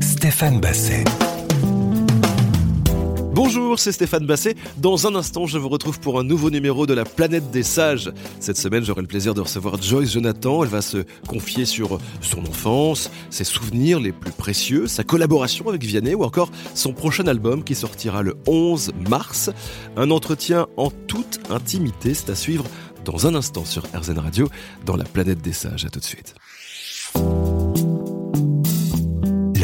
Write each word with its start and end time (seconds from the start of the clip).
Stéphane 0.00 0.58
Basset. 0.58 1.04
Bonjour, 3.32 3.78
c'est 3.78 3.92
Stéphane 3.92 4.26
Basset. 4.26 4.56
Dans 4.78 5.06
un 5.06 5.14
instant, 5.14 5.46
je 5.46 5.58
vous 5.58 5.68
retrouve 5.68 6.00
pour 6.00 6.18
un 6.18 6.24
nouveau 6.24 6.50
numéro 6.50 6.88
de 6.88 6.94
la 6.94 7.04
planète 7.04 7.52
des 7.52 7.62
sages. 7.62 8.10
Cette 8.40 8.56
semaine, 8.56 8.84
j'aurai 8.84 9.02
le 9.02 9.06
plaisir 9.06 9.32
de 9.32 9.42
recevoir 9.42 9.80
Joyce 9.80 10.12
Jonathan. 10.12 10.64
Elle 10.64 10.70
va 10.70 10.82
se 10.82 11.04
confier 11.28 11.66
sur 11.66 12.00
son 12.20 12.40
enfance, 12.40 13.12
ses 13.30 13.44
souvenirs 13.44 14.00
les 14.00 14.10
plus 14.10 14.32
précieux, 14.32 14.88
sa 14.88 15.04
collaboration 15.04 15.68
avec 15.68 15.84
Vianney 15.84 16.16
ou 16.16 16.24
encore 16.24 16.50
son 16.74 16.92
prochain 16.92 17.28
album 17.28 17.62
qui 17.62 17.76
sortira 17.76 18.22
le 18.22 18.34
11 18.48 18.90
mars. 19.08 19.50
Un 19.96 20.10
entretien 20.10 20.66
en 20.76 20.90
toute 20.90 21.38
intimité, 21.48 22.12
c'est 22.12 22.30
à 22.30 22.34
suivre 22.34 22.64
dans 23.04 23.28
un 23.28 23.36
instant 23.36 23.64
sur 23.64 23.84
RZN 23.94 24.18
Radio 24.18 24.48
dans 24.84 24.96
la 24.96 25.04
planète 25.04 25.42
des 25.42 25.52
sages. 25.52 25.84
À 25.84 25.90
tout 25.90 26.00
de 26.00 26.04
suite. 26.04 26.34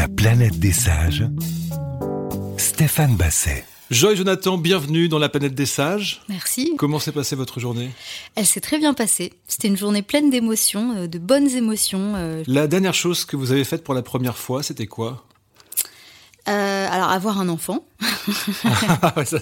La 0.03 0.09
planète 0.09 0.59
des 0.59 0.73
sages, 0.73 1.25
Stéphane 2.59 3.15
Basset. 3.15 3.65
Joy 3.93 4.17
Jonathan, 4.17 4.59
bienvenue 4.59 5.09
dans 5.09 5.21
la 5.21 5.29
planète 5.29 5.55
des 5.55 5.65
sages. 5.65 6.23
Merci. 6.29 6.73
Comment 6.77 6.99
s'est 6.99 7.13
passée 7.13 7.37
votre 7.37 7.61
journée? 7.61 7.89
Elle 8.35 8.45
s'est 8.47 8.61
très 8.61 8.79
bien 8.79 8.95
passée. 8.95 9.33
C'était 9.47 9.69
une 9.69 9.77
journée 9.77 10.03
pleine 10.03 10.29
d'émotions, 10.29 10.93
euh, 10.97 11.07
de 11.07 11.21
bonnes 11.21 11.49
émotions. 11.51 12.15
euh. 12.17 12.43
La 12.49 12.67
dernière 12.67 12.95
chose 12.95 13.25
que 13.25 13.37
vous 13.37 13.53
avez 13.53 13.63
faite 13.63 13.85
pour 13.85 13.95
la 13.95 14.03
première 14.03 14.37
fois, 14.39 14.65
c'était 14.65 14.89
quoi? 14.89 15.25
Euh, 16.49 16.89
alors, 16.91 17.11
avoir 17.11 17.39
un 17.39 17.49
enfant. 17.49 17.85
Ah 19.03 19.15
Ça, 19.25 19.39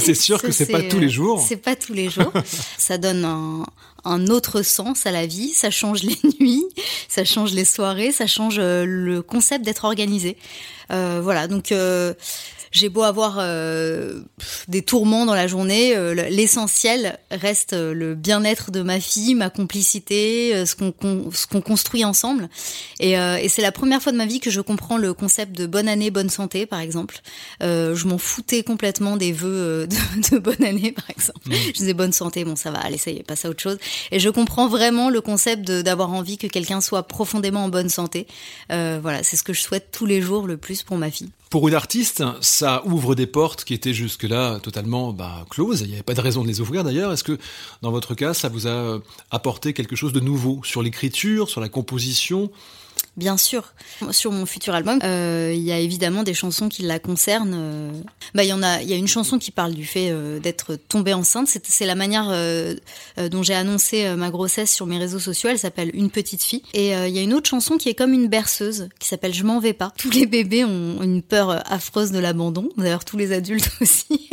c'est- 0.00 0.14
sûr 0.14 0.40
que 0.40 0.50
c'est 0.50 0.64
pas 0.72 0.80
tous 0.80 0.98
les 0.98 1.10
jours. 1.10 1.44
C'est 1.46 1.58
pas 1.58 1.76
tous 1.76 1.92
les 1.92 2.08
jours. 2.08 2.32
ça 2.78 2.96
donne 2.96 3.22
un, 3.26 3.66
un 4.04 4.26
autre 4.28 4.62
sens 4.62 5.06
à 5.06 5.10
la 5.10 5.26
vie. 5.26 5.50
Ça 5.54 5.70
change 5.70 6.02
les 6.02 6.18
nuits, 6.40 6.64
ça 7.08 7.24
change 7.24 7.52
les 7.52 7.64
soirées, 7.64 8.12
ça 8.12 8.26
change 8.26 8.56
euh, 8.58 8.84
le 8.86 9.22
concept 9.22 9.64
d'être 9.64 9.84
organisé. 9.84 10.36
Euh, 10.92 11.20
voilà, 11.22 11.48
donc 11.48 11.72
euh, 11.72 12.12
j'ai 12.70 12.88
beau 12.90 13.04
avoir 13.04 13.36
euh, 13.38 14.20
des 14.68 14.82
tourments 14.82 15.24
dans 15.24 15.34
la 15.34 15.46
journée, 15.46 15.96
euh, 15.96 16.12
l'essentiel 16.28 17.18
reste 17.30 17.72
euh, 17.72 17.94
le 17.94 18.14
bien-être 18.14 18.70
de 18.70 18.82
ma 18.82 19.00
fille, 19.00 19.34
ma 19.34 19.48
complicité, 19.48 20.66
ce 20.66 20.74
qu'on 20.74 20.92
qu'on- 20.92 21.30
ce 21.32 21.46
qu'on 21.46 21.60
construit 21.62 22.04
ensemble. 22.04 22.48
Et, 23.00 23.18
euh, 23.18 23.36
et 23.36 23.48
c'est 23.48 23.62
la 23.62 23.72
première 23.72 24.02
fois 24.02 24.12
de 24.12 24.16
ma 24.18 24.26
vie 24.26 24.40
que 24.40 24.50
je 24.50 24.60
comprends 24.60 24.98
le 24.98 25.14
concept 25.14 25.56
de 25.56 25.66
bonne 25.66 25.88
année, 25.88 26.10
bonne 26.10 26.28
santé, 26.30 26.66
par 26.66 26.80
exemple. 26.80 27.20
Euh, 27.62 27.94
je 27.94 28.06
m'en 28.06 28.18
foutais 28.18 28.62
complètement 28.62 29.16
des 29.16 29.32
vœux 29.32 29.86
de, 30.30 30.30
de 30.34 30.38
bonne 30.38 30.62
année, 30.64 30.92
par 30.92 31.08
exemple. 31.08 31.48
Je 31.50 31.72
disais 31.72 31.94
bonne 31.94 32.12
santé, 32.12 32.44
bon 32.44 32.56
ça 32.56 32.70
va, 32.70 32.80
allez 32.80 32.98
ça 32.98 33.10
y 33.10 33.16
est, 33.18 33.22
passe 33.22 33.44
à 33.44 33.48
autre 33.50 33.62
chose. 33.62 33.78
Et 34.10 34.20
je 34.20 34.28
comprends 34.28 34.68
vraiment 34.68 35.10
le 35.10 35.20
concept 35.20 35.70
d'avoir 35.70 36.12
envie 36.12 36.38
que 36.38 36.46
quelqu'un 36.46 36.80
soit 36.80 37.04
profondément 37.04 37.64
en 37.64 37.68
bonne 37.68 37.88
santé. 37.88 38.26
Euh, 38.70 38.98
voilà, 39.00 39.22
c'est 39.22 39.36
ce 39.36 39.42
que 39.42 39.52
je 39.52 39.60
souhaite 39.60 39.88
tous 39.92 40.06
les 40.06 40.20
jours 40.20 40.46
le 40.46 40.56
plus 40.56 40.82
pour 40.82 40.96
ma 40.96 41.10
fille. 41.10 41.30
Pour 41.50 41.68
une 41.68 41.74
artiste, 41.74 42.24
ça 42.40 42.82
ouvre 42.84 43.14
des 43.14 43.26
portes 43.26 43.64
qui 43.64 43.74
étaient 43.74 43.94
jusque-là 43.94 44.58
totalement 44.60 45.12
bah, 45.12 45.46
closes. 45.50 45.82
Il 45.82 45.88
n'y 45.88 45.94
avait 45.94 46.02
pas 46.02 46.14
de 46.14 46.20
raison 46.20 46.42
de 46.42 46.48
les 46.48 46.60
ouvrir 46.60 46.82
d'ailleurs. 46.82 47.12
Est-ce 47.12 47.22
que 47.22 47.38
dans 47.80 47.92
votre 47.92 48.14
cas, 48.14 48.34
ça 48.34 48.48
vous 48.48 48.66
a 48.66 48.98
apporté 49.30 49.72
quelque 49.72 49.94
chose 49.94 50.12
de 50.12 50.20
nouveau 50.20 50.60
sur 50.64 50.82
l'écriture, 50.82 51.48
sur 51.48 51.60
la 51.60 51.68
composition? 51.68 52.50
Bien 53.16 53.36
sûr. 53.36 53.74
Sur 54.10 54.32
mon 54.32 54.44
futur 54.44 54.74
album, 54.74 54.98
euh, 55.04 55.52
il 55.54 55.62
y 55.62 55.70
a 55.70 55.78
évidemment 55.78 56.24
des 56.24 56.34
chansons 56.34 56.68
qui 56.68 56.82
la 56.82 56.98
concernent. 56.98 57.54
euh. 57.54 57.92
Bah, 58.34 58.42
il 58.42 58.48
y 58.48 58.52
en 58.52 58.62
a, 58.62 58.82
il 58.82 58.88
y 58.88 58.92
a 58.92 58.96
une 58.96 59.06
chanson 59.06 59.38
qui 59.38 59.52
parle 59.52 59.72
du 59.72 59.86
fait 59.86 60.08
euh, 60.10 60.40
d'être 60.40 60.74
tombée 60.74 61.14
enceinte. 61.14 61.46
C'est, 61.48 61.86
la 61.86 61.94
manière 61.94 62.32
dont 63.30 63.42
j'ai 63.44 63.54
annoncé 63.54 64.04
euh, 64.06 64.16
ma 64.16 64.30
grossesse 64.30 64.74
sur 64.74 64.86
mes 64.86 64.98
réseaux 64.98 65.20
sociaux. 65.20 65.48
Elle 65.50 65.58
s'appelle 65.60 65.90
Une 65.94 66.10
petite 66.10 66.42
fille. 66.42 66.62
Et 66.74 66.96
euh, 66.96 67.06
il 67.06 67.14
y 67.14 67.18
a 67.18 67.22
une 67.22 67.34
autre 67.34 67.48
chanson 67.48 67.76
qui 67.76 67.88
est 67.88 67.94
comme 67.94 68.12
une 68.12 68.26
berceuse, 68.28 68.88
qui 68.98 69.06
s'appelle 69.08 69.32
Je 69.34 69.44
m'en 69.44 69.60
vais 69.60 69.74
pas. 69.74 69.92
Tous 69.96 70.10
les 70.10 70.26
bébés 70.26 70.64
ont 70.64 71.00
une 71.02 71.22
peur 71.22 71.62
affreuse 71.72 72.10
de 72.10 72.18
l'abandon. 72.18 72.68
D'ailleurs, 72.76 73.04
tous 73.04 73.16
les 73.16 73.32
adultes 73.32 73.70
aussi. 73.80 74.28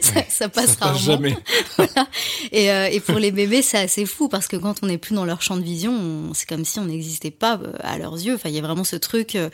ça, 0.00 0.20
ça 0.28 0.48
passe 0.48 0.70
Ça 0.70 0.76
passe 0.76 0.76
rarement. 0.80 0.98
jamais. 0.98 1.36
Voilà. 1.76 2.06
Et, 2.52 2.70
euh, 2.70 2.86
et 2.90 3.00
pour 3.00 3.18
les 3.18 3.32
bébés, 3.32 3.62
c'est 3.62 3.78
assez 3.78 4.06
fou 4.06 4.28
parce 4.28 4.46
que 4.46 4.56
quand 4.56 4.76
on 4.82 4.86
n'est 4.86 4.98
plus 4.98 5.14
dans 5.14 5.24
leur 5.24 5.42
champ 5.42 5.56
de 5.56 5.62
vision, 5.62 5.92
on- 5.92 6.34
c'est 6.34 6.48
comme 6.48 6.64
si 6.64 6.78
on 6.78 6.84
n'existait 6.84 7.30
pas 7.30 7.58
à 7.82 7.98
leurs 8.12 8.24
yeux. 8.24 8.34
Enfin, 8.34 8.48
il 8.48 8.54
y 8.54 8.58
a 8.58 8.62
vraiment 8.62 8.84
ce 8.84 8.96
truc. 8.96 9.34
euh, 9.34 9.50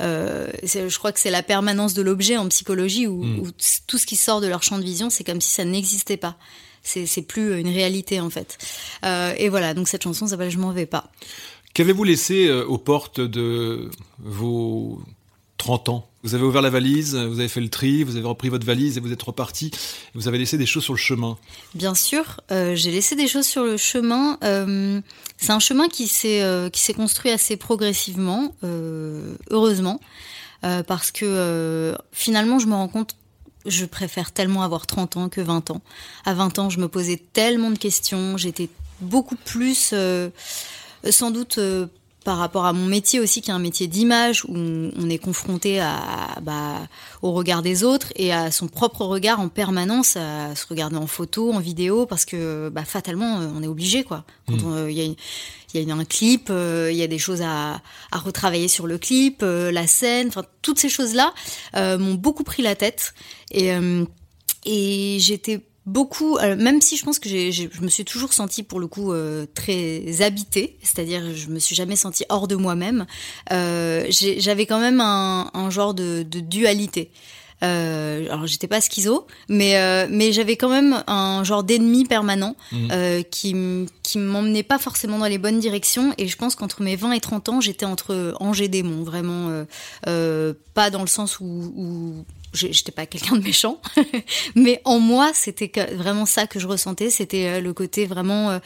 euh, 0.00 0.48
je 0.64 0.98
crois 0.98 1.12
que 1.12 1.20
c'est 1.20 1.30
la 1.30 1.42
permanence 1.42 1.94
de 1.94 2.02
l'objet 2.02 2.36
en 2.36 2.48
psychologie 2.48 3.06
où, 3.06 3.22
Mm. 3.24 3.38
où 3.40 3.50
t- 3.50 3.64
tout 3.86 3.98
ce 3.98 4.06
qui 4.06 4.16
sort 4.16 4.40
de 4.40 4.46
leur 4.46 4.62
champ 4.62 4.78
de 4.78 4.84
vision, 4.84 5.10
c'est 5.10 5.24
comme 5.24 5.40
si 5.40 5.50
ça 5.52 5.64
n'existait 5.64 6.16
pas. 6.16 6.36
C'est 6.82 7.22
plus 7.22 7.58
une 7.60 7.68
réalité 7.68 8.18
en 8.20 8.30
fait. 8.30 8.56
Euh, 9.04 9.34
et 9.36 9.48
voilà, 9.50 9.74
donc 9.74 9.88
cette 9.88 10.02
chanson 10.04 10.26
s'appelle 10.26 10.50
Je 10.50 10.58
m'en 10.58 10.72
vais 10.72 10.86
pas. 10.86 11.10
Qu'avez-vous 11.74 12.04
laissé 12.04 12.46
euh, 12.48 12.64
aux 12.64 12.78
portes 12.78 13.20
de 13.20 13.90
vos 14.20 15.00
30 15.58 15.88
ans? 15.90 16.07
Vous 16.28 16.34
avez 16.34 16.44
ouvert 16.44 16.60
la 16.60 16.68
valise, 16.68 17.16
vous 17.16 17.38
avez 17.38 17.48
fait 17.48 17.62
le 17.62 17.70
tri, 17.70 18.04
vous 18.04 18.16
avez 18.16 18.26
repris 18.26 18.50
votre 18.50 18.66
valise 18.66 18.98
et 18.98 19.00
vous 19.00 19.12
êtes 19.12 19.22
reparti. 19.22 19.70
Vous 20.14 20.28
avez 20.28 20.36
laissé 20.36 20.58
des 20.58 20.66
choses 20.66 20.84
sur 20.84 20.92
le 20.92 20.98
chemin. 20.98 21.38
Bien 21.74 21.94
sûr, 21.94 22.42
euh, 22.52 22.74
j'ai 22.74 22.90
laissé 22.90 23.16
des 23.16 23.26
choses 23.26 23.46
sur 23.46 23.64
le 23.64 23.78
chemin. 23.78 24.36
Euh, 24.44 25.00
c'est 25.38 25.52
un 25.52 25.58
chemin 25.58 25.88
qui 25.88 26.06
s'est 26.06 26.42
euh, 26.42 26.68
qui 26.68 26.82
s'est 26.82 26.92
construit 26.92 27.30
assez 27.30 27.56
progressivement, 27.56 28.54
heureusement, 29.50 30.00
parce 30.60 31.12
que 31.12 31.96
finalement, 32.12 32.58
je 32.58 32.66
me 32.66 32.74
rends 32.74 32.88
compte, 32.88 33.16
je 33.64 33.86
préfère 33.86 34.30
tellement 34.30 34.62
avoir 34.62 34.86
30 34.86 35.16
ans 35.16 35.28
que 35.30 35.40
20 35.40 35.70
ans. 35.70 35.80
À 36.26 36.34
20 36.34 36.58
ans, 36.58 36.68
je 36.68 36.78
me 36.78 36.88
posais 36.88 37.22
tellement 37.32 37.70
de 37.70 37.78
questions, 37.78 38.36
j'étais 38.36 38.68
beaucoup 39.00 39.36
plus, 39.46 39.94
sans 41.08 41.30
doute. 41.30 41.56
euh, 41.56 41.86
par 42.28 42.36
rapport 42.36 42.66
à 42.66 42.74
mon 42.74 42.84
métier 42.84 43.20
aussi, 43.20 43.40
qui 43.40 43.48
est 43.50 43.54
un 43.54 43.58
métier 43.58 43.86
d'image, 43.86 44.44
où 44.44 44.52
on 44.54 45.08
est 45.08 45.16
confronté 45.16 45.80
à, 45.80 46.38
bah, 46.42 46.74
au 47.22 47.32
regard 47.32 47.62
des 47.62 47.84
autres 47.84 48.08
et 48.16 48.34
à 48.34 48.50
son 48.50 48.68
propre 48.68 49.06
regard 49.06 49.40
en 49.40 49.48
permanence, 49.48 50.18
à 50.18 50.54
se 50.54 50.66
regarder 50.66 50.96
en 50.98 51.06
photo, 51.06 51.54
en 51.54 51.58
vidéo, 51.58 52.04
parce 52.04 52.26
que 52.26 52.68
bah, 52.68 52.84
fatalement, 52.84 53.40
euh, 53.40 53.48
on 53.56 53.62
est 53.62 53.66
obligé. 53.66 54.04
quoi. 54.04 54.24
Quand 54.46 54.60
Mm. 54.60 54.66
on, 54.66 54.72
euh, 54.76 54.90
il 54.90 54.98
y 54.98 55.00
a, 55.00 55.04
une- 55.04 55.16
il 55.72 55.88
y 55.88 55.90
a 55.90 55.94
un 55.94 56.04
clip, 56.04 56.48
euh, 56.50 56.90
il 56.92 56.98
y 56.98 57.02
a 57.02 57.06
des 57.06 57.18
choses 57.18 57.40
à, 57.40 57.80
à 58.12 58.18
retravailler 58.18 58.68
sur 58.68 58.86
le 58.86 58.98
clip, 58.98 59.38
euh, 59.42 59.72
la 59.72 59.86
scène, 59.86 60.28
enfin 60.28 60.44
toutes 60.60 60.78
ces 60.78 60.90
choses-là 60.90 61.32
euh, 61.76 61.96
m'ont 61.96 62.12
beaucoup 62.14 62.44
pris 62.44 62.60
la 62.62 62.74
tête. 62.76 63.14
Et, 63.52 63.70
et 64.66 65.16
j'étais 65.20 65.60
beaucoup, 65.88 66.36
euh, 66.36 66.54
même 66.56 66.80
si 66.80 66.96
je 66.96 67.04
pense 67.04 67.18
que 67.18 67.28
je 67.28 67.80
me 67.80 67.88
suis 67.88 68.04
toujours 68.04 68.32
sentie 68.32 68.62
pour 68.62 68.78
le 68.78 68.86
coup 68.86 69.12
euh, 69.12 69.46
très 69.54 70.22
habitée, 70.22 70.78
c'est-à-dire 70.82 71.34
je 71.34 71.48
me 71.48 71.58
suis 71.58 71.74
jamais 71.74 71.96
sentie 71.96 72.24
hors 72.28 72.46
de 72.46 72.56
moi-même. 72.56 73.06
Euh, 73.52 74.06
j'avais 74.10 74.66
quand 74.66 74.80
même 74.80 75.00
un, 75.00 75.50
un 75.54 75.70
genre 75.70 75.94
de, 75.94 76.22
de 76.22 76.40
dualité. 76.40 77.10
Alors 77.60 78.46
j'étais 78.46 78.68
pas 78.68 78.80
schizo, 78.80 79.26
mais 79.48 79.74
mais 80.08 80.30
j'avais 80.32 80.56
quand 80.56 80.68
même 80.68 81.02
un 81.08 81.42
genre 81.42 81.64
d'ennemi 81.64 82.04
permanent 82.04 82.54
euh, 82.92 83.22
qui 83.24 83.52
qui 84.04 84.18
m'emmenait 84.18 84.62
pas 84.62 84.78
forcément 84.78 85.18
dans 85.18 85.26
les 85.26 85.38
bonnes 85.38 85.58
directions. 85.58 86.14
Et 86.18 86.28
je 86.28 86.36
pense 86.36 86.54
qu'entre 86.54 86.82
mes 86.82 86.94
20 86.94 87.10
et 87.12 87.20
30 87.20 87.48
ans, 87.48 87.60
j'étais 87.60 87.84
entre 87.84 88.32
ange 88.38 88.60
et 88.60 88.68
démon, 88.68 89.02
vraiment 89.02 89.64
pas 90.04 90.90
dans 90.90 91.00
le 91.00 91.08
sens 91.08 91.40
où, 91.40 92.24
j'étais 92.52 92.92
pas 92.92 93.06
quelqu'un 93.06 93.36
de 93.36 93.42
méchant, 93.42 93.80
mais 94.54 94.80
en 94.84 94.98
moi, 94.98 95.30
c'était 95.34 95.70
vraiment 95.94 96.26
ça 96.26 96.46
que 96.46 96.58
je 96.58 96.66
ressentais. 96.66 97.10
C'était 97.10 97.46
euh, 97.46 97.60
le 97.60 97.72
côté 97.72 98.06
vraiment, 98.06 98.50
euh, 98.50 98.58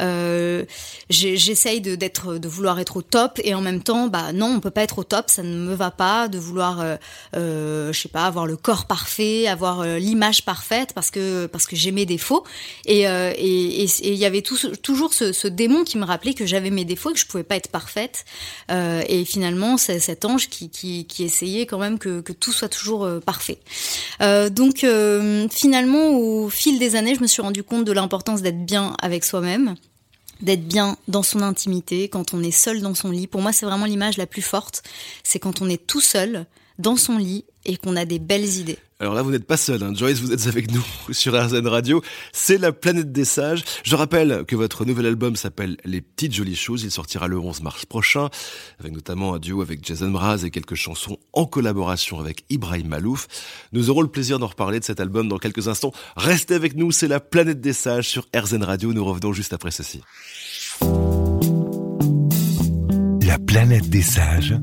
euh, 0.00 0.64
j'essaye 1.08 1.80
de 1.80 1.94
d'être, 1.94 2.38
de 2.38 2.48
vouloir 2.48 2.78
être 2.80 2.96
au 2.96 3.02
top, 3.02 3.40
et 3.44 3.54
en 3.54 3.60
même 3.60 3.82
temps, 3.82 4.08
bah 4.08 4.32
non, 4.32 4.46
on 4.46 4.60
peut 4.60 4.70
pas 4.70 4.82
être 4.82 4.98
au 4.98 5.04
top, 5.04 5.30
ça 5.30 5.42
ne 5.42 5.56
me 5.56 5.74
va 5.74 5.90
pas 5.90 6.28
de 6.28 6.38
vouloir, 6.38 6.80
euh, 6.80 6.96
euh, 7.36 7.92
je 7.92 8.00
sais 8.00 8.08
pas, 8.08 8.24
avoir 8.24 8.46
le 8.46 8.56
corps 8.56 8.86
parfait, 8.86 9.46
avoir 9.46 9.84
l'image 9.84 10.44
parfaite, 10.44 10.92
parce 10.94 11.10
que 11.10 11.46
parce 11.46 11.66
que 11.66 11.76
j'ai 11.76 11.92
mes 11.92 12.06
défauts, 12.06 12.44
et 12.86 13.02
et 13.02 13.84
il 13.84 14.14
y 14.14 14.24
avait 14.24 14.42
toujours 14.42 15.14
ce, 15.14 15.48
démon 15.48 15.84
qui 15.84 15.98
me 15.98 16.04
rappelait 16.04 16.34
que 16.34 16.46
j'avais 16.46 16.70
mes 16.70 16.84
défauts, 16.84 17.10
et 17.10 17.14
que 17.14 17.18
je 17.18 17.26
pouvais 17.26 17.42
pas 17.42 17.56
être 17.56 17.68
parfaite, 17.68 18.24
et 18.70 19.24
finalement, 19.24 19.76
c'est 19.76 19.98
cet 19.98 20.24
ange 20.24 20.48
qui, 20.48 20.70
qui, 20.70 21.24
essayait 21.24 21.66
quand 21.66 21.78
même 21.78 21.98
que, 21.98 22.20
que 22.20 22.32
tout 22.32 22.52
soit 22.52 22.68
toujours 22.68 23.04
euh, 23.04 23.20
parfait. 23.30 23.58
Euh, 24.22 24.50
donc 24.50 24.82
euh, 24.82 25.46
finalement, 25.52 26.18
au 26.18 26.48
fil 26.48 26.80
des 26.80 26.96
années, 26.96 27.14
je 27.14 27.20
me 27.20 27.28
suis 27.28 27.42
rendu 27.42 27.62
compte 27.62 27.84
de 27.84 27.92
l'importance 27.92 28.42
d'être 28.42 28.66
bien 28.66 28.96
avec 29.00 29.24
soi-même 29.24 29.76
d'être 30.42 30.66
bien 30.66 30.96
dans 31.06 31.22
son 31.22 31.42
intimité, 31.42 32.08
quand 32.08 32.32
on 32.32 32.42
est 32.42 32.50
seul 32.50 32.80
dans 32.80 32.94
son 32.94 33.10
lit. 33.10 33.26
Pour 33.26 33.42
moi, 33.42 33.52
c'est 33.52 33.66
vraiment 33.66 33.84
l'image 33.84 34.16
la 34.16 34.26
plus 34.26 34.40
forte. 34.40 34.82
C'est 35.22 35.38
quand 35.38 35.60
on 35.60 35.68
est 35.68 35.86
tout 35.86 36.00
seul 36.00 36.46
dans 36.80 36.96
son 36.96 37.18
lit 37.18 37.44
et 37.64 37.76
qu'on 37.76 37.96
a 37.96 38.04
des 38.04 38.18
belles 38.18 38.56
idées. 38.56 38.78
Alors 39.00 39.14
là, 39.14 39.22
vous 39.22 39.30
n'êtes 39.30 39.46
pas 39.46 39.56
seul, 39.56 39.82
hein. 39.82 39.94
Joyce, 39.94 40.20
vous 40.20 40.32
êtes 40.32 40.46
avec 40.46 40.70
nous 40.70 40.84
sur 41.12 41.32
RZN 41.32 41.66
Radio. 41.66 42.02
C'est 42.32 42.58
la 42.58 42.70
planète 42.70 43.12
des 43.12 43.24
sages. 43.24 43.64
Je 43.82 43.96
rappelle 43.96 44.44
que 44.46 44.56
votre 44.56 44.84
nouvel 44.84 45.06
album 45.06 45.36
s'appelle 45.36 45.78
Les 45.86 46.02
petites 46.02 46.34
jolies 46.34 46.56
choses. 46.56 46.82
Il 46.82 46.90
sortira 46.90 47.26
le 47.26 47.38
11 47.38 47.62
mars 47.62 47.86
prochain, 47.86 48.28
avec 48.78 48.92
notamment 48.92 49.34
un 49.34 49.38
duo 49.38 49.62
avec 49.62 49.84
Jason 49.86 50.10
Mraz 50.10 50.44
et 50.44 50.50
quelques 50.50 50.74
chansons 50.74 51.16
en 51.32 51.46
collaboration 51.46 52.20
avec 52.20 52.44
Ibrahim 52.50 52.88
Malouf. 52.88 53.26
Nous 53.72 53.88
aurons 53.88 54.02
le 54.02 54.08
plaisir 54.08 54.38
d'en 54.38 54.48
reparler 54.48 54.80
de 54.80 54.84
cet 54.84 55.00
album 55.00 55.28
dans 55.28 55.38
quelques 55.38 55.68
instants. 55.68 55.92
Restez 56.16 56.54
avec 56.54 56.76
nous, 56.76 56.92
c'est 56.92 57.08
la 57.08 57.20
planète 57.20 57.62
des 57.62 57.72
sages 57.72 58.08
sur 58.08 58.26
RZN 58.36 58.64
Radio. 58.64 58.92
Nous 58.92 59.04
revenons 59.04 59.32
juste 59.32 59.54
après 59.54 59.70
ceci. 59.70 60.02
La 63.26 63.38
planète 63.38 63.88
des 63.88 64.02
sages. 64.02 64.56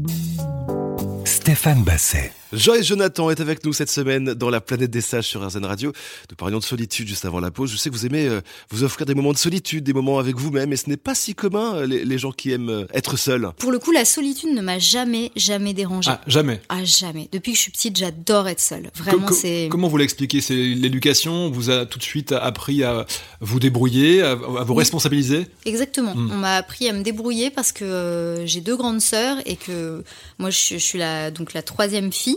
Stéphane 1.48 1.82
Basset. 1.82 2.34
Joyce 2.54 2.86
Jonathan 2.86 3.30
est 3.30 3.42
avec 3.42 3.66
nous 3.66 3.74
cette 3.74 3.90
semaine 3.90 4.34
dans 4.34 4.50
la 4.50 4.62
planète 4.62 4.90
des 4.90 5.02
sages 5.02 5.26
sur 5.28 5.46
RZN 5.46 5.66
Radio. 5.66 5.92
Nous 6.30 6.36
parlions 6.38 6.60
de 6.60 6.64
solitude 6.64 7.06
juste 7.08 7.26
avant 7.26 7.42
la 7.42 7.52
pause. 7.52 7.72
Je 7.72 7.76
sais 7.78 7.90
que 7.90 7.96
vous 7.96 8.06
aimez 8.06 8.26
euh, 8.28 8.40
vous 8.70 8.84
offrir 8.84 9.06
des 9.06 9.14
moments 9.16 9.34
de 9.34 9.38
solitude, 9.38 9.84
des 9.84 9.92
moments 9.92 10.18
avec 10.18 10.38
vous-même, 10.38 10.72
et 10.72 10.78
ce 10.78 10.90
n'est 10.90 10.96
pas 10.96 11.14
si 11.14 11.36
commun 11.36 11.76
euh, 11.76 11.86
les, 11.86 12.06
les 12.06 12.18
gens 12.18 12.32
qui 12.32 12.52
aiment 12.52 12.70
euh, 12.70 12.86
être 12.94 13.18
seuls. 13.18 13.50
Pour 13.58 13.72
le 13.72 13.80
coup, 13.80 13.92
la 13.92 14.06
solitude 14.06 14.52
ne 14.54 14.62
m'a 14.62 14.80
jamais, 14.80 15.32
jamais 15.36 15.74
dérangée. 15.74 16.10
Ah, 16.12 16.22
jamais. 16.26 16.62
Ah, 16.70 16.86
jamais. 16.86 17.28
Depuis 17.34 17.52
que 17.52 17.58
je 17.58 17.64
suis 17.64 17.72
petite, 17.72 17.98
j'adore 17.98 18.48
être 18.48 18.62
seule. 18.62 18.92
Vraiment, 18.96 19.30
c'est. 19.34 19.68
Comment 19.70 19.90
vous 19.90 19.98
l'expliquez? 19.98 20.40
C'est 20.40 20.56
l'éducation 20.56 21.50
vous 21.50 21.70
a 21.70 21.86
tout 21.86 22.00
de 22.00 22.04
suite 22.04 22.32
appris 22.32 22.82
à 22.84 23.06
vous 23.42 23.60
débrouiller, 23.60 24.22
à, 24.22 24.32
à 24.32 24.36
vous 24.36 24.74
Oui. 24.74 24.80
responsabiliser? 24.80 25.48
Exactement. 25.66 26.16
Mm. 26.16 26.32
On 26.32 26.38
m'a 26.38 26.56
appris 26.56 26.88
à 26.88 26.94
me 26.94 27.04
débrouiller 27.04 27.50
parce 27.50 27.74
que 27.74 27.84
euh, 27.84 28.46
j'ai 28.46 28.62
deux 28.62 28.78
grandes 28.78 29.02
sœurs 29.02 29.38
et 29.46 29.58
que 29.58 30.02
moi 30.40 30.50
je, 30.50 30.58
suis- 30.58 30.80
je 30.80 30.84
suis 30.86 31.00
la 31.00 31.30
donc 31.30 31.54
la 31.54 31.62
troisième 31.62 32.14
fille. 32.14 32.37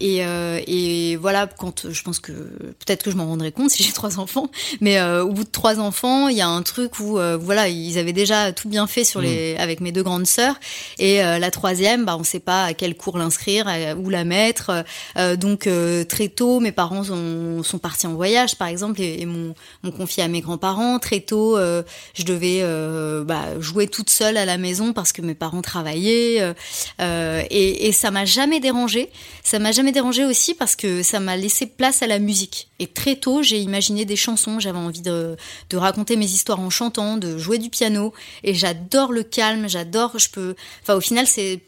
et, 0.00 0.24
euh, 0.24 0.60
et 0.66 1.16
voilà, 1.16 1.46
quand 1.46 1.90
je 1.90 2.02
pense 2.02 2.18
que 2.18 2.32
peut-être 2.32 3.02
que 3.02 3.10
je 3.10 3.16
m'en 3.16 3.26
rendrai 3.26 3.52
compte 3.52 3.70
si 3.74 3.82
j'ai 3.82 3.92
trois 3.92 4.18
enfants, 4.18 4.50
mais 4.80 4.98
euh, 4.98 5.22
au 5.24 5.30
bout 5.30 5.44
de 5.44 5.50
trois 5.50 5.78
enfants, 5.80 6.28
il 6.28 6.36
y 6.36 6.40
a 6.40 6.48
un 6.48 6.62
truc 6.62 6.98
où 7.00 7.18
euh, 7.18 7.36
voilà, 7.36 7.68
ils 7.68 7.98
avaient 7.98 8.12
déjà 8.12 8.52
tout 8.52 8.68
bien 8.68 8.86
fait 8.86 9.04
sur 9.04 9.20
les 9.20 9.56
avec 9.56 9.80
mes 9.80 9.92
deux 9.92 10.02
grandes 10.02 10.26
sœurs 10.26 10.54
et 10.98 11.22
euh, 11.22 11.38
la 11.38 11.50
troisième, 11.50 12.04
bah 12.04 12.16
on 12.18 12.24
sait 12.24 12.40
pas 12.40 12.64
à 12.64 12.74
quel 12.74 12.96
cours 12.96 13.18
l'inscrire, 13.18 13.66
où 13.98 14.10
la 14.10 14.24
mettre. 14.24 14.84
Euh, 15.16 15.36
donc 15.36 15.66
euh, 15.66 16.04
très 16.04 16.28
tôt, 16.28 16.60
mes 16.60 16.72
parents 16.72 17.04
sont, 17.04 17.62
sont 17.62 17.78
partis 17.78 18.06
en 18.06 18.14
voyage 18.14 18.56
par 18.56 18.68
exemple 18.68 19.00
et, 19.00 19.20
et 19.20 19.26
m'ont 19.26 19.54
m'ont 19.82 19.92
confié 19.92 20.22
à 20.22 20.28
mes 20.28 20.40
grands-parents. 20.40 20.98
Très 20.98 21.20
tôt, 21.20 21.56
euh, 21.56 21.82
je 22.14 22.24
devais 22.24 22.60
euh, 22.62 23.24
bah, 23.24 23.60
jouer 23.60 23.88
toute 23.88 24.10
seule 24.10 24.36
à 24.36 24.44
la 24.44 24.58
maison 24.58 24.92
parce 24.92 25.12
que 25.12 25.22
mes 25.22 25.34
parents 25.34 25.62
travaillaient. 25.62 26.40
euh, 26.40 26.54
euh, 27.00 27.42
et, 27.50 27.88
et 27.88 27.92
ça 27.92 28.10
m'a 28.10 28.24
jamais 28.24 28.60
dérangé. 28.60 29.10
Ça 29.50 29.58
m'a 29.58 29.72
jamais 29.72 29.90
dérangé 29.90 30.24
aussi 30.24 30.54
parce 30.54 30.76
que 30.76 31.02
ça 31.02 31.18
m'a 31.18 31.36
laissé 31.36 31.66
place 31.66 32.02
à 32.02 32.06
la 32.06 32.20
musique. 32.20 32.68
Et 32.78 32.86
très 32.86 33.16
tôt, 33.16 33.42
j'ai 33.42 33.58
imaginé 33.58 34.04
des 34.04 34.14
chansons. 34.14 34.60
J'avais 34.60 34.78
envie 34.78 35.00
de, 35.00 35.36
raconter 35.74 36.14
mes 36.14 36.26
histoires 36.26 36.60
en 36.60 36.70
chantant, 36.70 37.16
de 37.16 37.36
jouer 37.36 37.58
du 37.58 37.68
piano. 37.68 38.14
Et 38.44 38.54
j'adore 38.54 39.10
le 39.10 39.24
calme. 39.24 39.68
J'adore. 39.68 40.16
Je 40.20 40.30
peux. 40.30 40.54
Enfin, 40.82 40.94
au 40.94 41.00
final, 41.00 41.26
c'est 41.26 41.58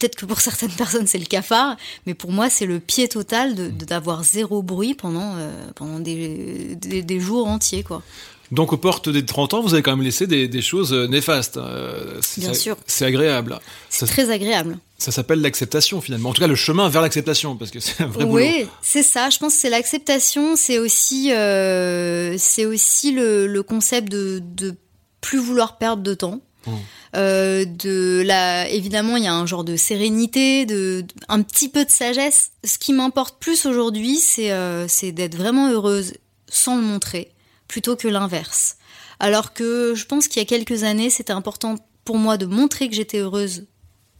Peut-être 0.00 0.16
que 0.16 0.26
pour 0.26 0.40
certaines 0.48 0.72
personnes 0.72 1.06
c'est 1.06 1.18
le 1.18 1.26
cafard, 1.26 1.76
mais 2.06 2.14
pour 2.14 2.30
moi 2.30 2.48
c'est 2.50 2.66
le 2.66 2.78
pied 2.78 3.08
total 3.08 3.56
de 3.56 3.68
de- 3.68 3.84
d'avoir 3.84 4.22
zéro 4.22 4.62
bruit 4.62 4.94
pendant 4.94 5.34
euh, 5.36 5.50
pendant 5.74 5.98
des, 5.98 6.76
des, 6.76 7.02
des 7.02 7.20
jours 7.20 7.48
entiers 7.48 7.82
quoi. 7.82 8.02
Donc 8.50 8.72
aux 8.72 8.76
portes 8.78 9.08
des 9.08 9.24
30 9.26 9.54
ans, 9.54 9.62
vous 9.62 9.74
avez 9.74 9.82
quand 9.82 9.94
même 9.96 10.04
laissé 10.04 10.26
des, 10.26 10.48
des 10.48 10.62
choses 10.62 10.92
euh, 10.92 11.06
néfastes. 11.06 11.56
Euh, 11.58 12.18
c'est- 12.22 12.40
Bien 12.40 12.54
sûr. 12.54 12.76
C'est 12.86 13.04
agréable. 13.04 13.58
C'est 13.90 14.06
très 14.06 14.30
agréable. 14.30 14.78
ça 14.96 15.10
s'appelle 15.12 15.40
l'acceptation 15.42 16.00
finalement. 16.00 16.30
En 16.30 16.32
tout 16.32 16.40
cas, 16.40 16.46
le 16.46 16.54
chemin 16.54 16.88
vers 16.88 17.02
l'acceptation, 17.02 17.56
parce 17.56 17.70
que 17.70 17.80
c'est 17.80 18.02
un 18.02 18.06
vrai 18.06 18.24
boulot. 18.24 18.42
Oui, 18.42 18.66
c'est 18.80 19.02
ça. 19.02 19.28
Je 19.30 19.38
pense 19.38 19.54
que 19.54 19.60
c'est 19.60 19.70
l'acceptation. 19.70 20.56
C'est 20.56 20.78
aussi, 20.78 21.32
euh, 21.32 22.36
c'est 22.38 22.64
aussi 22.64 23.12
le, 23.12 23.46
le 23.46 23.62
concept 23.62 24.10
de, 24.10 24.40
de 24.42 24.74
plus 25.20 25.38
vouloir 25.38 25.76
perdre 25.78 26.02
de 26.02 26.14
temps. 26.14 26.40
Mmh. 26.66 26.70
Euh, 27.16 27.64
de 27.64 28.22
la, 28.26 28.68
évidemment, 28.68 29.16
il 29.16 29.24
y 29.24 29.26
a 29.26 29.34
un 29.34 29.46
genre 29.46 29.64
de 29.64 29.76
sérénité, 29.76 30.66
de, 30.66 31.02
de- 31.02 31.06
un 31.28 31.42
petit 31.42 31.68
peu 31.68 31.84
de 31.84 31.90
sagesse. 31.90 32.50
Ce 32.64 32.78
qui 32.78 32.92
m'importe 32.92 33.38
plus 33.40 33.64
aujourd'hui, 33.66 34.16
c'est 34.16 34.52
euh, 34.52 34.86
c'est 34.88 35.12
d'être 35.12 35.34
vraiment 35.36 35.70
heureuse 35.70 36.14
sans 36.50 36.76
le 36.76 36.82
montrer, 36.82 37.30
plutôt 37.68 37.96
que 37.96 38.08
l'inverse. 38.08 38.76
Alors 39.20 39.52
que 39.52 39.94
je 39.94 40.06
pense 40.06 40.28
qu'il 40.28 40.40
y 40.40 40.44
a 40.44 40.48
quelques 40.48 40.84
années, 40.84 41.10
c'était 41.10 41.32
important 41.32 41.76
pour 42.04 42.18
moi 42.18 42.36
de 42.38 42.46
montrer 42.46 42.88
que 42.88 42.94
j'étais 42.94 43.18
heureuse, 43.18 43.66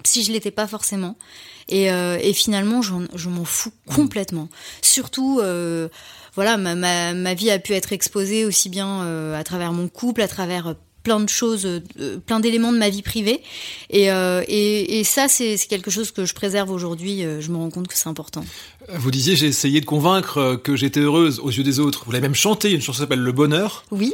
si 0.04 0.22
je 0.22 0.32
l'étais 0.32 0.50
pas 0.50 0.66
forcément. 0.66 1.16
Et, 1.68 1.90
euh, 1.90 2.18
et 2.20 2.32
finalement, 2.32 2.82
je 2.82 3.28
m'en 3.28 3.44
fous 3.44 3.72
complètement. 3.94 4.48
Surtout, 4.82 5.40
euh, 5.42 5.88
voilà, 6.34 6.56
ma, 6.56 7.34
vie 7.34 7.50
a 7.50 7.58
pu 7.58 7.74
être 7.74 7.92
exposée 7.92 8.44
aussi 8.44 8.68
bien 8.68 9.02
euh, 9.02 9.38
à 9.38 9.44
travers 9.44 9.72
mon 9.72 9.88
couple, 9.88 10.22
à 10.22 10.28
travers 10.28 10.74
plein 11.08 11.20
de 11.20 11.28
choses, 11.30 11.64
euh, 11.64 12.18
plein 12.26 12.38
d'éléments 12.38 12.70
de 12.70 12.76
ma 12.76 12.90
vie 12.90 13.00
privée. 13.00 13.40
Et, 13.88 14.10
euh, 14.12 14.44
et, 14.46 14.98
et 15.00 15.04
ça, 15.04 15.26
c'est 15.26 15.56
quelque 15.66 15.90
chose 15.90 16.10
que 16.10 16.26
je 16.26 16.34
préserve 16.34 16.70
aujourd'hui. 16.70 17.24
euh, 17.24 17.40
Je 17.40 17.50
me 17.50 17.56
rends 17.56 17.70
compte 17.70 17.88
que 17.88 17.96
c'est 17.96 18.10
important. 18.10 18.44
Vous 18.94 19.10
disiez, 19.10 19.34
j'ai 19.34 19.46
essayé 19.46 19.80
de 19.80 19.86
convaincre 19.86 20.60
que 20.62 20.76
j'étais 20.76 21.00
heureuse 21.00 21.40
aux 21.40 21.50
yeux 21.50 21.62
des 21.62 21.80
autres. 21.80 22.02
Vous 22.04 22.12
l'avez 22.12 22.28
même 22.28 22.34
chanté, 22.34 22.72
une 22.72 22.82
chanson 22.82 22.92
qui 22.92 22.98
s'appelle 22.98 23.20
Le 23.20 23.32
Bonheur. 23.32 23.84
Oui, 23.90 24.12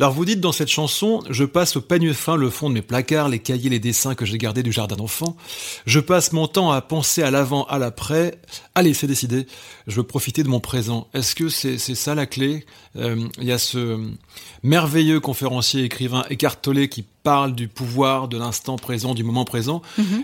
Alors 0.00 0.12
vous 0.12 0.24
dites 0.24 0.40
dans 0.40 0.52
cette 0.52 0.68
chanson, 0.70 1.22
je 1.30 1.44
passe 1.44 1.76
au 1.76 1.80
peigne 1.80 2.12
fin 2.12 2.36
le 2.36 2.50
fond 2.50 2.68
de 2.68 2.74
mes 2.74 2.82
placards, 2.82 3.28
les 3.28 3.38
cahiers, 3.38 3.70
les 3.70 3.78
dessins 3.78 4.14
que 4.14 4.24
j'ai 4.24 4.38
gardés 4.38 4.62
du 4.62 4.72
jardin 4.72 4.96
d'enfant. 4.96 5.36
Je 5.86 6.00
passe 6.00 6.32
mon 6.32 6.46
temps 6.48 6.72
à 6.72 6.80
penser 6.80 7.22
à 7.22 7.30
l'avant, 7.30 7.64
à 7.66 7.78
l'après. 7.78 8.38
Allez, 8.74 8.92
c'est 8.94 9.06
décidé. 9.06 9.46
Je 9.86 9.96
veux 9.96 10.02
profiter 10.02 10.42
de 10.42 10.48
mon 10.48 10.60
présent. 10.60 11.06
Est-ce 11.14 11.34
que 11.34 11.48
c'est 11.48 11.78
c'est 11.78 11.94
ça 11.94 12.14
la 12.14 12.26
clé? 12.26 12.66
Euh, 12.96 13.16
Il 13.38 13.44
y 13.44 13.52
a 13.52 13.58
ce 13.58 14.00
merveilleux 14.62 15.20
conférencier 15.20 15.84
écrivain 15.84 16.24
Eckhart 16.30 16.60
Tolle 16.60 16.88
qui 16.88 17.04
parle 17.22 17.54
du 17.54 17.68
pouvoir 17.68 18.28
de 18.28 18.36
l'instant 18.36 18.76
présent, 18.76 19.14
du 19.14 19.22
moment 19.24 19.44
présent. 19.44 19.80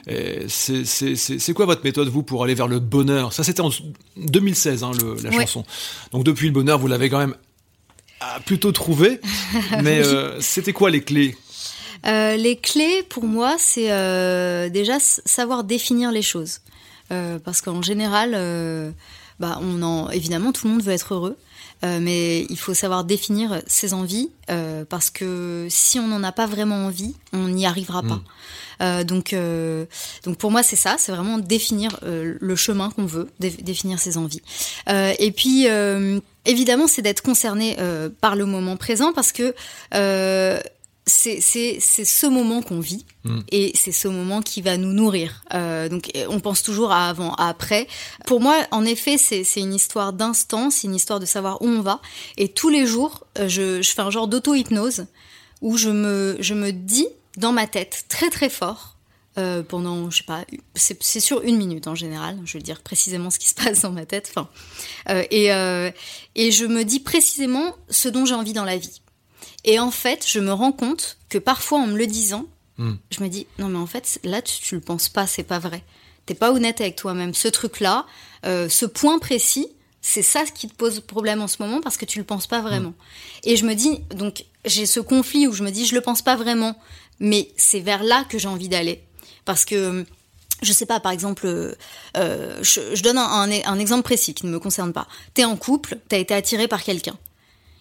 Et 0.06 0.40
C'est 0.48 0.84
c'est- 0.84 1.52
quoi 1.54 1.66
votre 1.66 1.84
méthode, 1.84 2.08
vous, 2.08 2.22
pour 2.22 2.42
aller 2.44 2.54
vers 2.54 2.68
le 2.68 2.78
bonheur? 2.80 3.32
Ça, 3.32 3.44
c'était 3.44 3.60
en 3.62 3.70
2016, 4.16 4.82
hein, 4.84 4.90
le- 5.00 5.14
la 5.22 5.30
Ouais. 5.30 5.40
chanson. 5.46 5.64
Donc 6.12 6.24
depuis 6.24 6.46
le 6.46 6.52
bonheur, 6.52 6.78
vous 6.78 6.86
l'avez 6.88 7.08
quand 7.08 7.18
même 7.18 7.34
plutôt 8.44 8.72
trouvé. 8.72 9.20
Mais 9.82 10.04
euh, 10.04 10.40
c'était 10.40 10.72
quoi 10.72 10.90
les 10.90 11.02
clés? 11.02 11.36
Euh, 12.06 12.36
les 12.36 12.56
clés 12.56 13.02
pour 13.08 13.24
moi, 13.24 13.56
c'est 13.58 13.92
euh, 13.92 14.68
déjà 14.68 14.98
savoir 15.00 15.64
définir 15.64 16.12
les 16.12 16.22
choses. 16.22 16.60
Parce 17.44 17.60
qu'en 17.60 17.82
général, 17.82 18.30
bah, 19.40 19.58
on 19.60 19.82
en, 19.82 20.10
évidemment, 20.10 20.52
tout 20.52 20.68
le 20.68 20.74
monde 20.74 20.82
veut 20.82 20.92
être 20.92 21.14
heureux. 21.14 21.36
Euh, 21.82 21.98
mais 22.00 22.42
il 22.50 22.58
faut 22.58 22.74
savoir 22.74 23.04
définir 23.04 23.62
ses 23.66 23.94
envies 23.94 24.28
euh, 24.50 24.84
parce 24.86 25.08
que 25.08 25.66
si 25.70 25.98
on 25.98 26.06
n'en 26.08 26.22
a 26.22 26.30
pas 26.30 26.44
vraiment 26.46 26.84
envie, 26.86 27.14
on 27.32 27.48
n'y 27.48 27.64
arrivera 27.64 28.02
pas. 28.02 28.20
Euh, 28.82 29.02
donc, 29.04 29.32
euh, 29.32 29.86
donc 30.24 30.36
pour 30.36 30.50
moi 30.50 30.62
c'est 30.62 30.76
ça, 30.76 30.96
c'est 30.98 31.10
vraiment 31.12 31.38
définir 31.38 31.98
euh, 32.02 32.36
le 32.38 32.56
chemin 32.56 32.90
qu'on 32.90 33.06
veut, 33.06 33.28
dé- 33.40 33.50
définir 33.50 33.98
ses 33.98 34.18
envies. 34.18 34.42
Euh, 34.90 35.14
et 35.18 35.32
puis 35.32 35.68
euh, 35.68 36.20
évidemment 36.44 36.86
c'est 36.86 37.00
d'être 37.02 37.22
concerné 37.22 37.76
euh, 37.78 38.10
par 38.20 38.36
le 38.36 38.44
moment 38.44 38.76
présent 38.76 39.12
parce 39.14 39.32
que 39.32 39.54
euh, 39.94 40.60
c'est 41.10 41.40
c'est 41.40 41.78
c'est 41.80 42.04
ce 42.04 42.26
moment 42.26 42.62
qu'on 42.62 42.80
vit 42.80 43.04
Mm. 43.24 43.40
et 43.52 43.72
c'est 43.74 43.92
ce 43.92 44.08
moment 44.08 44.40
qui 44.40 44.62
va 44.62 44.78
nous 44.78 44.92
nourrir. 44.94 45.44
Euh, 45.52 45.90
donc 45.90 46.10
on 46.30 46.40
pense 46.40 46.62
toujours 46.62 46.90
à 46.90 47.08
avant, 47.10 47.34
à 47.34 47.48
après. 47.48 47.86
Pour 48.26 48.40
moi, 48.40 48.56
en 48.70 48.86
effet, 48.86 49.18
c'est 49.18 49.44
c'est 49.44 49.60
une 49.60 49.74
histoire 49.74 50.14
d'instant, 50.14 50.70
c'est 50.70 50.86
une 50.86 50.94
histoire 50.94 51.20
de 51.20 51.26
savoir 51.26 51.60
où 51.60 51.66
on 51.66 51.82
va. 51.82 52.00
Et 52.38 52.48
tous 52.48 52.70
les 52.70 52.86
jours, 52.86 53.26
euh, 53.38 53.46
je, 53.46 53.82
je 53.82 53.90
fais 53.90 54.00
un 54.00 54.10
genre 54.10 54.26
d'auto-hypnose 54.26 55.04
où 55.60 55.76
je 55.76 55.90
me 55.90 56.38
je 56.40 56.54
me 56.54 56.72
dis 56.72 57.08
dans 57.36 57.52
ma 57.52 57.66
tête 57.66 58.04
très 58.08 58.30
très 58.30 58.48
fort. 58.48 58.96
euh, 59.38 59.62
pendant, 59.62 60.10
je 60.10 60.18
sais 60.18 60.24
pas, 60.24 60.44
c'est 60.74 61.20
sur 61.20 61.42
une 61.42 61.56
minute 61.56 61.86
en 61.88 61.94
général. 61.94 62.38
Je 62.44 62.56
vais 62.58 62.62
dire 62.62 62.80
précisément 62.80 63.30
ce 63.30 63.38
qui 63.38 63.48
se 63.48 63.54
passe 63.54 63.82
dans 63.82 63.92
ma 63.92 64.06
tête. 64.06 64.32
Enfin, 64.34 64.48
euh, 65.10 65.24
et 65.30 65.52
euh, 65.52 65.90
et 66.36 66.50
je 66.52 66.64
me 66.64 66.84
dis 66.84 67.00
précisément 67.00 67.74
ce 67.90 68.08
dont 68.08 68.24
j'ai 68.24 68.34
envie 68.34 68.54
dans 68.54 68.64
la 68.64 68.78
vie. 68.78 69.02
Et 69.64 69.78
en 69.78 69.90
fait, 69.90 70.24
je 70.26 70.40
me 70.40 70.52
rends 70.52 70.72
compte 70.72 71.18
que 71.28 71.38
parfois, 71.38 71.78
en 71.80 71.86
me 71.86 71.96
le 71.98 72.06
disant, 72.06 72.46
Hmm. 72.78 72.94
je 73.10 73.22
me 73.22 73.28
dis 73.28 73.46
non 73.58 73.68
mais 73.68 73.76
en 73.76 73.86
fait 73.86 74.18
là 74.24 74.40
tu, 74.40 74.58
tu 74.58 74.74
le 74.74 74.80
penses 74.80 75.10
pas, 75.10 75.26
c'est 75.26 75.42
pas 75.42 75.58
vrai. 75.58 75.82
T'es 76.24 76.34
pas 76.34 76.50
honnête 76.50 76.80
avec 76.80 76.96
toi-même. 76.96 77.34
Ce 77.34 77.46
truc-là, 77.46 78.06
euh, 78.46 78.70
ce 78.70 78.86
point 78.86 79.18
précis, 79.18 79.68
c'est 80.00 80.22
ça 80.22 80.44
qui 80.46 80.66
te 80.66 80.74
pose 80.74 81.00
problème 81.00 81.42
en 81.42 81.46
ce 81.48 81.56
moment 81.60 81.82
parce 81.82 81.98
que 81.98 82.06
tu 82.06 82.18
le 82.18 82.24
penses 82.24 82.46
pas 82.46 82.62
vraiment. 82.62 82.94
Et 83.44 83.56
je 83.56 83.66
me 83.66 83.74
dis 83.74 83.98
donc 84.14 84.46
j'ai 84.64 84.86
ce 84.86 84.98
conflit 84.98 85.46
où 85.46 85.52
je 85.52 85.62
me 85.62 85.70
dis 85.70 85.84
je 85.84 85.94
le 85.94 86.00
pense 86.00 86.22
pas 86.22 86.36
vraiment, 86.36 86.74
mais 87.18 87.50
c'est 87.58 87.80
vers 87.80 88.02
là 88.02 88.24
que 88.30 88.38
j'ai 88.38 88.48
envie 88.48 88.70
d'aller 88.70 89.04
parce 89.44 89.66
que 89.66 90.06
je 90.62 90.72
sais 90.72 90.86
pas, 90.86 91.00
par 91.00 91.12
exemple, 91.12 91.46
euh, 91.46 91.74
euh, 92.16 92.58
je, 92.62 92.94
je 92.94 93.02
donne 93.02 93.18
un, 93.18 93.42
un- 93.50 93.50
un 93.64 93.78
exemple 93.78 94.04
précis 94.04 94.32
qui 94.32 94.46
ne 94.46 94.50
me 94.52 94.58
concerne 94.58 94.94
pas. 94.94 95.06
T'es 95.34 95.44
en 95.44 95.56
couple, 95.56 95.98
t'as 96.08 96.16
été 96.18 96.32
attiré 96.32 96.66
par 96.66 96.82
quelqu'un, 96.82 97.18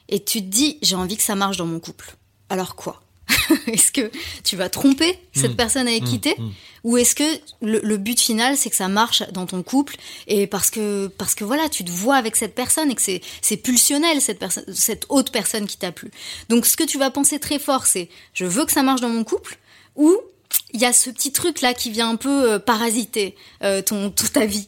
et 0.09 0.23
tu 0.23 0.41
te 0.41 0.47
dis 0.47 0.77
j'ai 0.81 0.95
envie 0.95 1.17
que 1.17 1.23
ça 1.23 1.35
marche 1.35 1.57
dans 1.57 1.65
mon 1.65 1.79
couple. 1.79 2.15
Alors 2.49 2.75
quoi? 2.75 3.01
Est-ce 3.67 3.91
que 3.91 4.11
tu 4.43 4.55
vas 4.55 4.69
tromper 4.69 5.19
cette 5.33 5.51
Mm. 5.51 5.55
personne 5.55 5.87
avec 5.87 6.03
qui 6.03 6.19
t'es 6.19 6.35
mm. 6.37 6.51
Ou 6.85 6.97
est-ce 6.97 7.13
que 7.13 7.23
le, 7.61 7.79
le 7.83 7.97
but 7.97 8.19
final 8.19 8.55
c'est 8.57 8.69
que 8.69 8.75
ça 8.75 8.87
marche 8.87 9.21
dans 9.31 9.45
ton 9.45 9.61
couple? 9.63 9.97
Et 10.27 10.47
parce 10.47 10.69
que 10.71 11.07
parce 11.07 11.35
que 11.35 11.43
voilà 11.43 11.69
tu 11.69 11.83
te 11.83 11.91
vois 11.91 12.15
avec 12.15 12.35
cette 12.35 12.55
personne 12.55 12.89
et 12.89 12.95
que 12.95 13.01
c'est 13.01 13.21
c'est 13.41 13.57
pulsionnel 13.57 14.21
cette 14.21 14.39
personne 14.39 14.63
cette 14.73 15.05
autre 15.09 15.31
personne 15.31 15.67
qui 15.67 15.77
t'a 15.77 15.91
plu. 15.91 16.09
Donc 16.47 16.65
ce 16.65 16.75
que 16.77 16.83
tu 16.83 16.97
vas 16.97 17.11
penser 17.11 17.37
très 17.39 17.59
fort 17.59 17.85
c'est 17.85 18.09
je 18.33 18.45
veux 18.45 18.65
que 18.65 18.71
ça 18.71 18.81
marche 18.81 19.01
dans 19.01 19.09
mon 19.09 19.23
couple? 19.23 19.59
Ou 19.95 20.17
il 20.73 20.79
y 20.81 20.85
a 20.85 20.93
ce 20.93 21.09
petit 21.11 21.31
truc 21.31 21.61
là 21.61 21.73
qui 21.73 21.91
vient 21.91 22.09
un 22.09 22.15
peu 22.15 22.51
euh, 22.53 22.59
parasiter 22.59 23.35
euh, 23.63 23.81
ton 23.83 24.09
toute 24.09 24.33
ta 24.33 24.45
vie? 24.45 24.67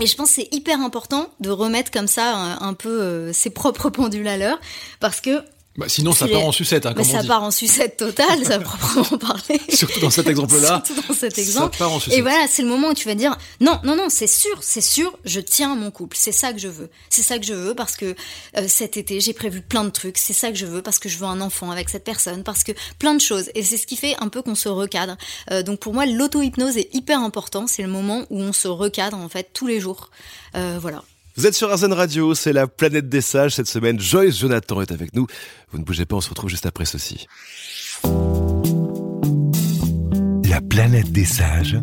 Et 0.00 0.06
je 0.06 0.16
pense 0.16 0.28
que 0.30 0.34
c'est 0.34 0.48
hyper 0.52 0.80
important 0.80 1.28
de 1.40 1.50
remettre 1.50 1.90
comme 1.90 2.08
ça 2.08 2.34
un, 2.34 2.68
un 2.68 2.74
peu 2.74 3.00
euh, 3.00 3.32
ses 3.32 3.50
propres 3.50 3.90
pendules 3.90 4.26
à 4.26 4.36
l'heure 4.36 4.58
parce 4.98 5.20
que 5.20 5.42
Bah, 5.76 5.86
sinon, 5.88 6.12
ça 6.12 6.28
part 6.28 6.44
en 6.44 6.52
sucette, 6.52 6.86
hein, 6.86 6.90
Mais 6.96 7.02
comme 7.02 7.10
on 7.10 7.16
ça 7.16 7.22
dit. 7.22 7.26
part 7.26 7.42
en 7.42 7.50
sucette 7.50 7.96
totale, 7.96 8.44
ça 8.44 8.58
proprement 8.60 9.18
parler. 9.18 9.60
Surtout 9.70 9.98
dans 9.98 10.10
cet 10.10 10.28
exemple-là. 10.28 10.82
Surtout 10.86 11.02
dans 11.08 11.14
cet 11.14 11.34
Ça 11.34 11.42
exemple. 11.42 11.76
part 11.76 11.92
en 11.92 11.98
sucette. 11.98 12.16
Et 12.18 12.22
voilà, 12.22 12.46
c'est 12.48 12.62
le 12.62 12.68
moment 12.68 12.90
où 12.90 12.94
tu 12.94 13.08
vas 13.08 13.16
dire 13.16 13.36
non, 13.60 13.80
non, 13.82 13.96
non, 13.96 14.06
c'est 14.08 14.28
sûr, 14.28 14.56
c'est 14.62 14.80
sûr, 14.80 15.18
je 15.24 15.40
tiens 15.40 15.72
à 15.72 15.74
mon 15.74 15.90
couple, 15.90 16.16
c'est 16.16 16.30
ça 16.30 16.52
que 16.52 16.60
je 16.60 16.68
veux, 16.68 16.90
c'est 17.10 17.22
ça 17.22 17.38
que 17.40 17.44
je 17.44 17.54
veux 17.54 17.74
parce 17.74 17.96
que 17.96 18.14
euh, 18.56 18.66
cet 18.68 18.96
été 18.96 19.18
j'ai 19.18 19.32
prévu 19.32 19.62
plein 19.62 19.82
de 19.82 19.90
trucs, 19.90 20.16
c'est 20.18 20.32
ça 20.32 20.50
que 20.50 20.56
je 20.56 20.66
veux 20.66 20.80
parce 20.80 21.00
que 21.00 21.08
je 21.08 21.18
veux 21.18 21.26
un 21.26 21.40
enfant 21.40 21.72
avec 21.72 21.88
cette 21.88 22.04
personne, 22.04 22.44
parce 22.44 22.62
que 22.62 22.70
plein 23.00 23.14
de 23.14 23.20
choses. 23.20 23.50
Et 23.56 23.64
c'est 23.64 23.76
ce 23.76 23.88
qui 23.88 23.96
fait 23.96 24.14
un 24.20 24.28
peu 24.28 24.42
qu'on 24.42 24.54
se 24.54 24.68
recadre. 24.68 25.16
Euh, 25.50 25.64
donc 25.64 25.80
pour 25.80 25.92
moi, 25.92 26.06
l'auto-hypnose 26.06 26.76
est 26.76 26.94
hyper 26.94 27.18
important. 27.18 27.66
C'est 27.66 27.82
le 27.82 27.88
moment 27.88 28.26
où 28.30 28.40
on 28.40 28.52
se 28.52 28.68
recadre 28.68 29.16
en 29.16 29.28
fait 29.28 29.50
tous 29.52 29.66
les 29.66 29.80
jours. 29.80 30.10
Euh, 30.54 30.78
voilà. 30.80 31.02
Vous 31.36 31.48
êtes 31.48 31.54
sur 31.54 31.68
Arzen 31.68 31.92
Radio, 31.92 32.32
c'est 32.36 32.52
la 32.52 32.68
planète 32.68 33.08
des 33.08 33.20
sages. 33.20 33.56
Cette 33.56 33.66
semaine, 33.66 33.98
Joyce 33.98 34.38
Jonathan 34.38 34.80
est 34.80 34.92
avec 34.92 35.16
nous. 35.16 35.26
Vous 35.72 35.78
ne 35.78 35.84
bougez 35.84 36.04
pas, 36.04 36.14
on 36.14 36.20
se 36.20 36.28
retrouve 36.28 36.48
juste 36.48 36.64
après 36.64 36.84
ceci. 36.84 37.26
La 40.48 40.60
planète 40.60 41.10
des 41.10 41.24
sages. 41.24 41.76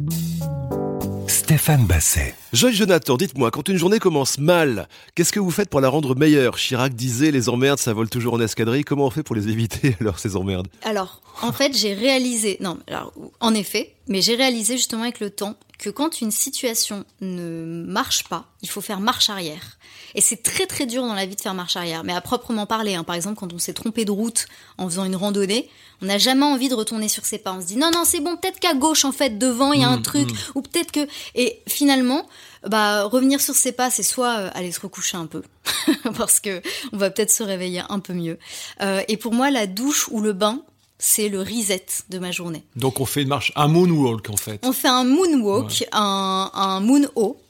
Stéphane 1.27 1.85
Basset. 1.85 2.33
Joyce 2.53 2.77
Jonathan, 2.77 3.17
dites-moi, 3.17 3.51
quand 3.51 3.67
une 3.67 3.75
journée 3.75 3.99
commence 3.99 4.37
mal, 4.37 4.87
qu'est-ce 5.15 5.33
que 5.33 5.41
vous 5.41 5.51
faites 5.51 5.69
pour 5.69 5.81
la 5.81 5.89
rendre 5.89 6.15
meilleure? 6.15 6.55
Chirac 6.55 6.93
disait, 6.93 7.31
les 7.31 7.49
emmerdes, 7.49 7.79
ça 7.79 7.91
vole 7.91 8.09
toujours 8.09 8.35
en 8.35 8.39
escadrille. 8.39 8.85
Comment 8.85 9.07
on 9.07 9.11
fait 9.11 9.23
pour 9.23 9.35
les 9.35 9.49
éviter, 9.49 9.97
alors, 9.99 10.17
ces 10.17 10.37
emmerdes? 10.37 10.69
Alors, 10.83 11.21
en 11.41 11.51
fait, 11.51 11.77
j'ai 11.77 11.93
réalisé, 11.93 12.55
non, 12.61 12.77
alors, 12.87 13.11
en 13.41 13.53
effet, 13.53 13.95
mais 14.07 14.21
j'ai 14.21 14.35
réalisé 14.35 14.77
justement 14.77 15.03
avec 15.03 15.19
le 15.19 15.29
temps 15.29 15.57
que 15.81 15.89
quand 15.89 16.21
une 16.21 16.31
situation 16.31 17.05
ne 17.21 17.83
marche 17.87 18.25
pas, 18.25 18.45
il 18.61 18.69
faut 18.69 18.81
faire 18.81 18.99
marche 18.99 19.29
arrière. 19.29 19.77
Et 20.13 20.21
c'est 20.21 20.43
très 20.43 20.67
très 20.67 20.85
dur 20.85 21.01
dans 21.03 21.13
la 21.15 21.25
vie 21.25 21.35
de 21.35 21.41
faire 21.41 21.53
marche 21.53 21.75
arrière. 21.75 22.03
Mais 22.03 22.13
à 22.13 22.21
proprement 22.21 22.65
parler, 22.65 22.95
hein, 22.95 23.03
par 23.03 23.15
exemple, 23.15 23.39
quand 23.39 23.51
on 23.53 23.57
s'est 23.57 23.73
trompé 23.73 24.05
de 24.05 24.11
route 24.11 24.47
en 24.77 24.87
faisant 24.87 25.05
une 25.05 25.15
randonnée, 25.15 25.69
on 26.01 26.05
n'a 26.05 26.17
jamais 26.17 26.45
envie 26.45 26.69
de 26.69 26.75
retourner 26.75 27.07
sur 27.07 27.25
ses 27.25 27.37
pas. 27.37 27.53
On 27.53 27.61
se 27.61 27.67
dit 27.67 27.77
non 27.77 27.91
non 27.91 28.03
c'est 28.05 28.19
bon, 28.19 28.35
peut-être 28.37 28.59
qu'à 28.59 28.73
gauche 28.73 29.05
en 29.05 29.11
fait 29.11 29.37
devant 29.37 29.73
il 29.73 29.81
y 29.81 29.83
a 29.83 29.89
un 29.89 30.01
Mmh, 30.01 30.03
truc, 30.03 30.29
ou 30.55 30.61
peut-être 30.61 30.91
que 30.91 31.07
et 31.35 31.61
finalement 31.67 32.27
bah 32.67 33.03
revenir 33.03 33.39
sur 33.41 33.55
ses 33.55 33.71
pas 33.71 33.89
c'est 33.89 34.03
soit 34.03 34.37
euh, 34.39 34.49
aller 34.53 34.71
se 34.71 34.79
recoucher 34.79 35.17
un 35.17 35.25
peu 35.25 35.43
parce 36.17 36.39
que 36.39 36.61
on 36.91 36.97
va 36.97 37.09
peut-être 37.09 37.31
se 37.31 37.43
réveiller 37.43 37.83
un 37.89 37.99
peu 37.99 38.13
mieux. 38.13 38.37
Euh, 38.81 39.01
et 39.07 39.17
pour 39.17 39.33
moi 39.33 39.51
la 39.51 39.67
douche 39.67 40.07
ou 40.09 40.21
le 40.21 40.33
bain 40.33 40.63
c'est 41.01 41.29
le 41.29 41.39
reset 41.39 41.83
de 42.09 42.19
ma 42.19 42.31
journée. 42.31 42.63
Donc 42.75 42.99
on 43.01 43.05
fait 43.05 43.23
une 43.23 43.27
marche, 43.27 43.51
un 43.55 43.67
moonwalk 43.67 44.29
en 44.29 44.37
fait. 44.37 44.59
On 44.63 44.71
fait 44.71 44.87
un 44.87 45.03
moonwalk, 45.03 45.87
un, 45.91 46.51
un 46.53 46.79
moon 46.79 47.07
haut. 47.15 47.41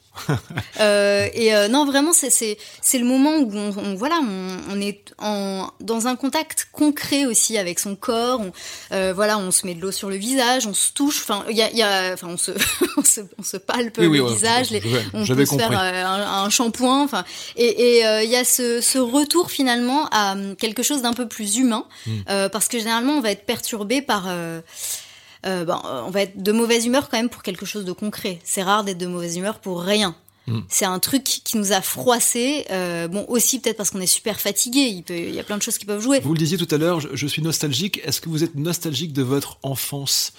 Euh, 0.80 1.28
et 1.32 1.54
euh, 1.54 1.68
non, 1.68 1.84
vraiment, 1.86 2.12
c'est 2.12 2.56
le 2.98 3.04
moment 3.04 3.36
où 3.38 3.50
on, 3.54 3.74
on- 3.76 3.94
voilà, 3.94 4.20
on, 4.22 4.56
on 4.70 4.80
est 4.80 5.12
en, 5.18 5.70
dans 5.80 6.06
un 6.06 6.16
contact 6.16 6.68
concret 6.72 7.24
aussi 7.26 7.56
avec 7.58 7.78
son 7.78 7.94
corps. 7.96 8.40
On, 8.40 8.52
euh, 8.92 9.12
voilà, 9.14 9.38
on 9.38 9.50
se 9.50 9.66
met 9.66 9.74
de 9.74 9.80
l'eau 9.80 9.92
sur 9.92 10.10
le 10.10 10.16
visage, 10.16 10.66
on 10.66 10.74
se 10.74 10.92
touche. 10.92 11.20
Enfin, 11.22 11.44
il 11.50 11.56
y 11.56 11.62
a, 11.62 11.70
y 11.72 11.82
a, 11.82 12.14
on 12.22 12.36
se, 12.36 12.52
on 12.96 13.04
se, 13.04 13.20
on 13.38 13.42
se 13.42 13.56
palpe 13.56 13.96
Oui, 13.98 14.06
oui, 14.06 14.18
le 14.18 14.24
ouais, 14.24 14.32
visage. 14.34 14.70
les- 14.70 14.82
on 15.14 15.24
peut 15.26 15.46
se 15.46 15.56
faire 15.56 15.72
un, 15.72 16.44
un 16.44 16.50
shampoing. 16.50 17.02
Enfin, 17.04 17.24
et 17.56 18.00
il 18.24 18.30
y 18.30 18.36
a 18.36 18.44
ce, 18.44 18.80
ce 18.80 18.98
retour 18.98 19.50
finalement 19.50 20.08
à 20.10 20.32
hum, 20.32 20.56
quelque 20.56 20.82
chose 20.82 21.02
d'un 21.02 21.14
peu 21.14 21.26
plus 21.28 21.56
humain, 21.56 21.86
Hmm. 22.06 22.48
parce 22.50 22.68
que 22.68 22.78
généralement, 22.78 23.14
on 23.14 23.20
va 23.20 23.30
être 23.30 23.44
perturbé 23.46 24.02
par 24.02 24.26
euh, 25.46 25.64
ben, 25.64 25.80
euh, 25.84 26.02
on 26.06 26.10
va 26.10 26.22
être 26.22 26.42
de 26.42 26.52
mauvaise 26.52 26.86
humeur 26.86 27.08
quand 27.08 27.16
même 27.16 27.28
pour 27.28 27.42
quelque 27.42 27.66
chose 27.66 27.84
de 27.84 27.92
concret. 27.92 28.38
C'est 28.44 28.62
rare 28.62 28.84
d'être 28.84 28.98
de 28.98 29.06
mauvaise 29.06 29.36
humeur 29.36 29.58
pour 29.58 29.82
rien. 29.82 30.14
Mm. 30.46 30.60
C'est 30.68 30.84
un 30.84 30.98
truc 30.98 31.24
qui 31.24 31.56
nous 31.56 31.72
a 31.72 31.80
froissé. 31.80 32.64
Euh, 32.70 33.08
bon, 33.08 33.24
aussi 33.28 33.60
peut-être 33.60 33.76
parce 33.76 33.90
qu'on 33.90 34.00
est 34.00 34.06
super 34.06 34.40
fatigué. 34.40 34.80
Il, 34.80 35.02
peut, 35.02 35.16
il 35.16 35.34
y 35.34 35.40
a 35.40 35.44
plein 35.44 35.56
de 35.56 35.62
choses 35.62 35.78
qui 35.78 35.84
peuvent 35.84 36.00
jouer. 36.02 36.20
Vous 36.20 36.32
le 36.32 36.38
disiez 36.38 36.58
tout 36.58 36.72
à 36.74 36.78
l'heure, 36.78 37.00
je, 37.00 37.08
je 37.12 37.26
suis 37.26 37.42
nostalgique. 37.42 38.00
Est-ce 38.04 38.20
que 38.20 38.28
vous 38.28 38.42
êtes 38.44 38.54
nostalgique 38.54 39.12
de 39.12 39.22
votre 39.22 39.58
enfance? 39.62 40.32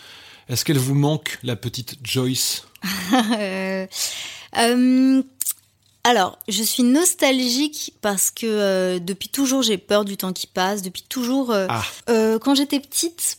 Est-ce 0.50 0.65
qu'elle 0.65 0.77
vous 0.77 0.95
manque, 0.95 1.39
la 1.43 1.55
petite 1.55 1.98
Joyce? 2.03 2.65
Euh, 4.55 5.24
alors, 6.03 6.38
je 6.50 6.62
suis 6.63 6.83
nostalgique 6.83 7.93
parce 8.01 8.29
que 8.29 8.45
euh, 8.45 9.00
depuis 9.00 9.29
toujours 9.29 9.62
j'ai 9.62 9.77
peur 9.77 10.03
du 10.05 10.17
temps 10.17 10.33
qui 10.33 10.48
passe. 10.48 10.81
Depuis 10.81 11.03
toujours, 11.07 11.51
euh, 11.51 11.65
Ah, 11.69 11.83
Euh, 12.10 12.39
quand 12.39 12.55
j'étais 12.55 12.79
petite, 12.79 13.38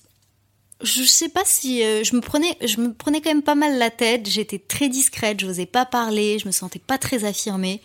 je 0.82 1.02
sais 1.02 1.28
pas 1.28 1.42
si 1.44 1.82
euh, 1.82 2.02
je 2.04 2.14
me 2.16 2.20
prenais, 2.20 2.56
je 2.64 2.80
me 2.80 2.92
prenais 2.92 3.20
quand 3.20 3.30
même 3.30 3.42
pas 3.42 3.54
mal 3.54 3.78
la 3.78 3.90
tête. 3.90 4.28
J'étais 4.28 4.58
très 4.58 4.88
discrète, 4.88 5.40
je 5.40 5.46
n'osais 5.46 5.66
pas 5.66 5.86
parler, 5.86 6.38
je 6.38 6.46
me 6.46 6.52
sentais 6.52 6.80
pas 6.80 6.98
très 6.98 7.24
affirmée. 7.24 7.80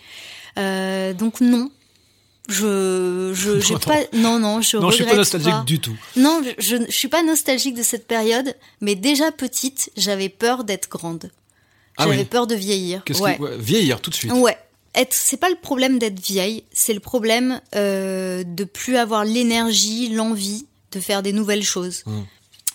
Euh, 0.58 1.14
donc 1.14 1.40
non, 1.42 1.72
je, 2.50 3.32
je, 3.34 3.60
j'ai 3.62 3.78
pas, 3.78 4.00
non 4.14 4.40
non, 4.40 4.62
je 4.62 4.78
non, 4.78 4.90
je 4.90 4.96
suis 4.96 5.04
pas 5.04 5.12
regrette 5.12 5.18
nostalgique 5.18 5.52
pas. 5.52 5.64
du 5.64 5.80
tout. 5.80 5.96
Non, 6.16 6.42
je, 6.44 6.78
je, 6.78 6.84
je 6.86 6.92
suis 6.92 7.08
pas 7.08 7.24
nostalgique 7.24 7.76
de 7.76 7.84
cette 7.84 8.08
période, 8.08 8.56
mais 8.82 8.96
déjà 8.96 9.32
petite, 9.32 9.92
j'avais 9.96 10.30
peur 10.30 10.64
d'être 10.64 10.90
grande. 10.90 11.32
Ah 12.00 12.06
J'avais 12.06 12.20
oui. 12.20 12.26
peur 12.26 12.48
de 12.48 12.56
vieillir. 12.56 13.04
Ouais. 13.20 13.36
qui 13.36 13.42
ouais, 13.42 13.58
vieillir 13.58 14.00
tout 14.00 14.10
de 14.10 14.16
suite 14.16 14.32
Ouais. 14.32 14.58
Être, 14.96 15.14
c'est 15.14 15.38
pas 15.38 15.50
le 15.50 15.56
problème 15.56 16.00
d'être 16.00 16.20
vieille, 16.20 16.64
c'est 16.72 16.94
le 16.94 17.00
problème 17.02 17.62
euh, 17.76 18.44
de 18.44 18.64
plus 18.64 18.96
avoir 18.96 19.24
l'énergie, 19.24 20.10
l'envie 20.10 20.66
de 20.92 21.00
faire 21.00 21.22
des 21.22 21.34
nouvelles 21.34 21.64
choses. 21.64 22.04
Mm. 22.06 22.22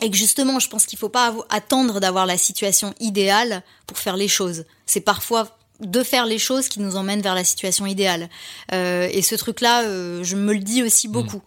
Et 0.00 0.10
que 0.10 0.16
justement, 0.16 0.58
je 0.58 0.68
pense 0.68 0.86
qu'il 0.86 0.98
faut 0.98 1.08
pas 1.08 1.34
attendre 1.50 2.00
d'avoir 2.00 2.26
la 2.26 2.36
situation 2.36 2.94
idéale 3.00 3.62
pour 3.86 3.98
faire 3.98 4.16
les 4.16 4.28
choses. 4.28 4.64
C'est 4.86 5.00
parfois 5.00 5.56
de 5.80 6.02
faire 6.02 6.26
les 6.26 6.38
choses 6.38 6.68
qui 6.68 6.80
nous 6.80 6.96
emmènent 6.96 7.22
vers 7.22 7.34
la 7.34 7.44
situation 7.44 7.86
idéale. 7.86 8.28
Euh, 8.72 9.08
et 9.10 9.22
ce 9.22 9.34
truc-là, 9.34 9.82
euh, 9.82 10.22
je 10.22 10.36
me 10.36 10.52
le 10.52 10.60
dis 10.60 10.82
aussi 10.82 11.08
beaucoup. 11.08 11.42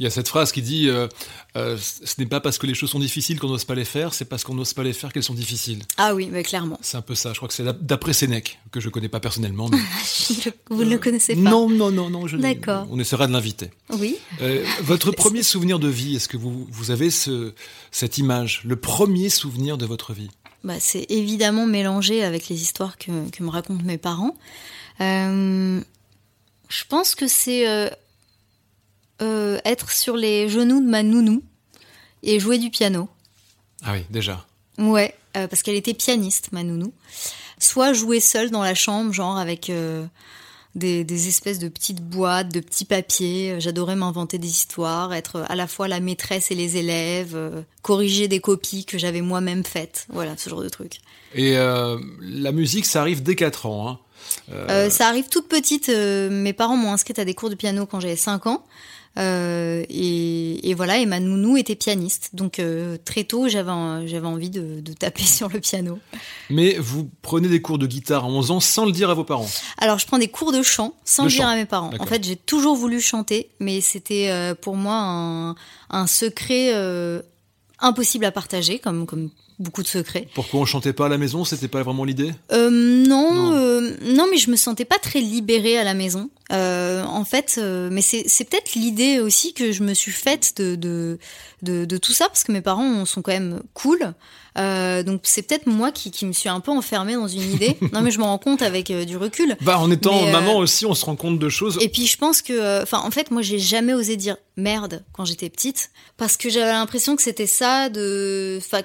Il 0.00 0.04
y 0.04 0.06
a 0.06 0.10
cette 0.10 0.28
phrase 0.28 0.52
qui 0.52 0.62
dit 0.62 0.88
euh, 0.88 1.08
euh, 1.56 1.76
ce 1.78 2.14
n'est 2.18 2.26
pas 2.26 2.40
parce 2.40 2.56
que 2.58 2.66
les 2.68 2.74
choses 2.74 2.90
sont 2.90 3.00
difficiles 3.00 3.40
qu'on 3.40 3.48
n'ose 3.48 3.64
pas 3.64 3.74
les 3.74 3.84
faire, 3.84 4.14
c'est 4.14 4.26
parce 4.26 4.44
qu'on 4.44 4.54
n'ose 4.54 4.72
pas 4.72 4.84
les 4.84 4.92
faire 4.92 5.12
qu'elles 5.12 5.24
sont 5.24 5.34
difficiles. 5.34 5.82
Ah 5.96 6.14
oui, 6.14 6.28
mais 6.30 6.44
clairement. 6.44 6.78
C'est 6.82 6.96
un 6.96 7.02
peu 7.02 7.16
ça. 7.16 7.32
Je 7.32 7.38
crois 7.38 7.48
que 7.48 7.54
c'est 7.54 7.64
d'après 7.84 8.12
Sénèque 8.12 8.60
que 8.70 8.78
je 8.78 8.90
connais 8.90 9.08
pas 9.08 9.18
personnellement. 9.18 9.68
mais- 9.68 9.78
Vous 10.70 10.84
ne 10.84 10.90
le 10.90 10.98
connaissez 10.98 11.34
pas 11.34 11.40
Non, 11.50 11.68
non, 11.68 11.90
non, 11.90 12.10
non. 12.10 12.26
D'accord. 12.34 12.86
On 12.90 12.98
essaiera 13.00 13.26
de 13.26 13.32
l'inviter. 13.32 13.70
Oui. 13.90 14.16
Euh, 14.40 14.64
votre 14.82 15.10
premier 15.10 15.42
souvenir 15.42 15.80
de 15.80 15.88
vie, 15.88 16.14
est-ce 16.14 16.28
que 16.28 16.36
vous, 16.36 16.68
vous 16.70 16.90
avez 16.92 17.10
ce, 17.10 17.52
cette 17.90 18.18
image, 18.18 18.62
le 18.64 18.76
premier 18.76 19.30
souvenir 19.30 19.78
de 19.78 19.86
votre 19.86 20.12
vie? 20.12 20.30
Bah, 20.62 20.74
c'est 20.78 21.06
évidemment 21.08 21.66
mélangé 21.66 22.22
avec 22.22 22.48
les 22.48 22.62
histoires 22.62 22.98
que, 22.98 23.28
que 23.30 23.42
me 23.42 23.48
racontent 23.50 23.82
mes 23.84 23.98
parents. 23.98 24.36
Euh, 25.00 25.80
je 26.68 26.84
pense 26.88 27.14
que 27.16 27.26
c'est 27.26 27.66
euh, 29.20 29.58
être 29.64 29.90
sur 29.90 30.16
les 30.16 30.48
genoux 30.48 30.80
de 30.80 30.88
ma 30.88 31.02
nounou 31.02 31.42
et 32.22 32.38
jouer 32.38 32.58
du 32.58 32.70
piano. 32.70 33.08
Ah 33.82 33.92
oui, 33.94 34.04
déjà. 34.10 34.46
Ouais, 34.78 35.12
euh, 35.36 35.48
parce 35.48 35.64
qu'elle 35.64 35.74
était 35.74 35.94
pianiste, 35.94 36.52
ma 36.52 36.62
nounou. 36.62 36.92
Soit 37.58 37.92
jouer 37.92 38.20
seule 38.20 38.50
dans 38.50 38.62
la 38.62 38.76
chambre, 38.76 39.12
genre 39.12 39.36
avec 39.36 39.70
euh, 39.70 40.06
des, 40.76 41.02
des 41.02 41.26
espèces 41.26 41.58
de 41.58 41.66
petites 41.66 42.00
boîtes, 42.00 42.52
de 42.52 42.60
petits 42.60 42.84
papiers. 42.84 43.56
J'adorais 43.58 43.96
m'inventer 43.96 44.38
des 44.38 44.48
histoires, 44.48 45.12
être 45.12 45.44
à 45.48 45.56
la 45.56 45.66
fois 45.66 45.88
la 45.88 45.98
maîtresse 45.98 46.52
et 46.52 46.54
les 46.54 46.76
élèves, 46.76 47.36
corriger 47.82 48.28
des 48.28 48.38
copies 48.38 48.84
que 48.84 48.98
j'avais 48.98 49.20
moi-même 49.20 49.64
faites. 49.64 50.06
Voilà, 50.10 50.36
ce 50.36 50.48
genre 50.48 50.62
de 50.62 50.68
trucs. 50.68 50.98
Et 51.34 51.54
la 51.56 52.52
musique, 52.52 52.86
ça 52.86 53.00
arrive 53.00 53.24
dès 53.24 53.34
4 53.34 53.66
ans. 53.66 53.88
Hein. 54.48 54.88
Ça 54.90 55.08
arrive 55.08 55.28
toute 55.28 55.48
petite. 55.48 55.88
mes 55.88 56.52
parents 56.52 56.76
m'ont 56.76 56.92
inscrite 56.92 57.18
à 57.18 57.24
des 57.24 57.34
cours 57.34 57.50
de 57.50 57.56
piano 57.56 57.84
quand 57.84 57.98
j'avais 57.98 58.14
5 58.14 58.46
ans. 58.46 58.64
Euh, 59.16 59.84
et, 59.88 60.70
et 60.70 60.74
voilà, 60.74 60.98
et 60.98 61.06
ma 61.06 61.20
nounou 61.20 61.56
était 61.56 61.74
pianiste. 61.74 62.30
Donc 62.34 62.58
euh, 62.58 62.96
très 63.04 63.24
tôt, 63.24 63.48
j'avais 63.48 64.06
j'avais 64.06 64.26
envie 64.26 64.50
de, 64.50 64.80
de 64.80 64.92
taper 64.92 65.22
sur 65.24 65.48
le 65.48 65.60
piano. 65.60 65.98
Mais 66.50 66.76
vous 66.78 67.08
prenez 67.22 67.48
des 67.48 67.60
cours 67.60 67.78
de 67.78 67.86
guitare 67.86 68.24
à 68.24 68.28
11 68.28 68.50
ans 68.50 68.60
sans 68.60 68.86
le 68.86 68.92
dire 68.92 69.10
à 69.10 69.14
vos 69.14 69.24
parents. 69.24 69.48
Alors, 69.78 69.98
je 69.98 70.06
prends 70.06 70.18
des 70.18 70.28
cours 70.28 70.52
de 70.52 70.62
chant 70.62 70.94
sans 71.04 71.24
le 71.24 71.30
dire 71.30 71.42
chant. 71.42 71.48
à 71.48 71.56
mes 71.56 71.66
parents. 71.66 71.90
En 71.98 72.06
fait, 72.06 72.24
j'ai 72.24 72.36
toujours 72.36 72.76
voulu 72.76 73.00
chanter, 73.00 73.50
mais 73.60 73.80
c'était 73.80 74.30
euh, 74.30 74.54
pour 74.54 74.76
moi 74.76 74.94
un, 74.94 75.54
un 75.90 76.06
secret 76.06 76.72
impossible 77.80 78.24
à 78.24 78.32
partager, 78.32 78.78
comme, 78.78 79.06
comme 79.06 79.30
beaucoup 79.58 79.82
de 79.82 79.88
secrets. 79.88 80.28
Pourquoi 80.34 80.60
on 80.60 80.64
chantait 80.64 80.92
pas 80.92 81.06
à 81.06 81.08
la 81.08 81.18
maison? 81.18 81.44
C'était 81.44 81.68
pas 81.68 81.82
vraiment 81.82 82.04
l'idée? 82.04 82.32
Euh, 82.52 82.70
non, 82.70 83.32
Non. 83.32 83.52
euh, 83.54 83.90
non, 84.02 84.26
mais 84.30 84.36
je 84.38 84.50
me 84.50 84.56
sentais 84.56 84.84
pas 84.84 84.98
très 84.98 85.20
libérée 85.20 85.78
à 85.78 85.84
la 85.84 85.94
maison. 85.94 86.30
Euh, 86.52 87.04
en 87.04 87.24
fait, 87.24 87.56
euh, 87.58 87.90
mais 87.92 88.00
c'est 88.00 88.24
c'est 88.26 88.44
peut-être 88.48 88.74
l'idée 88.74 89.18
aussi 89.20 89.52
que 89.52 89.70
je 89.72 89.82
me 89.82 89.92
suis 89.94 90.12
faite 90.12 90.54
de, 90.56 90.76
de, 90.76 91.18
de, 91.62 91.84
de 91.84 91.96
tout 91.98 92.12
ça, 92.12 92.26
parce 92.28 92.42
que 92.44 92.52
mes 92.52 92.62
parents 92.62 93.04
sont 93.04 93.20
quand 93.20 93.32
même 93.32 93.60
cool. 93.74 94.14
Euh, 94.56 95.02
donc 95.02 95.20
c'est 95.24 95.42
peut-être 95.42 95.66
moi 95.66 95.92
qui, 95.92 96.10
qui 96.10 96.24
me 96.26 96.32
suis 96.32 96.48
un 96.48 96.60
peu 96.60 96.70
enfermée 96.70 97.14
dans 97.14 97.28
une 97.28 97.52
idée. 97.52 97.76
non, 97.92 98.00
mais 98.00 98.10
je 98.10 98.18
m'en 98.18 98.26
rends 98.26 98.38
compte 98.38 98.62
avec 98.62 98.90
euh, 98.90 99.04
du 99.04 99.16
recul. 99.16 99.56
Bah, 99.60 99.78
en 99.78 99.90
étant 99.90 100.24
Mais, 100.24 100.32
maman 100.32 100.56
aussi, 100.56 100.86
on 100.86 100.94
se 100.94 101.04
rend 101.04 101.16
compte 101.16 101.38
de 101.38 101.48
choses. 101.50 101.78
Et 101.82 101.88
puis 101.90 102.06
je 102.06 102.16
pense 102.16 102.40
que, 102.42 102.82
enfin, 102.82 103.02
en 103.04 103.10
fait, 103.10 103.30
moi, 103.30 103.42
j'ai 103.42 103.58
jamais 103.58 103.92
osé 103.92 104.16
dire 104.16 104.36
merde 104.56 105.04
quand 105.12 105.24
j'étais 105.26 105.50
petite, 105.50 105.90
parce 106.16 106.36
que 106.38 106.48
j'avais 106.48 106.72
l'impression 106.72 107.14
que 107.14 107.22
c'était 107.22 107.46
ça, 107.46 107.88
de, 107.90 108.56
enfin, 108.58 108.82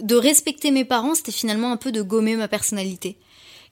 de 0.00 0.14
respecter 0.16 0.70
mes 0.70 0.84
parents, 0.84 1.14
c'était 1.14 1.32
finalement 1.32 1.72
un 1.72 1.76
peu 1.76 1.92
de 1.92 2.02
gommer 2.02 2.36
ma 2.36 2.48
personnalité. 2.48 3.16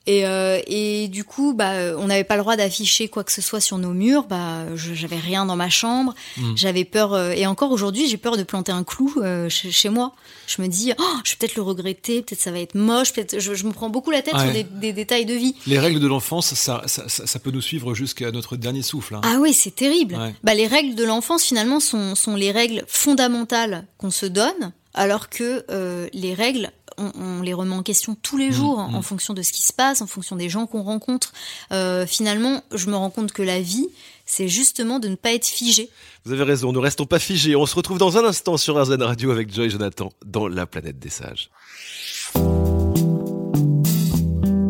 Et, 0.07 0.25
euh, 0.25 0.59
et 0.65 1.09
du 1.09 1.23
coup, 1.23 1.53
bah, 1.53 1.73
on 1.99 2.07
n'avait 2.07 2.23
pas 2.23 2.35
le 2.35 2.41
droit 2.41 2.55
d'afficher 2.55 3.07
quoi 3.07 3.23
que 3.23 3.31
ce 3.31 3.39
soit 3.43 3.59
sur 3.59 3.77
nos 3.77 3.91
murs. 3.93 4.23
Bah, 4.23 4.65
j'avais 4.75 5.19
rien 5.19 5.45
dans 5.45 5.55
ma 5.55 5.69
chambre. 5.69 6.15
Mm. 6.37 6.53
J'avais 6.55 6.85
peur. 6.85 7.13
euh, 7.13 7.33
et 7.33 7.45
encore 7.45 7.71
aujourd'hui, 7.71 8.09
j'ai 8.09 8.17
peur 8.17 8.35
de 8.35 8.41
planter 8.41 8.71
un 8.71 8.83
clou 8.83 9.13
euh, 9.17 9.47
chez, 9.47 9.69
chez 9.69 9.89
moi. 9.89 10.13
Je 10.47 10.59
me 10.63 10.67
dis, 10.67 10.91
oh, 10.97 11.03
je 11.23 11.29
vais 11.33 11.37
peut-être 11.37 11.53
le 11.55 11.61
regretter. 11.61 12.23
Peut-être 12.23 12.41
ça 12.41 12.49
va 12.49 12.59
être 12.59 12.73
moche. 12.73 13.13
Peut-être. 13.13 13.39
Je, 13.39 13.53
je 13.53 13.63
me 13.67 13.71
prends 13.73 13.91
beaucoup 13.91 14.09
la 14.09 14.23
tête 14.23 14.33
Ouais. 14.33 14.41
sur 14.45 14.51
des, 14.53 14.63
des 14.63 14.91
détails 14.91 15.27
de 15.27 15.35
vie. 15.35 15.53
Les 15.67 15.77
règles 15.77 15.99
de 15.99 16.07
l'enfance, 16.07 16.55
ça, 16.55 16.81
ça, 16.87 17.07
ça, 17.07 17.27
ça 17.27 17.37
peut 17.39 17.51
nous 17.51 17.61
suivre 17.61 17.93
jusqu'à 17.93 18.31
notre 18.31 18.55
dernier 18.55 18.81
souffle. 18.81 19.13
hein. 19.13 19.21
Ah 19.23 19.35
oui, 19.39 19.53
c'est 19.53 19.75
terrible. 19.75 20.15
Ouais. 20.15 20.33
Bah, 20.43 20.55
les 20.55 20.65
règles 20.65 20.95
de 20.95 21.03
l'enfance, 21.03 21.43
finalement, 21.43 21.79
sont, 21.79 22.15
sont 22.15 22.35
les 22.35 22.51
règles 22.51 22.83
fondamentales 22.87 23.85
qu'on 23.99 24.09
se 24.09 24.25
donne, 24.25 24.71
alors 24.93 25.29
que 25.29 25.65
euh, 25.69 26.07
les 26.13 26.33
règles, 26.33 26.71
on, 26.97 27.11
on 27.15 27.41
les 27.41 27.53
remet 27.53 27.75
en 27.75 27.83
question 27.83 28.15
tous 28.21 28.37
les 28.37 28.51
jours, 28.51 28.79
en, 28.79 28.89
mmh. 28.89 28.95
en 28.95 29.01
fonction 29.01 29.33
de 29.33 29.41
ce 29.41 29.51
qui 29.51 29.61
se 29.61 29.73
passe, 29.73 30.01
en 30.01 30.07
fonction 30.07 30.35
des 30.35 30.49
gens 30.49 30.67
qu'on 30.67 30.83
rencontre. 30.83 31.33
Euh, 31.71 32.05
finalement, 32.05 32.63
je 32.73 32.87
me 32.89 32.95
rends 32.95 33.09
compte 33.09 33.31
que 33.31 33.41
la 33.41 33.61
vie, 33.61 33.87
c'est 34.25 34.47
justement 34.47 34.99
de 34.99 35.07
ne 35.07 35.15
pas 35.15 35.33
être 35.33 35.45
figé. 35.45 35.89
Vous 36.25 36.33
avez 36.33 36.43
raison, 36.43 36.71
ne 36.71 36.79
restons 36.79 37.05
pas 37.05 37.19
figés. 37.19 37.55
On 37.55 37.65
se 37.65 37.75
retrouve 37.75 37.97
dans 37.97 38.17
un 38.17 38.25
instant 38.25 38.57
sur 38.57 38.81
RZN 38.81 39.01
Radio 39.03 39.31
avec 39.31 39.53
Joy 39.53 39.65
et 39.65 39.69
Jonathan 39.69 40.11
dans 40.25 40.47
La 40.47 40.65
planète 40.65 40.99
des 40.99 41.09
sages. 41.09 41.49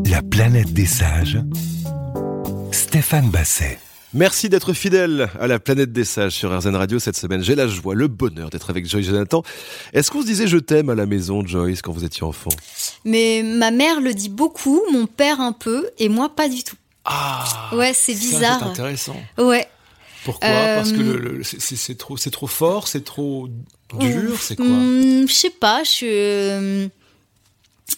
La 0.05 0.21
planète 0.21 0.73
des 0.73 0.85
sages. 0.85 1.39
Stéphane 2.71 3.29
Basset. 3.29 3.79
Merci 4.13 4.49
d'être 4.49 4.73
fidèle 4.73 5.29
à 5.39 5.47
la 5.47 5.57
planète 5.59 5.93
des 5.93 6.03
sages 6.03 6.33
sur 6.33 6.55
RZN 6.57 6.75
Radio 6.75 6.99
cette 6.99 7.15
semaine. 7.15 7.41
J'ai 7.41 7.55
la 7.55 7.67
joie, 7.67 7.95
le 7.95 8.09
bonheur 8.09 8.49
d'être 8.49 8.69
avec 8.69 8.85
Joy 8.85 8.99
et 8.99 9.03
Jonathan. 9.03 9.41
Est-ce 9.93 10.11
qu'on 10.11 10.21
se 10.21 10.25
disait 10.27 10.47
je 10.47 10.57
t'aime 10.57 10.89
à 10.89 10.95
la 10.95 11.05
maison, 11.05 11.45
Joyce, 11.45 11.81
quand 11.81 11.93
vous 11.93 12.03
étiez 12.03 12.23
enfant? 12.23 12.49
Mais 13.05 13.41
ma 13.43 13.71
mère 13.71 14.01
le 14.01 14.13
dit 14.13 14.27
beaucoup, 14.27 14.81
mon 14.91 15.05
père 15.07 15.39
un 15.39 15.53
peu, 15.53 15.89
et 15.97 16.09
moi 16.09 16.27
pas 16.35 16.49
du 16.49 16.61
tout. 16.63 16.75
Ah 17.05 17.69
Ouais, 17.73 17.93
c'est 17.93 18.13
bizarre. 18.13 18.59
C'est 18.59 18.65
intéressant. 18.65 19.15
Ouais. 19.37 19.65
Pourquoi? 20.25 20.49
Euh, 20.49 20.75
Parce 20.75 20.91
que 20.91 20.97
le, 20.97 21.17
le- 21.17 21.43
c'est- 21.43 21.97
trop, 21.97 22.47
fort, 22.47 22.87
c'est 22.89 23.03
trop 23.05 23.47
dur, 23.97 24.37
c'est 24.41 24.57
quoi? 24.57 24.65
Hmm, 24.65 25.25
Je 25.27 25.33
sais 25.33 25.49
pas, 25.49 25.83
je 25.83 26.05
euh, 26.05 26.87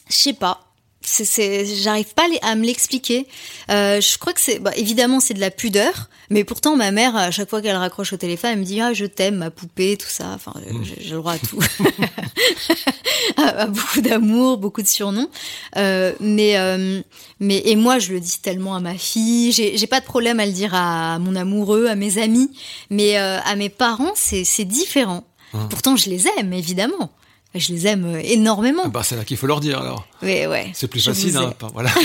je 0.10 0.16
sais 0.16 0.34
pas. 0.34 0.62
C'est, 1.06 1.66
j'arrive 1.66 2.14
pas 2.16 2.24
à 2.42 2.56
me 2.56 2.66
l'expliquer. 2.66 3.28
Euh, 3.70 4.00
je 4.00 4.18
crois 4.18 4.34
que 4.34 4.40
c'est, 4.42 4.60
bah, 4.60 4.72
évidemment, 4.76 5.20
c'est 5.20 5.34
de 5.34 5.40
la 5.42 5.52
pudeur, 5.52 6.10
mais 6.30 6.44
pourtant 6.44 6.76
ma 6.78 6.92
mère, 6.92 7.16
à 7.16 7.30
chaque 7.30 7.50
fois 7.50 7.62
qu'elle 7.62 7.76
raccroche 7.76 8.14
au 8.14 8.18
téléphone, 8.18 8.52
elle 8.54 8.60
me 8.60 8.64
dit 8.64 8.80
ah 8.82 8.94
je 8.94 9.06
t'aime, 9.06 9.36
ma 9.36 9.52
poupée, 9.52 9.98
tout 9.98 10.08
ça. 10.10 10.30
Enfin, 10.34 10.54
Mm. 10.72 10.84
j'ai, 10.84 10.96
j'ai 11.02 11.10
le 11.12 11.18
droit 11.18 11.34
à 11.34 11.40
tout, 11.40 11.60
à, 13.38 13.42
à 13.64 13.66
beaucoup 13.68 14.02
d'amour, 14.02 14.58
beaucoup 14.58 14.82
de 14.82 14.88
surnoms. 14.88 15.30
Euh, 15.78 16.14
mais, 16.20 16.58
euh, 16.58 17.02
mais 17.40 17.62
et 17.66 17.76
moi, 17.76 18.00
je 18.00 18.14
le 18.14 18.20
dis 18.20 18.40
tellement 18.42 18.76
à 18.76 18.80
ma 18.80 18.96
fille. 18.96 19.52
J'ai, 19.52 19.78
j'ai 19.78 19.88
pas 19.88 20.00
de 20.00 20.06
problème 20.06 20.40
à 20.40 20.46
le 20.46 20.52
dire 20.52 20.74
à 20.74 21.20
mon 21.20 21.36
amoureux, 21.36 21.88
à 21.88 21.96
mes 21.96 22.18
amis, 22.18 22.50
mais 22.90 23.18
euh, 23.20 23.40
à 23.44 23.56
mes 23.56 23.70
parents, 23.70 24.14
c'est, 24.16 24.44
c'est 24.44 24.66
différent. 24.66 25.24
Mm. 25.54 25.68
Pourtant, 25.70 25.96
je 25.96 26.10
les 26.10 26.26
aime, 26.38 26.54
évidemment. 26.54 27.12
Je 27.56 27.72
les 27.72 27.88
aime 27.88 28.06
euh, 28.06 28.20
énormément. 28.24 28.84
Ah 28.86 28.90
bah, 28.90 29.04
C'est 29.04 29.16
là 29.16 29.24
qu'il 29.24 29.38
faut 29.38 29.48
leur 29.48 29.60
dire 29.60 29.80
alors. 29.80 30.08
Ouais. 30.22 30.72
C'est 30.74 30.88
plus 30.88 31.04
facile, 31.04 31.32
vous 31.34 31.40
hein, 31.44 31.54
voilà. 31.74 31.92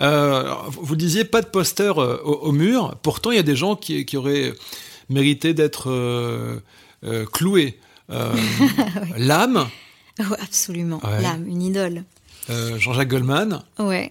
Euh, 0.00 0.54
vous 0.80 0.96
disiez 0.96 1.24
pas 1.26 1.42
de 1.42 1.46
poster 1.46 1.92
euh, 1.98 2.16
au, 2.24 2.32
au 2.32 2.52
mur. 2.52 2.96
Pourtant, 3.02 3.32
il 3.32 3.36
y 3.36 3.38
a 3.38 3.42
des 3.42 3.56
gens 3.56 3.76
qui, 3.76 4.06
qui 4.06 4.16
auraient 4.16 4.54
mérité 5.10 5.52
d'être 5.52 5.90
euh, 5.90 6.60
cloués. 7.32 7.78
L'âme, 9.18 9.68
Ouais, 10.18 10.24
absolument. 10.42 11.00
Ouais. 11.04 11.20
L'âme, 11.20 11.46
une 11.46 11.62
idole. 11.62 12.04
Jean-Jacques 12.48 13.08
Goldman. 13.08 13.62
Ouais. 13.78 14.10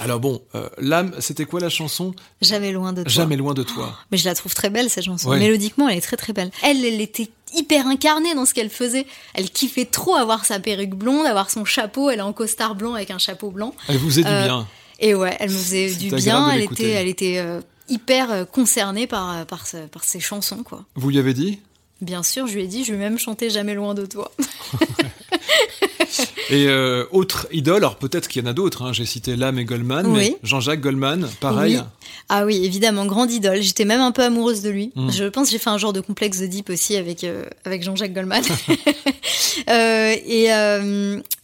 Alors 0.00 0.20
bon, 0.20 0.42
euh, 0.54 0.68
l'âme, 0.78 1.14
c'était 1.20 1.44
quoi 1.44 1.60
la 1.60 1.68
chanson? 1.68 2.14
Jamais 2.40 2.72
loin 2.72 2.92
de 2.92 3.02
toi. 3.02 3.10
Jamais 3.12 3.36
loin 3.36 3.54
de 3.54 3.62
toi. 3.62 3.94
Mais 4.10 4.18
je 4.18 4.24
la 4.24 4.34
trouve 4.34 4.54
très 4.54 4.70
belle 4.70 4.88
cette 4.90 5.04
chanson. 5.04 5.30
Ouais. 5.30 5.38
Mélodiquement, 5.38 5.88
elle 5.88 5.98
est 5.98 6.02
très 6.02 6.16
très 6.16 6.32
belle. 6.32 6.50
Elle, 6.62 6.84
elle 6.84 7.00
était 7.00 7.28
hyper 7.54 7.86
incarnée 7.86 8.34
dans 8.34 8.44
ce 8.44 8.54
qu'elle 8.54 8.70
faisait. 8.70 9.06
Elle 9.34 9.50
kiffait 9.50 9.86
trop 9.86 10.14
avoir 10.16 10.44
sa 10.44 10.60
perruque 10.60 10.94
blonde, 10.94 11.26
avoir 11.26 11.50
son 11.50 11.64
chapeau. 11.64 12.10
Elle 12.10 12.18
est 12.18 12.22
en 12.22 12.32
costard 12.32 12.74
blanc 12.74 12.94
avec 12.94 13.10
un 13.10 13.18
chapeau 13.18 13.50
blanc. 13.50 13.74
Elle 13.88 13.96
vous 13.98 14.08
faisait 14.10 14.22
du 14.22 14.28
Euh, 14.28 14.44
bien. 14.44 14.68
Et 15.00 15.14
ouais, 15.14 15.36
elle 15.40 15.50
me 15.50 15.56
faisait 15.56 15.94
du 15.94 16.10
bien. 16.14 16.50
Elle 16.50 16.62
était, 16.62 16.90
elle 16.90 17.08
était 17.08 17.38
euh, 17.38 17.60
hyper 17.88 18.30
euh, 18.32 18.44
concernée 18.44 19.06
par 19.06 19.46
par, 19.46 19.66
ce- 19.66 19.86
par 19.86 20.04
ses 20.04 20.20
chansons 20.20 20.62
quoi. 20.62 20.84
Vous 20.96 21.08
lui 21.10 21.18
avez 21.18 21.34
dit? 21.34 21.60
Bien 22.00 22.22
sûr, 22.22 22.46
je 22.46 22.54
lui 22.54 22.62
ai 22.62 22.66
dit, 22.66 22.84
je 22.84 22.92
vais 22.92 22.98
même 22.98 23.18
chanter 23.18 23.50
Jamais 23.50 23.74
loin 23.74 23.94
de 23.94 24.06
toi. 24.06 24.30
Et 26.50 26.66
euh, 26.66 27.04
autre 27.12 27.46
idole, 27.52 27.78
alors 27.78 27.96
peut-être 27.96 28.28
qu'il 28.28 28.42
y 28.42 28.46
en 28.46 28.50
a 28.50 28.54
d'autres, 28.54 28.82
hein, 28.82 28.92
j'ai 28.92 29.04
cité 29.04 29.36
Lame 29.36 29.58
et 29.58 29.64
Goldman, 29.64 30.06
mais 30.06 30.18
Oui. 30.18 30.36
Jean-Jacques 30.42 30.80
Goldman, 30.80 31.28
pareil. 31.40 31.76
Oui. 31.76 31.82
Ah 32.30 32.44
oui, 32.44 32.64
évidemment, 32.64 33.04
grande 33.06 33.30
idole. 33.30 33.60
J'étais 33.60 33.84
même 33.84 34.00
un 34.00 34.12
peu 34.12 34.22
amoureuse 34.22 34.62
de 34.62 34.70
lui. 34.70 34.92
Mm. 34.94 35.10
Je 35.10 35.24
pense 35.24 35.46
que 35.48 35.52
j'ai 35.52 35.58
fait 35.58 35.70
un 35.70 35.78
genre 35.78 35.92
de 35.92 36.00
complexe 36.00 36.38
d'Oedipe 36.38 36.70
aussi 36.70 36.96
avec, 36.96 37.24
euh, 37.24 37.44
avec 37.64 37.82
Jean-Jacques 37.82 38.14
Goldman. 38.14 38.42
Euh, 39.68 40.14
et, 40.24 40.48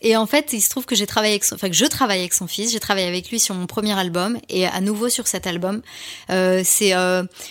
et 0.03 0.17
en 0.17 0.27
fait, 0.27 0.53
il 0.53 0.61
se 0.61 0.71
trouve 0.71 0.87
que 0.87 0.95
j'ai 0.95 1.07
travaillé 1.07 1.35
avec 1.35 1.45
son, 1.45 1.57
enfin, 1.57 1.69
que 1.69 1.75
je 1.75 1.85
travaille 1.85 2.21
avec 2.21 2.33
son 2.33 2.47
fils. 2.47 2.73
J'ai 2.73 2.81
travaillé 2.81 3.07
avec 3.07 3.29
lui 3.29 3.41
sur 3.41 3.55
mon 3.55 3.67
premier 3.67 3.93
album 3.99 4.39
et 4.49 4.67
à 4.67 4.81
nouveau 4.81 5.09
sur 5.09 5.27
cet 5.27 5.47
album. 5.47 5.83
C'est, 6.29 6.95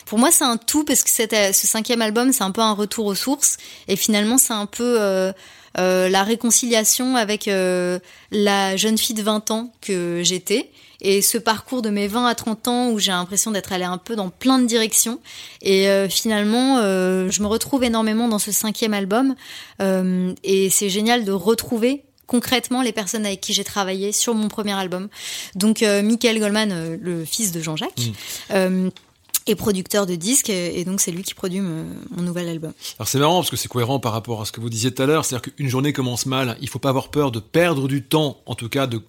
pour 0.05 0.19
moi, 0.19 0.31
c'est 0.31 0.45
un 0.45 0.57
tout 0.57 0.83
parce 0.83 1.03
que 1.03 1.09
ce 1.09 1.67
cinquième 1.67 2.01
album, 2.01 2.31
c'est 2.31 2.43
un 2.43 2.51
peu 2.51 2.61
un 2.61 2.73
retour 2.73 2.92
aux 2.99 3.15
sources. 3.15 3.57
Et 3.87 3.95
finalement, 3.95 4.37
c'est 4.37 4.53
un 4.53 4.65
peu 4.65 5.01
euh, 5.01 5.31
euh, 5.79 6.09
la 6.09 6.23
réconciliation 6.23 7.15
avec 7.15 7.47
euh, 7.47 7.99
la 8.31 8.75
jeune 8.77 8.97
fille 8.97 9.15
de 9.15 9.23
20 9.23 9.51
ans 9.51 9.73
que 9.81 10.21
j'étais. 10.23 10.69
Et 11.03 11.21
ce 11.21 11.37
parcours 11.37 11.81
de 11.81 11.89
mes 11.89 12.07
20 12.07 12.25
à 12.25 12.33
30 12.33 12.67
ans 12.67 12.89
où 12.89 12.97
j'ai 12.97 13.11
l'impression 13.11 13.51
d'être 13.51 13.73
allée 13.73 13.83
un 13.83 13.97
peu 13.97 14.15
dans 14.15 14.29
plein 14.29 14.57
de 14.57 14.65
directions. 14.65 15.19
Et 15.61 15.89
euh, 15.89 16.07
finalement 16.07 16.77
euh, 16.77 17.29
je 17.29 17.41
me 17.41 17.47
retrouve 17.47 17.83
énormément 17.83 18.27
dans 18.29 18.39
ce 18.39 18.51
cinquième 18.51 18.93
album. 18.93 19.35
Euh, 19.81 20.33
et 20.43 20.69
c'est 20.69 20.89
génial 20.89 21.25
de 21.25 21.33
retrouver 21.33 22.03
concrètement 22.25 22.81
les 22.81 22.93
personnes 22.93 23.25
avec 23.25 23.41
qui 23.41 23.53
j'ai 23.53 23.65
travaillé 23.65 24.13
sur 24.13 24.33
mon 24.33 24.47
premier 24.47 24.71
album. 24.71 25.09
Donc 25.55 25.81
Michael 25.81 26.39
Goldman 26.39 26.97
le 26.99 27.25
fils 27.25 27.51
de 27.51 27.61
Jean-Jacques. 27.61 28.11
Mm. 28.49 28.89
Est 29.47 29.55
producteur 29.55 30.05
de 30.05 30.15
disques 30.15 30.49
et 30.49 30.79
et 30.79 30.85
donc 30.85 31.01
c'est 31.01 31.11
lui 31.11 31.23
qui 31.23 31.33
produit 31.33 31.61
mon 31.61 32.21
nouvel 32.21 32.47
album 32.47 32.73
Alors 32.97 33.07
c'est 33.07 33.19
marrant 33.19 33.39
parce 33.39 33.49
que 33.49 33.57
c'est 33.57 33.67
cohérent 33.67 33.99
par 33.99 34.13
rapport 34.13 34.41
à 34.41 34.45
ce 34.45 34.51
que 34.51 34.61
vous 34.61 34.69
disiez 34.69 34.91
tout 34.91 35.03
à 35.03 35.05
l'heure, 35.05 35.25
c'est-à-dire 35.25 35.53
qu'une 35.53 35.69
journée 35.69 35.93
commence 35.93 36.25
mal, 36.25 36.57
il 36.61 36.69
faut 36.69 36.79
pas 36.79 36.89
avoir 36.89 37.09
peur 37.09 37.31
de 37.31 37.39
perdre 37.39 37.87
du 37.87 38.03
temps, 38.03 38.37
en 38.45 38.55
tout 38.55 38.69
cas 38.69 38.87
de 38.87 39.01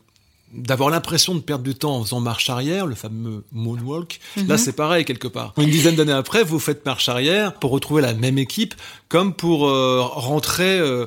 d'avoir 0.55 0.91
l'impression 0.91 1.35
de 1.35 1.41
perdre 1.41 1.65
du 1.65 1.75
temps 1.75 1.97
en 1.97 2.05
faisant 2.05 2.21
marche 2.21 2.49
arrière, 2.49 2.87
le 2.87 2.95
fameux 2.95 3.45
moonwalk. 3.53 4.21
Là, 4.47 4.57
c'est 4.57 4.73
pareil 4.73 5.05
quelque 5.05 5.29
part. 5.29 5.53
Une 5.59 5.71
dizaine 5.71 5.97
d'années 5.97 6.13
après, 6.13 6.45
vous 6.45 6.61
faites 6.61 6.87
marche 6.87 7.09
arrière 7.09 7.55
pour 7.55 7.73
retrouver 7.73 8.03
la 8.03 8.15
même 8.15 8.39
équipe, 8.39 8.75
comme 9.09 9.35
pour 9.35 9.67
euh, 9.67 10.01
rentrer, 10.01 10.79
euh, 10.79 11.07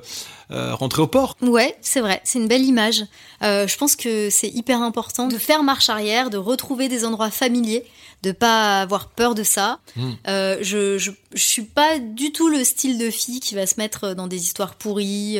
euh, 0.49 0.73
rentrer 0.73 1.01
au 1.01 1.07
port. 1.07 1.35
Ouais, 1.41 1.75
c'est 1.81 1.99
vrai, 1.99 2.21
c'est 2.23 2.39
une 2.39 2.47
belle 2.47 2.63
image. 2.63 3.03
Euh, 3.43 3.67
je 3.67 3.77
pense 3.77 3.97
que 3.97 4.29
c'est 4.29 4.47
hyper 4.47 4.81
important 4.81 5.27
de 5.27 5.37
faire 5.37 5.61
marche 5.61 5.89
arrière, 5.89 6.29
de 6.29 6.37
retrouver 6.37 6.87
des 6.87 7.03
endroits 7.03 7.31
familiers, 7.31 7.83
de 8.23 8.31
pas 8.31 8.81
avoir 8.81 9.09
peur 9.09 9.35
de 9.35 9.43
ça. 9.43 9.79
Mm. 9.97 10.11
Euh, 10.29 10.57
je, 10.61 10.97
je 10.97 11.11
je 11.33 11.43
suis 11.43 11.63
pas 11.63 11.99
du 11.99 12.31
tout 12.31 12.47
le 12.47 12.63
style 12.63 12.97
de 12.97 13.09
fille 13.09 13.41
qui 13.41 13.55
va 13.55 13.67
se 13.67 13.75
mettre 13.77 14.13
dans 14.13 14.27
des 14.27 14.41
histoires 14.41 14.75
pourries. 14.75 15.37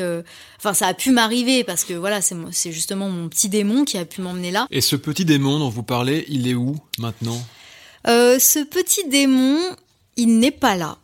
Enfin, 0.57 0.73
ça 0.73 0.87
a 0.87 0.93
pu 0.93 1.11
m'arriver 1.11 1.63
parce 1.63 1.85
que 1.85 1.93
voilà, 1.93 2.19
c'est 2.21 2.71
justement 2.73 3.09
mon 3.09 3.29
petit 3.29 3.47
démon 3.47 3.85
qui 3.85 3.97
a 3.97 4.03
pu 4.03 4.21
m'emmener 4.21 4.51
là. 4.51 4.67
Et 4.71 4.81
ce 4.81 4.97
petit 4.97 5.23
démon 5.23 5.57
dont 5.59 5.69
vous 5.69 5.83
parlez, 5.83 6.25
il 6.27 6.47
est 6.49 6.53
où 6.53 6.75
maintenant? 6.99 7.41
Ce 8.05 8.63
petit 8.63 9.07
démon, 9.07 9.57
il 10.17 10.39
n'est 10.39 10.51
pas 10.51 10.75
là. 10.75 10.97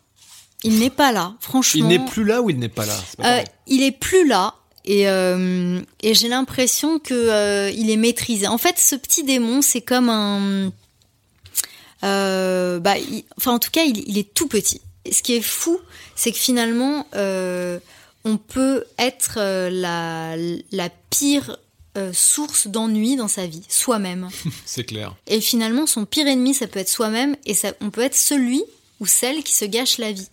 Il 0.64 0.80
n'est 0.80 0.90
pas 0.90 1.12
là, 1.12 1.36
franchement. 1.40 1.82
Il 1.82 1.88
n'est 1.88 2.06
plus 2.06 2.24
là 2.24 2.42
ou 2.42 2.50
il 2.50 2.58
n'est 2.60 2.70
pas 2.70 2.86
là? 2.86 2.98
Pas 3.18 3.40
Euh, 3.40 3.44
il 3.68 3.82
est 3.84 3.92
plus 3.92 4.28
là 4.28 4.56
et, 4.86 5.08
euh, 5.10 5.80
et 6.02 6.14
j'ai 6.14 6.28
l'impression 6.28 7.00
que 7.00 7.14
euh, 7.14 7.70
il 7.72 7.90
est 7.90 7.98
maîtrisé. 7.98 8.48
En 8.48 8.58
fait, 8.58 8.78
ce 8.80 8.96
petit 8.96 9.24
démon, 9.24 9.62
c'est 9.62 9.82
comme 9.82 10.10
un, 10.10 10.72
bah, 12.02 12.98
il- 12.98 13.24
enfin 13.38 13.52
en 13.54 13.60
tout 13.60 13.72
cas, 13.72 13.84
il, 13.84 14.04
il 14.08 14.18
est 14.18 14.34
tout 14.34 14.48
petit. 14.48 14.82
Et 15.06 15.14
ce 15.14 15.22
qui 15.24 15.34
est 15.36 15.42
fou, 15.42 15.80
c'est 16.16 16.32
que 16.32 16.38
finalement, 16.38 17.06
on 17.14 18.38
peut 18.38 18.86
être 18.98 19.36
la, 19.70 20.36
la 20.72 20.90
pire 21.10 21.58
euh, 21.98 22.12
source 22.14 22.68
d'ennui 22.68 23.16
dans 23.18 23.28
sa 23.28 23.46
vie, 23.46 23.62
soi-même. 23.70 24.30
C'est 24.66 24.84
clair. 24.86 25.14
Et 25.28 25.42
finalement, 25.42 25.86
son 25.86 26.06
pire 26.06 26.26
ennemi, 26.26 26.56
ça 26.56 26.66
peut 26.68 26.80
être 26.80 26.90
soi-même, 26.90 27.36
et 27.46 27.54
ça, 27.54 27.74
on 27.82 27.92
peut 27.92 28.02
être 28.02 28.16
celui 28.16 28.64
ou 29.00 29.06
celle 29.06 29.44
qui 29.44 29.54
se 29.54 29.66
gâche 29.66 30.00
la 30.00 30.12
vie. 30.12 30.28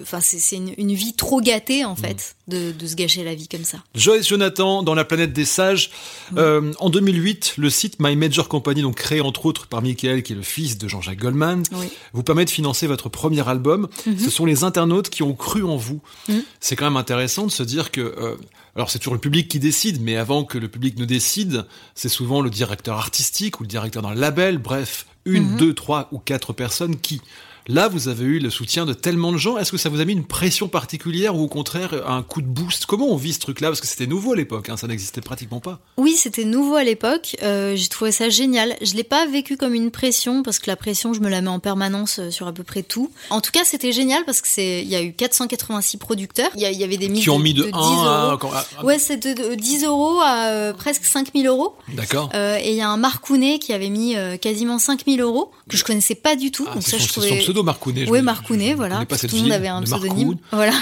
Enfin, 0.00 0.20
c'est 0.20 0.56
une, 0.56 0.72
une, 0.78 0.92
vie 0.94 1.12
trop 1.12 1.40
gâtée, 1.40 1.84
en 1.84 1.96
fait, 1.96 2.36
de, 2.48 2.72
de, 2.72 2.86
se 2.86 2.94
gâcher 2.94 3.24
la 3.24 3.34
vie 3.34 3.48
comme 3.48 3.64
ça. 3.64 3.78
Joyce 3.94 4.28
Jonathan, 4.28 4.82
dans 4.82 4.94
La 4.94 5.04
planète 5.04 5.32
des 5.32 5.44
sages. 5.44 5.90
Euh, 6.36 6.72
en 6.78 6.88
2008, 6.88 7.54
le 7.58 7.68
site 7.68 7.96
My 7.98 8.16
Major 8.16 8.48
Company, 8.48 8.82
donc 8.82 8.96
créé 8.96 9.20
entre 9.20 9.44
autres 9.44 9.66
par 9.66 9.82
Michael, 9.82 10.22
qui 10.22 10.32
est 10.32 10.36
le 10.36 10.42
fils 10.42 10.78
de 10.78 10.88
Jean-Jacques 10.88 11.18
Goldman, 11.18 11.64
oui. 11.72 11.88
vous 12.12 12.22
permet 12.22 12.44
de 12.44 12.50
financer 12.50 12.86
votre 12.86 13.08
premier 13.08 13.46
album. 13.46 13.88
Mhm. 14.06 14.18
Ce 14.18 14.30
sont 14.30 14.46
les 14.46 14.64
internautes 14.64 15.10
qui 15.10 15.22
ont 15.22 15.34
cru 15.34 15.64
en 15.64 15.76
vous. 15.76 16.00
Mm. 16.28 16.38
C'est 16.60 16.76
quand 16.76 16.86
même 16.86 16.96
intéressant 16.96 17.46
de 17.46 17.50
se 17.50 17.62
dire 17.62 17.90
que... 17.90 18.00
Euh, 18.00 18.36
alors 18.74 18.90
c'est 18.90 18.98
toujours 18.98 19.14
le 19.14 19.20
public 19.20 19.48
qui 19.48 19.58
décide, 19.58 20.00
mais 20.00 20.16
avant 20.16 20.44
que 20.44 20.56
le 20.56 20.68
public 20.68 20.98
ne 20.98 21.04
décide, 21.04 21.66
c'est 21.94 22.08
souvent 22.08 22.40
le 22.40 22.48
directeur 22.48 22.96
artistique 22.96 23.60
ou 23.60 23.64
le 23.64 23.68
directeur 23.68 24.02
d'un 24.02 24.14
label, 24.14 24.56
bref, 24.58 25.06
une, 25.26 25.50
Mhm. 25.52 25.56
deux, 25.58 25.74
trois 25.74 26.08
ou 26.12 26.18
quatre 26.18 26.52
personnes 26.52 26.96
qui... 26.98 27.20
Là, 27.68 27.88
vous 27.88 28.08
avez 28.08 28.24
eu 28.24 28.38
le 28.40 28.50
soutien 28.50 28.84
de 28.86 28.92
tellement 28.92 29.30
de 29.32 29.36
gens. 29.38 29.56
Est-ce 29.56 29.70
que 29.70 29.78
ça 29.78 29.88
vous 29.88 30.00
a 30.00 30.04
mis 30.04 30.12
une 30.12 30.24
pression 30.24 30.66
particulière 30.68 31.36
ou 31.36 31.42
au 31.44 31.48
contraire 31.48 31.94
un 32.08 32.22
coup 32.22 32.42
de 32.42 32.46
boost? 32.46 32.86
Comment 32.86 33.06
on 33.08 33.16
vit 33.16 33.32
ce 33.32 33.38
truc-là? 33.38 33.68
Parce 33.68 33.80
que 33.80 33.86
c'était 33.86 34.06
nouveau 34.08 34.32
à 34.32 34.36
l'époque, 34.36 34.68
hein, 34.68 34.76
ça 34.76 34.86
n'existait 34.88 35.20
pratiquement 35.20 35.60
pas. 35.60 35.78
Oui, 35.96 36.14
c'était 36.16 36.44
nouveau 36.44 36.74
à 36.74 36.82
l'époque. 36.84 37.36
Euh, 37.42 37.76
j'ai 37.76 37.86
trouvé 37.88 38.10
ça 38.10 38.28
génial. 38.30 38.76
Je 38.82 38.94
l'ai 38.94 39.04
pas 39.04 39.26
vécu 39.26 39.56
comme 39.56 39.74
une 39.74 39.90
pression 39.92 40.42
parce 40.42 40.58
que 40.58 40.68
la 40.68 40.76
pression, 40.76 41.12
je 41.14 41.20
me 41.20 41.28
la 41.28 41.40
mets 41.40 41.48
en 41.48 41.60
permanence 41.60 42.18
euh, 42.18 42.30
sur 42.30 42.46
à 42.48 42.52
peu 42.52 42.64
près 42.64 42.82
tout. 42.82 43.10
En 43.30 43.40
tout 43.40 43.52
cas, 43.52 43.60
c'était 43.64 43.92
génial 43.92 44.24
parce 44.24 44.40
que 44.40 44.48
c'est, 44.48 44.82
il 44.82 44.88
y 44.88 44.96
a 44.96 45.02
eu 45.02 45.12
486 45.12 45.98
producteurs. 45.98 46.50
Il 46.56 46.62
y, 46.62 46.84
avait 46.84 46.96
des 46.96 47.08
mises 47.08 47.22
Qui 47.22 47.30
ont 47.30 47.38
mis 47.38 47.54
de, 47.54 47.62
de 47.64 47.70
10 47.70 47.74
1 47.74 47.78
à... 47.78 48.30
euros. 48.32 48.52
à- 48.52 48.66
à- 48.80 48.84
Ouais, 48.84 48.98
c'est 48.98 49.18
de, 49.18 49.50
de 49.50 49.54
10 49.54 49.84
euros 49.84 50.18
à 50.20 50.46
euh, 50.48 50.72
presque 50.72 51.04
5000 51.04 51.46
euros. 51.46 51.76
D'accord. 51.94 52.30
Euh, 52.34 52.58
et 52.60 52.70
il 52.70 52.76
y 52.76 52.80
a 52.80 52.88
un 52.88 52.96
Marcounet 52.96 53.58
qui 53.60 53.72
avait 53.72 53.88
mis 53.90 54.16
quasiment 54.40 54.78
5000 54.80 55.20
euros, 55.20 55.52
que 55.68 55.76
je 55.76 55.84
connaissais 55.84 56.14
pas 56.16 56.34
du 56.34 56.50
tout. 56.50 56.66
Ah, 56.68 56.74
donc 56.74 56.82
ça, 56.82 56.98
je 56.98 57.06
trouvais. 57.06 57.51
Pseudo 57.52 57.62
Marcounet. 57.62 58.08
Oui, 58.08 58.22
Marcounet, 58.22 58.74
voilà. 58.74 59.04
pas 59.04 59.18
Tout 59.18 59.36
le 59.36 59.42
monde 59.42 59.52
avait 59.52 59.68
un 59.68 59.82
pseudonyme. 59.82 60.36
Voilà. 60.50 60.72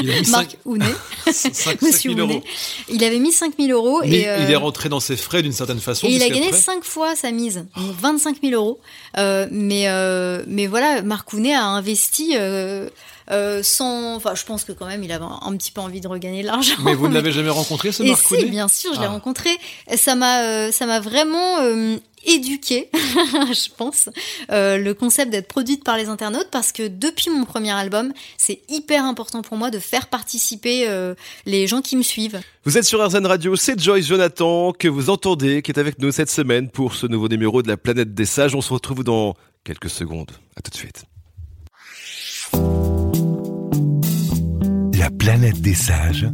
Il 0.00 0.10
a 0.10 0.20
mis 0.20 0.30
Marc 0.30 0.56
Hounet. 0.64 0.84
5, 1.30 1.80
Monsieur 1.82 2.14
000 2.14 2.28
euros. 2.28 2.42
Il 2.88 3.04
avait 3.04 3.20
mis 3.20 3.32
5000 3.32 3.70
euros. 3.70 4.00
Mais 4.02 4.20
et, 4.20 4.28
euh, 4.28 4.44
il 4.44 4.50
est 4.50 4.56
rentré 4.56 4.88
dans 4.88 5.00
ses 5.00 5.16
frais 5.16 5.40
d'une 5.40 5.52
certaine 5.52 5.78
façon. 5.78 6.06
Et 6.06 6.10
il 6.10 6.22
a 6.22 6.28
gagné 6.28 6.52
5 6.52 6.84
fois 6.84 7.14
sa 7.14 7.30
mise, 7.30 7.64
donc 7.76 7.94
25 8.00 8.38
000 8.42 8.54
euros. 8.54 8.80
Euh, 9.16 9.46
mais, 9.50 9.84
euh, 9.88 10.42
mais 10.48 10.66
voilà, 10.66 11.02
Marcounet 11.02 11.54
a 11.54 11.64
investi 11.64 12.34
euh, 13.30 13.62
sans. 13.62 14.14
Enfin, 14.16 14.34
je 14.34 14.44
pense 14.44 14.64
que 14.64 14.72
quand 14.72 14.86
même, 14.86 15.02
il 15.02 15.12
avait 15.12 15.24
un, 15.24 15.40
un 15.42 15.56
petit 15.56 15.70
peu 15.72 15.80
envie 15.80 16.00
de 16.00 16.08
regagner 16.08 16.42
de 16.42 16.46
l'argent. 16.48 16.74
Mais 16.84 16.94
vous 16.94 17.08
ne 17.08 17.14
l'avez 17.14 17.32
jamais 17.32 17.50
rencontré, 17.50 17.92
ce 17.92 18.02
Et 18.02 18.08
Marcounet 18.10 18.42
si, 18.42 18.46
bien 18.50 18.68
sûr, 18.68 18.92
je 18.94 19.00
l'ai 19.00 19.06
Ah. 19.06 19.10
rencontré. 19.10 19.50
Ça 19.96 20.14
m'a, 20.14 20.42
euh, 20.44 20.72
ça 20.72 20.86
m'a 20.86 21.00
vraiment 21.00 21.60
euh, 21.60 21.96
éduqué, 22.26 22.88
je 22.94 23.68
pense, 23.76 24.08
euh, 24.50 24.78
le 24.78 24.94
concept 24.94 25.30
d'être 25.30 25.46
produite 25.48 25.84
par 25.84 25.96
les 25.98 26.08
internautes, 26.08 26.48
parce 26.50 26.72
que 26.72 26.88
depuis 26.88 27.28
mon 27.30 27.44
premier 27.44 27.70
album, 27.72 28.12
c'est 28.38 28.60
hyper 28.70 29.04
important 29.04 29.42
pour 29.42 29.56
moi 29.58 29.70
de 29.70 29.78
faire 29.78 30.06
participer 30.06 30.88
euh, 30.88 31.14
les 31.44 31.66
gens 31.66 31.82
qui 31.82 31.96
me 31.96 32.02
suivent. 32.02 32.40
Vous 32.64 32.78
êtes 32.78 32.84
sur 32.84 33.06
RZN 33.06 33.26
Radio, 33.26 33.56
c'est 33.56 33.78
Joyce 33.78 34.06
Jonathan 34.06 34.72
que 34.72 34.88
vous 34.88 35.10
entendez, 35.10 35.60
qui 35.60 35.70
est 35.70 35.78
avec 35.78 35.98
nous 35.98 36.12
cette 36.12 36.30
semaine 36.30 36.70
pour 36.70 36.94
ce 36.94 37.06
nouveau 37.06 37.28
numéro 37.28 37.62
de 37.62 37.68
la 37.68 37.76
planète 37.76 38.14
des 38.14 38.24
sages. 38.26 38.54
On 38.54 38.62
se 38.62 38.72
retrouve 38.72 39.04
dans 39.04 39.34
quelques 39.62 39.90
secondes. 39.90 40.30
À 40.56 40.62
tout 40.62 40.70
de 40.70 40.76
suite. 40.76 41.04
La 45.04 45.10
planète 45.10 45.60
des 45.60 45.74
sages. 45.74 46.26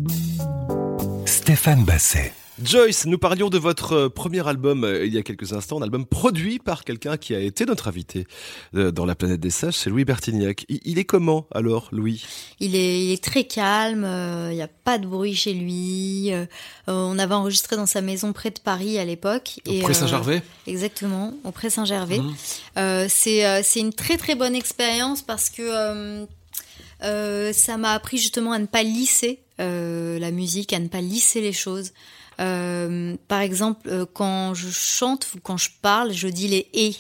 Stéphane 1.26 1.82
Basset. 1.82 2.32
Joyce, 2.62 3.04
nous 3.04 3.18
parlions 3.18 3.48
de 3.48 3.58
votre 3.58 3.94
euh, 3.94 4.08
premier 4.08 4.46
album 4.46 4.84
euh, 4.84 5.04
il 5.04 5.12
y 5.12 5.18
a 5.18 5.24
quelques 5.24 5.52
instants, 5.54 5.80
un 5.80 5.82
album 5.82 6.06
produit 6.06 6.60
par 6.60 6.84
quelqu'un 6.84 7.16
qui 7.16 7.34
a 7.34 7.40
été 7.40 7.66
notre 7.66 7.88
invité 7.88 8.28
euh, 8.76 8.92
dans 8.92 9.06
la 9.06 9.16
planète 9.16 9.40
des 9.40 9.50
sages, 9.50 9.74
c'est 9.74 9.90
Louis 9.90 10.04
Bertignac. 10.04 10.66
Il, 10.68 10.78
il 10.84 10.98
est 11.00 11.04
comment 11.04 11.48
alors, 11.52 11.88
Louis? 11.90 12.24
Il 12.60 12.76
est, 12.76 13.06
il 13.06 13.12
est 13.12 13.24
très 13.24 13.42
calme, 13.42 14.04
euh, 14.04 14.52
il 14.52 14.54
n'y 14.54 14.62
a 14.62 14.68
pas 14.68 14.98
de 14.98 15.06
bruit 15.08 15.34
chez 15.34 15.52
lui. 15.52 16.30
on 16.86 17.18
avait 17.18 17.34
enregistré 17.34 17.74
dans 17.74 17.86
sa 17.86 18.02
maison 18.02 18.32
près 18.32 18.50
de 18.50 18.60
Paris 18.60 19.00
à 19.00 19.04
l'époque. 19.04 19.58
euh, 19.66 19.92
Saint-Gervais? 19.92 20.42
Exactement, 20.68 21.34
auprès 21.42 21.70
Saint-Gervais. 21.70 22.18
Mhm. 22.20 22.34
Euh, 22.78 23.06
c'est 23.08 23.80
une 23.80 23.92
très 23.92 24.16
très 24.16 24.36
bonne 24.36 24.54
expérience 24.54 25.22
parce 25.22 25.50
que 25.50 26.24
ça 27.00 27.76
m'a 27.76 27.92
appris 27.92 28.18
justement 28.18 28.52
à 28.52 28.58
ne 28.58 28.66
pas 28.66 28.82
lisser 28.82 29.40
euh, 29.60 30.18
la 30.18 30.30
musique, 30.30 30.72
à 30.72 30.78
ne 30.78 30.88
pas 30.88 31.02
lisser 31.02 31.42
les 31.42 31.52
choses. 31.52 31.92
Euh, 32.40 33.16
par 33.28 33.40
exemple, 33.40 33.88
euh, 33.88 34.06
quand 34.10 34.54
je 34.54 34.70
chante 34.70 35.26
ou 35.34 35.38
quand 35.42 35.58
je 35.58 35.68
parle, 35.82 36.12
je 36.12 36.28
dis 36.28 36.48
les 36.48 36.66
et. 36.72 36.94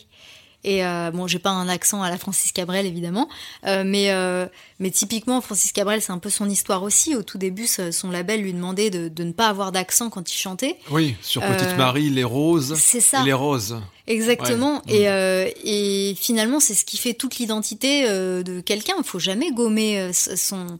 Et 0.62 0.84
euh, 0.84 1.10
bon, 1.10 1.26
j'ai 1.26 1.38
pas 1.38 1.50
un 1.50 1.68
accent 1.68 2.02
à 2.02 2.10
la 2.10 2.18
Francis 2.18 2.52
Cabrel 2.52 2.84
évidemment, 2.84 3.28
euh, 3.66 3.82
mais 3.84 4.10
euh, 4.10 4.46
mais 4.78 4.90
typiquement 4.90 5.40
Francis 5.40 5.72
Cabrel, 5.72 6.02
c'est 6.02 6.12
un 6.12 6.18
peu 6.18 6.28
son 6.28 6.50
histoire 6.50 6.82
aussi. 6.82 7.16
Au 7.16 7.22
tout 7.22 7.38
début, 7.38 7.66
son 7.66 8.10
label 8.10 8.42
lui 8.42 8.52
demandait 8.52 8.90
de, 8.90 9.08
de 9.08 9.24
ne 9.24 9.32
pas 9.32 9.48
avoir 9.48 9.72
d'accent 9.72 10.10
quand 10.10 10.30
il 10.30 10.36
chantait. 10.36 10.76
Oui, 10.90 11.16
sur 11.22 11.40
Petite 11.40 11.68
Euh, 11.68 11.76
Marie, 11.78 12.10
les 12.10 12.24
roses 12.24 12.74
C'est 12.78 13.00
ça. 13.00 13.22
et 13.22 13.24
les 13.24 13.32
roses. 13.32 13.80
Exactement. 14.06 14.82
Ouais. 14.88 14.94
Et, 14.96 15.08
euh, 15.08 15.48
et 15.64 16.14
finalement, 16.20 16.60
c'est 16.60 16.74
ce 16.74 16.84
qui 16.84 16.98
fait 16.98 17.14
toute 17.14 17.38
l'identité 17.38 18.06
de 18.06 18.60
quelqu'un. 18.60 18.94
Il 18.98 19.04
faut 19.04 19.18
jamais 19.18 19.52
gommer 19.52 20.12
ce- 20.12 20.36
son, 20.36 20.78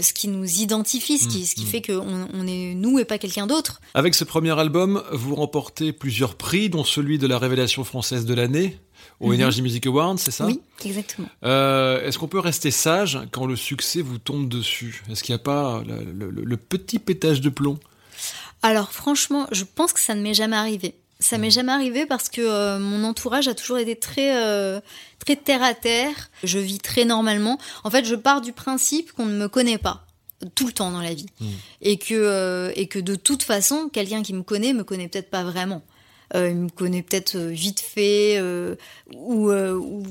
ce 0.00 0.12
qui 0.12 0.26
nous 0.28 0.44
identifie, 0.60 1.18
ce 1.18 1.28
qui, 1.28 1.46
ce 1.46 1.54
qui 1.54 1.62
Mm, 1.62 1.64
mm. 1.66 1.68
fait 1.70 1.82
qu'on 1.82 2.28
on 2.32 2.46
est 2.46 2.74
nous 2.74 2.98
et 2.98 3.04
pas 3.04 3.18
quelqu'un 3.18 3.46
d'autre. 3.46 3.80
Avec 3.94 4.14
ce 4.14 4.24
premier 4.24 4.58
album, 4.58 5.02
vous 5.12 5.34
remportez 5.34 5.92
plusieurs 5.92 6.34
prix, 6.36 6.68
dont 6.70 6.84
celui 6.84 7.18
de 7.18 7.26
la 7.26 7.38
révélation 7.38 7.84
française 7.84 8.24
de 8.24 8.34
l'année 8.34 8.76
au 9.20 9.28
Mhm. 9.28 9.34
Energy 9.34 9.62
Music 9.62 9.86
Awards, 9.86 10.18
c'est 10.18 10.30
ça? 10.30 10.46
Oui, 10.46 10.60
exactement. 10.84 11.28
Euh, 11.44 12.04
Est-ce 12.06 12.18
qu'on 12.18 12.28
peut 12.28 12.38
rester 12.40 12.70
sage 12.70 13.18
quand 13.32 13.46
le 13.46 13.54
succès 13.56 14.00
vous 14.02 14.18
tombe 14.18 14.48
dessus? 14.48 15.02
Est-ce 15.10 15.22
qu'il 15.22 15.34
n'y 15.34 15.40
a 15.40 15.44
pas 15.44 15.82
le, 15.86 16.30
le- 16.30 16.42
le 16.44 16.56
petit 16.56 16.98
pétage 16.98 17.40
de 17.40 17.50
plomb? 17.50 17.78
Alors 18.62 18.92
franchement, 18.92 19.46
je 19.52 19.64
pense 19.64 19.92
que 19.92 20.00
ça 20.00 20.14
ne 20.14 20.20
m'est 20.22 20.34
jamais 20.34 20.56
arrivé. 20.56 20.94
Ça 21.18 21.36
m'est 21.38 21.50
jamais 21.50 21.72
arrivé 21.72 22.06
parce 22.06 22.28
que 22.30 22.40
euh, 22.40 22.78
mon 22.78 23.04
entourage 23.04 23.46
a 23.46 23.54
toujours 23.54 23.76
été 23.78 23.94
très 23.96 24.36
euh, 24.42 24.80
très 25.18 25.36
terre 25.36 25.62
à 25.62 25.74
terre. 25.74 26.30
Je 26.44 26.58
vis 26.58 26.78
très 26.78 27.04
normalement. 27.04 27.58
En 27.84 27.90
fait, 27.90 28.04
je 28.06 28.14
pars 28.14 28.40
du 28.40 28.52
principe 28.52 29.12
qu'on 29.12 29.26
ne 29.26 29.36
me 29.36 29.48
connaît 29.48 29.76
pas 29.78 30.06
tout 30.54 30.66
le 30.66 30.72
temps 30.72 30.90
dans 30.90 31.02
la 31.02 31.12
vie 31.12 31.26
Mm. 31.40 31.46
et 31.82 31.98
que 31.98 32.72
et 32.74 32.86
que 32.86 32.98
de 32.98 33.14
toute 33.16 33.42
façon, 33.42 33.90
quelqu'un 33.92 34.22
qui 34.22 34.32
me 34.32 34.42
connaît 34.42 34.72
me 34.72 34.84
connaît 34.84 35.08
peut-être 35.08 35.28
pas 35.30 35.42
vraiment. 35.44 35.82
Euh, 36.34 36.48
il 36.50 36.56
me 36.56 36.68
connaît 36.68 37.02
peut-être 37.02 37.36
euh, 37.36 37.48
vite 37.48 37.80
fait 37.80 38.36
euh, 38.38 38.76
ou, 39.16 39.50
euh, 39.50 39.74
ou 39.74 40.02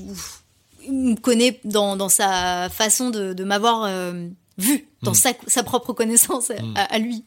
il 0.84 0.92
me 0.92 1.16
connaît 1.16 1.60
dans, 1.64 1.96
dans 1.96 2.08
sa 2.08 2.68
façon 2.70 3.10
de, 3.10 3.32
de 3.32 3.44
m'avoir 3.44 3.84
euh, 3.84 4.26
vu, 4.58 4.86
dans 5.02 5.12
Mm. 5.12 5.14
sa, 5.14 5.30
sa 5.46 5.62
propre 5.62 5.92
connaissance 5.94 6.50
à- 6.50 6.60
Mm. 6.62 6.74
à, 6.76 6.82
à 6.94 6.98
lui. 6.98 7.24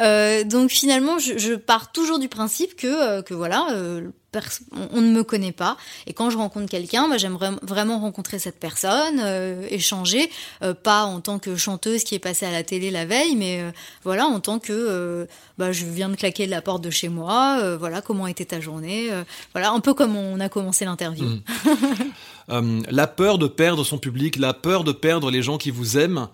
Euh, 0.00 0.42
donc 0.44 0.70
finalement, 0.70 1.18
je, 1.18 1.38
je 1.38 1.54
pars 1.54 1.92
toujours 1.92 2.18
du 2.18 2.28
principe 2.28 2.74
que, 2.76 3.20
que 3.22 3.34
voilà, 3.34 3.68
euh, 3.72 4.08
on, 4.92 5.00
ne 5.00 5.10
me 5.10 5.22
connaît 5.22 5.52
pas. 5.52 5.76
Et 6.06 6.12
quand 6.12 6.30
je 6.30 6.36
rencontre 6.36 6.68
quelqu'un, 6.68 7.08
bah, 7.08 7.18
j'aimerais 7.18 7.50
vraiment 7.62 7.98
rencontrer 7.98 8.38
cette 8.38 8.58
personne, 8.58 9.20
euh, 9.20 9.66
échanger, 9.70 10.30
euh, 10.62 10.74
pas 10.74 11.04
en 11.04 11.20
tant 11.20 11.38
que 11.38 11.56
chanteuse 11.56 12.04
qui 12.04 12.14
est 12.14 12.18
passée 12.18 12.46
à 12.46 12.50
la 12.50 12.62
télé 12.62 12.90
la 12.90 13.04
veille, 13.04 13.36
mais 13.36 13.60
euh, 13.60 13.70
voilà, 14.04 14.26
en 14.26 14.40
tant 14.40 14.58
que 14.58 15.26
bah, 15.58 15.72
je 15.72 15.84
viens 15.84 16.08
de 16.08 16.16
claquer 16.16 16.46
la 16.46 16.62
porte 16.62 16.82
de 16.82 16.90
chez 16.90 17.08
moi, 17.08 17.76
voilà, 17.76 18.00
comment 18.00 18.26
était 18.26 18.46
ta 18.46 18.60
journée, 18.60 19.10
voilà, 19.52 19.70
un 19.70 19.80
peu 19.80 19.94
comme 19.94 20.16
on 20.16 20.40
a 20.40 20.48
commencé 20.48 20.84
l'interview. 20.84 21.24
Mm. 21.24 21.42
Euh, 22.50 22.82
la 22.90 23.06
peur 23.06 23.38
de 23.38 23.46
perdre 23.46 23.84
son 23.84 23.98
public, 23.98 24.34
la 24.34 24.52
peur 24.52 24.82
de 24.82 24.90
perdre 24.90 25.30
les 25.30 25.42
gens 25.42 25.58
qui 25.58 25.70
vous 25.70 25.96
aiment, 25.96 26.26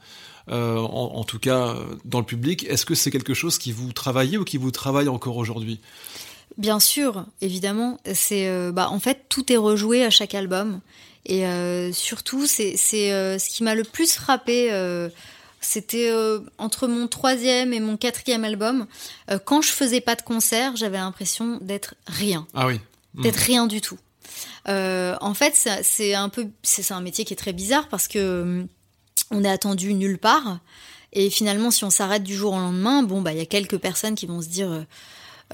euh, 0.48 0.78
en, 0.78 1.16
en 1.16 1.22
tout 1.22 1.38
cas 1.38 1.74
dans 2.06 2.18
le 2.18 2.24
public, 2.24 2.64
est-ce 2.64 2.86
que 2.86 2.94
c'est 2.94 3.10
quelque 3.10 3.34
chose 3.34 3.58
qui 3.58 3.72
vous 3.72 3.92
travaillez 3.92 4.38
ou 4.38 4.44
qui 4.44 4.56
vous 4.56 4.70
travaille 4.70 5.08
encore 5.08 5.36
aujourd'hui? 5.36 5.80
Bien 6.58 6.80
sûr, 6.80 7.24
évidemment. 7.40 8.00
C'est 8.14 8.48
euh, 8.48 8.72
bah 8.72 8.88
en 8.90 8.98
fait 8.98 9.26
tout 9.28 9.52
est 9.52 9.56
rejoué 9.56 10.04
à 10.04 10.10
chaque 10.10 10.34
album 10.34 10.80
et 11.24 11.46
euh, 11.46 11.92
surtout 11.92 12.46
c'est 12.46 12.76
c'est 12.76 13.12
euh, 13.12 13.38
ce 13.38 13.48
qui 13.48 13.62
m'a 13.62 13.76
le 13.76 13.84
plus 13.84 14.14
frappé. 14.14 14.70
c'était 15.60 16.12
entre 16.58 16.88
mon 16.88 17.06
troisième 17.06 17.72
et 17.72 17.80
mon 17.80 17.96
quatrième 17.96 18.44
album. 18.44 18.86
Quand 19.44 19.62
je 19.62 19.70
faisais 19.70 20.00
pas 20.00 20.16
de 20.16 20.22
concert, 20.22 20.76
j'avais 20.76 20.98
l'impression 20.98 21.58
d'être 21.60 21.94
rien, 22.06 22.46
Ah 22.54 22.66
oui. 22.66 22.80
Mm. 23.14 23.22
d'être 23.22 23.36
rien 23.36 23.66
du 23.66 23.80
tout. 23.80 23.98
En 24.66 25.34
fait, 25.34 25.54
c'est 25.82 26.14
un 26.14 26.28
peu, 26.28 26.48
c'est 26.62 26.92
un 26.92 27.00
métier 27.00 27.24
qui 27.24 27.34
est 27.34 27.36
très 27.36 27.52
bizarre 27.52 27.88
parce 27.88 28.08
que 28.08 28.66
on 29.30 29.44
est 29.44 29.50
attendu 29.50 29.94
nulle 29.94 30.18
part. 30.18 30.58
Et 31.12 31.30
finalement, 31.30 31.70
si 31.70 31.84
on 31.84 31.90
s'arrête 31.90 32.22
du 32.22 32.34
jour 32.34 32.52
au 32.52 32.58
lendemain, 32.58 33.02
bon, 33.02 33.22
bah, 33.22 33.32
il 33.32 33.38
y 33.38 33.42
a 33.42 33.46
quelques 33.46 33.78
personnes 33.78 34.14
qui 34.14 34.26
vont 34.26 34.42
se 34.42 34.48
dire, 34.48 34.84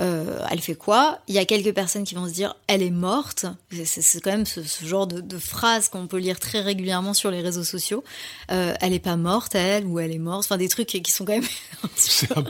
euh, 0.00 0.44
elle 0.50 0.60
fait 0.60 0.74
quoi? 0.74 1.20
Il 1.28 1.34
y 1.34 1.38
a 1.38 1.44
quelques 1.44 1.72
personnes 1.72 2.02
qui 2.04 2.16
vont 2.16 2.26
se 2.26 2.32
dire 2.32 2.56
elle 2.66 2.82
est 2.82 2.90
morte. 2.90 3.46
C'est 3.84 4.20
quand 4.20 4.32
même 4.32 4.46
ce, 4.46 4.60
genre 4.84 5.06
de, 5.06 5.38
phrase 5.38 5.88
qu'on 5.88 6.06
peut 6.06 6.18
lire 6.18 6.40
très 6.40 6.60
régulièrement 6.60 7.14
sur 7.14 7.30
les 7.30 7.40
réseaux 7.40 7.64
sociaux. 7.64 8.02
Euh, 8.50 8.74
elle 8.80 8.92
est 8.92 8.98
pas 8.98 9.16
morte, 9.16 9.54
elle, 9.54 9.86
ou 9.86 10.00
elle 10.00 10.10
est 10.10 10.18
morte. 10.18 10.44
Enfin, 10.46 10.56
des 10.56 10.68
trucs 10.68 10.88
qui 10.88 11.12
sont 11.12 11.24
quand 11.24 11.34
même. 11.34 11.46
c'est 11.96 12.30
un, 12.36 12.44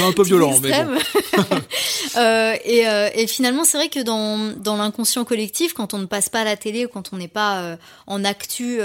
un, 0.00 0.12
peu 0.12 0.22
violent, 0.22 0.58
mais 0.60 0.84
bon. 0.84 0.98
euh, 2.16 2.54
et, 2.64 2.84
et, 3.14 3.26
finalement, 3.26 3.64
c'est 3.64 3.78
vrai 3.78 3.88
que 3.88 4.00
dans, 4.00 4.52
dans 4.56 4.76
l'inconscient 4.76 5.24
collectif, 5.24 5.72
quand 5.72 5.94
on 5.94 5.98
ne 5.98 6.06
passe 6.06 6.28
pas 6.28 6.42
à 6.42 6.44
la 6.44 6.56
télé 6.56 6.84
ou 6.84 6.88
quand 6.88 7.12
on 7.12 7.16
n'est 7.16 7.28
pas 7.28 7.78
en 8.06 8.24
actu 8.24 8.80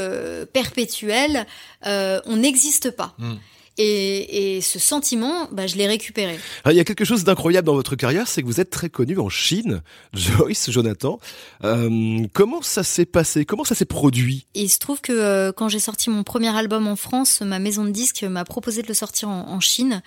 perpétuel, 0.54 1.46
on 1.84 2.36
n'existe 2.36 2.92
pas. 2.92 3.14
Hmm. 3.20 3.36
Et, 3.78 4.60
ce 4.62 4.80
sentiment, 4.80 5.50
bah, 5.52 5.68
je 5.68 5.76
l'ai 5.76 5.88
récupéré. 5.88 6.40
il 6.66 6.74
y 6.74 6.80
a 6.80 6.84
quelque 6.84 7.04
chose 7.06 7.24
d'incroyable 7.24 7.66
dans 7.66 7.74
votre 7.74 7.96
carrière, 7.96 8.28
c'est 8.28 8.42
que 8.42 8.48
vous 8.48 8.62
êtes 8.62 8.70
très 8.70 8.90
connu 8.90 9.20
en 9.20 9.30
Chine, 9.30 9.82
Joyce, 10.14 10.72
Jonathan. 10.72 11.20
Euh, 11.64 12.26
comment 12.34 12.62
ça 12.62 12.84
s'est 12.84 13.06
passé? 13.06 13.46
Comment 13.46 13.64
ça 13.64 13.76
s'est 13.76 13.86
produit? 13.86 14.46
Il 14.54 14.70
se 14.70 14.80
trouve 14.80 15.02
que 15.02 15.12
euh, 15.12 15.52
quand 15.52 15.68
j'ai 15.68 15.80
sorti 15.80 16.10
mon 16.10 16.24
premier 16.24 16.56
album 16.56 16.88
en 16.88 16.96
France, 16.96 17.42
ma 17.42 17.60
maison 17.60 17.84
de 17.84 17.92
disques 17.92 18.24
m'a 18.24 18.46
proposé 18.46 18.82
de 18.82 18.88
le 18.88 18.94
sortir 18.94 19.30
en, 19.30 19.60
Chine, 19.60 20.02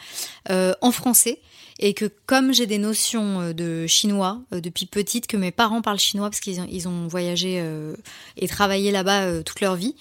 euh, 0.50 0.72
en 0.81 0.90
français 0.90 1.40
et 1.78 1.94
que 1.94 2.10
comme 2.26 2.52
j'ai 2.52 2.66
des 2.66 2.78
notions 2.78 3.40
euh, 3.40 3.52
de 3.52 3.86
chinois 3.86 4.40
euh, 4.52 4.60
depuis 4.60 4.86
petite, 4.86 5.26
que 5.26 5.36
mes 5.36 5.50
parents 5.50 5.82
parlent 5.82 5.98
chinois 5.98 6.28
parce 6.28 6.40
qu'ils 6.40 6.88
ont, 6.88 7.06
voyagé 7.08 7.58
euh, 7.60 7.94
et 8.36 8.48
travaillé 8.48 8.90
là-bas 8.90 9.42
toute 9.42 9.60
leur 9.60 9.76
vie, 9.76 9.94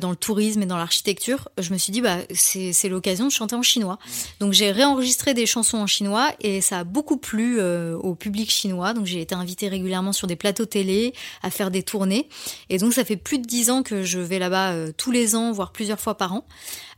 dans 0.00 0.10
le 0.10 0.16
tourisme 0.16 0.62
et 0.62 0.66
dans 0.66 0.76
l'architecture, 0.76 1.48
je 1.58 1.72
me 1.72 1.78
suis 1.78 1.92
dit, 1.92 2.00
bah, 2.00 2.18
c'est, 2.32 2.72
c'est 2.72 2.88
l'occasion 2.88 3.26
de 3.26 3.32
chanter 3.32 3.56
en 3.56 3.62
chinois. 3.62 3.98
Donc 4.40 4.52
j'ai 4.52 4.70
réenregistré 4.70 5.34
des 5.34 5.46
chansons 5.46 5.78
en 5.78 5.86
chinois 5.86 6.30
et 6.40 6.60
ça 6.60 6.80
a 6.80 6.84
beaucoup 6.84 7.16
plu 7.16 7.60
au 7.60 8.14
public 8.14 8.50
chinois. 8.50 8.92
Donc 8.92 9.06
j'ai 9.06 9.20
été 9.20 9.34
invitée 9.34 9.68
régulièrement 9.68 10.12
sur 10.12 10.26
des 10.26 10.36
plateaux 10.36 10.66
télé, 10.66 11.14
à 11.42 11.50
faire 11.50 11.70
des 11.70 11.82
tournées. 11.82 12.28
Et 12.68 12.78
donc 12.78 12.92
ça 12.92 13.04
fait 13.04 13.16
plus 13.16 13.38
de 13.38 13.46
dix 13.46 13.70
ans 13.70 13.82
que 13.82 14.02
je 14.02 14.18
vais 14.20 14.38
là-bas 14.38 14.92
tous 14.96 15.10
les 15.10 15.34
ans, 15.34 15.52
voire 15.52 15.72
plusieurs 15.72 16.00
fois 16.00 16.16
par 16.16 16.34
an. 16.34 16.46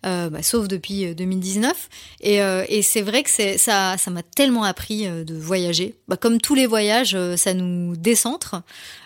Euh, 0.06 0.30
bah, 0.30 0.42
sauf 0.42 0.68
depuis 0.68 1.14
2019. 1.14 1.72
Euh, 1.72 1.74
et, 2.20 2.40
euh, 2.42 2.64
et 2.68 2.82
c'est 2.82 3.02
vrai 3.02 3.24
que 3.24 3.30
ça, 3.58 3.96
m'a 4.08 4.22
tellement 4.22 4.62
appris 4.62 5.08
de 5.08 5.34
voyager. 5.34 5.96
Bah, 6.06 6.16
comme 6.16 6.40
tous 6.40 6.54
les 6.54 6.66
voyages, 6.66 7.16
ça 7.36 7.54
nous 7.54 7.96
décentre, 7.96 8.62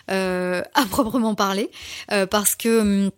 à 0.07 0.85
proprement 0.89 1.35
parler, 1.35 1.71
parce 2.29 2.55
que 2.55 2.81
hum, 2.81 3.11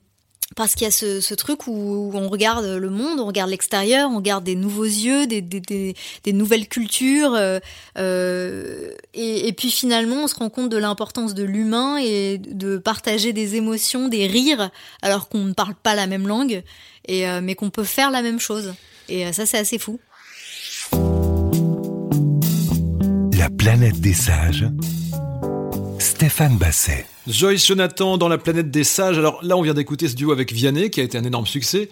parce 0.56 0.76
qu'il 0.76 0.84
y 0.84 0.88
a 0.88 0.92
ce, 0.92 1.34
truc 1.34 1.66
où 1.66 2.12
on 2.14 2.30
regarde 2.30 2.66
le 2.66 2.90
monde, 2.92 3.20
on 3.20 3.26
regarde 3.26 3.50
l'extérieur, 3.50 4.12
on 4.12 4.18
regarde 4.18 4.44
des 4.44 4.56
nouveaux 4.56 4.84
yeux, 4.84 5.26
des, 5.26 5.96
nouvelles 6.28 6.68
cultures, 6.68 7.36
et, 7.96 9.54
puis 9.58 9.72
finalement 9.72 10.26
on 10.26 10.28
se 10.28 10.36
rend 10.36 10.50
compte 10.50 10.70
de 10.70 10.78
l'importance 10.78 11.34
de 11.34 11.44
l'humain 11.44 11.98
et 11.98 12.38
de 12.38 12.78
partager 12.78 13.34
des 13.34 13.56
émotions, 13.56 14.10
des 14.10 14.28
rires, 14.28 14.70
alors 15.02 15.28
qu'on 15.28 15.44
ne 15.44 15.54
parle 15.54 15.74
pas 15.74 15.96
la 15.96 16.06
même 16.06 16.28
langue 16.28 16.64
et 17.06 17.28
euh, 17.28 17.42
mais 17.42 17.56
qu'on 17.56 17.70
peut 17.70 17.84
faire 17.84 18.12
la 18.12 18.22
même 18.22 18.40
chose. 18.40 18.74
Et 19.10 19.26
euh, 19.26 19.32
ça, 19.32 19.46
c'est 19.46 19.58
assez 19.58 19.80
fou. 19.80 20.00
La 23.38 23.50
planète 23.50 24.00
des 24.00 24.14
sages. 24.14 24.66
Stéphane 26.00 26.58
Basset. 26.58 27.06
Joyce 27.28 27.66
Jonathan 27.66 28.18
dans 28.18 28.28
La 28.28 28.38
planète 28.38 28.72
des 28.72 28.84
sages. 28.84 29.18
Alors 29.18 29.44
là, 29.44 29.58
on 29.58 29.62
vient 29.62 29.74
d'écouter 29.74 30.08
ce 30.08 30.16
duo 30.16 30.32
avec 30.32 30.54
Vianney 30.54 30.90
qui 30.90 31.02
a 31.02 31.04
été 31.04 31.18
un 31.18 31.24
énorme 31.24 31.48
succès. 31.48 31.90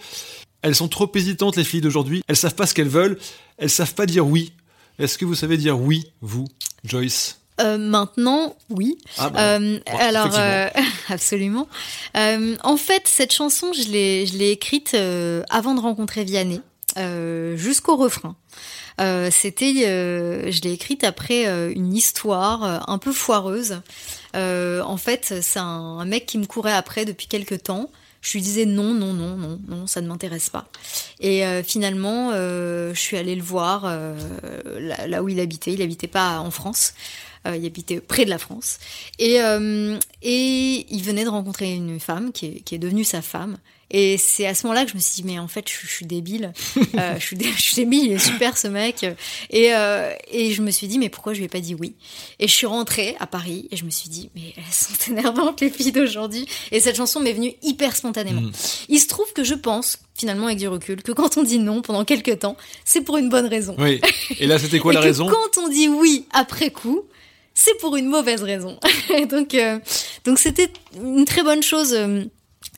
Elles 0.61 0.75
sont 0.75 0.87
trop 0.87 1.11
hésitantes, 1.15 1.57
les 1.57 1.63
filles 1.63 1.81
d'aujourd'hui. 1.81 2.21
Elles 2.27 2.35
savent 2.35 2.55
pas 2.55 2.65
ce 2.65 2.73
qu'elles 2.73 2.87
veulent. 2.87 3.17
Elles 3.57 3.69
savent 3.69 3.95
pas 3.95 4.05
dire 4.05 4.27
oui. 4.27 4.53
Est-ce 4.99 5.17
que 5.17 5.25
vous 5.25 5.35
savez 5.35 5.57
dire 5.57 5.79
oui, 5.79 6.05
vous, 6.21 6.47
Joyce? 6.83 7.40
Euh, 7.61 7.77
maintenant, 7.77 8.55
oui. 8.69 8.97
Ah, 9.17 9.29
bah, 9.29 9.39
euh, 9.39 9.79
alors, 9.99 10.29
euh, 10.37 10.67
absolument. 11.09 11.67
en 12.15 12.77
fait, 12.77 13.03
cette 13.05 13.33
chanson, 13.33 13.73
je 13.73 13.89
l'ai, 13.89 14.25
je 14.25 14.37
l'ai 14.37 14.51
écrite 14.51 14.95
avant 15.49 15.75
de 15.75 15.81
rencontrer 15.81 16.23
Vianney, 16.23 16.61
jusqu'au 17.55 17.95
refrain. 17.95 18.35
c'était, 18.99 19.73
je 20.51 20.61
l'ai 20.61 20.73
écrite 20.73 21.03
après 21.03 21.45
une 21.73 21.93
histoire 21.93 22.89
un 22.89 22.97
peu 22.97 23.11
foireuse. 23.11 23.81
en 24.33 24.97
fait, 24.97 25.33
c'est 25.41 25.59
un, 25.59 26.05
mec 26.05 26.25
qui 26.25 26.37
me 26.37 26.45
courait 26.45 26.73
après 26.73 27.05
depuis 27.05 27.27
quelques 27.27 27.63
temps. 27.63 27.89
Je 28.23 28.33
lui 28.33 28.41
disais 28.43 28.65
non, 28.65 28.93
non, 28.93 29.13
non, 29.13 29.35
non, 29.35 29.59
non, 29.67 29.87
ça 29.87 29.99
ne 29.99 30.07
m'intéresse 30.07 30.51
pas. 30.51 30.67
Et 31.19 31.43
finalement, 31.63 32.31
je 32.31 32.93
suis 32.95 33.17
allée 33.17 33.35
le 33.35 33.43
voir 33.43 33.85
là, 33.85 35.07
là, 35.07 35.23
où 35.23 35.29
il 35.29 35.39
habitait. 35.39 35.73
Il 35.73 35.81
habitait 35.81 36.07
pas 36.07 36.39
en 36.39 36.51
France. 36.51 36.93
Euh, 37.47 37.57
il 37.57 37.65
habitait 37.65 37.99
près 37.99 38.25
de 38.25 38.29
la 38.29 38.37
France. 38.37 38.77
Et, 39.17 39.41
euh, 39.41 39.97
et 40.21 40.85
il 40.89 41.01
venait 41.01 41.23
de 41.23 41.29
rencontrer 41.29 41.73
une 41.73 41.99
femme 41.99 42.31
qui 42.31 42.45
est, 42.45 42.59
qui 42.61 42.75
est 42.75 42.77
devenue 42.77 43.03
sa 43.03 43.21
femme. 43.21 43.57
Et 43.93 44.17
c'est 44.17 44.47
à 44.47 44.55
ce 44.55 44.65
moment-là 44.65 44.85
que 44.85 44.91
je 44.91 44.95
me 44.95 45.01
suis 45.01 45.21
dit, 45.21 45.23
mais 45.25 45.37
en 45.37 45.49
fait, 45.49 45.69
je, 45.69 45.87
suis 45.87 46.05
débile. 46.05 46.53
Euh, 46.97 47.15
je, 47.19 47.25
suis 47.25 47.37
je, 47.39 47.61
suis 47.61 47.75
débile, 47.75 48.05
il 48.05 48.11
est 48.13 48.19
super 48.19 48.57
ce 48.57 48.67
mec. 48.67 49.05
Et, 49.49 49.73
euh, 49.73 50.13
et 50.29 50.51
je 50.51 50.61
me 50.61 50.71
suis 50.71 50.87
dit, 50.87 50.99
mais 50.99 51.09
pourquoi 51.09 51.33
je 51.33 51.37
lui 51.39 51.45
ai 51.45 51.47
pas 51.47 51.61
dit 51.61 51.73
oui? 51.73 51.95
Et 52.39 52.47
je 52.47 52.53
suis 52.53 52.67
rentrée 52.67 53.15
à 53.19 53.27
Paris 53.27 53.69
et 53.71 53.77
je 53.77 53.85
me 53.85 53.89
suis 53.89 54.09
dit, 54.09 54.29
mais 54.35 54.53
elles 54.57 54.63
sont 54.73 54.93
énervantes 55.11 55.61
les 55.61 55.69
filles 55.69 55.93
d'aujourd'hui. 55.93 56.47
Et 56.71 56.79
cette 56.79 56.97
chanson 56.97 57.21
m'est 57.21 57.31
venue 57.31 57.53
hyper 57.63 57.95
spontanément. 57.95 58.41
Mm. 58.41 58.51
Il 58.89 58.99
se 58.99 59.07
trouve 59.07 59.31
que 59.33 59.43
je 59.43 59.53
pense, 59.53 59.99
finalement 60.15 60.47
avec 60.47 60.57
du 60.57 60.67
recul, 60.67 61.01
que 61.01 61.11
quand 61.13 61.37
on 61.37 61.43
dit 61.43 61.59
non 61.59 61.81
pendant 61.81 62.03
quelques 62.03 62.39
temps, 62.39 62.57
c'est 62.83 63.01
pour 63.01 63.17
une 63.17 63.29
bonne 63.29 63.47
raison. 63.47 63.75
Oui. 63.79 64.01
Et 64.39 64.47
là, 64.47 64.59
c'était 64.59 64.79
quoi 64.79 64.91
la 64.91 64.99
raison? 65.01 65.27
Quand 65.27 65.61
on 65.61 65.69
dit 65.69 65.87
oui 65.87 66.25
après 66.31 66.71
coup, 66.71 67.03
c'est 67.53 67.77
pour 67.79 67.95
une 67.95 68.07
mauvaise 68.07 68.43
raison. 68.43 68.79
donc, 69.29 69.53
euh, 69.53 69.79
donc 70.25 70.39
c'était 70.39 70.69
une 70.95 71.25
très 71.25 71.43
bonne 71.43 71.63
chose. 71.63 71.93
Euh, 71.93 72.23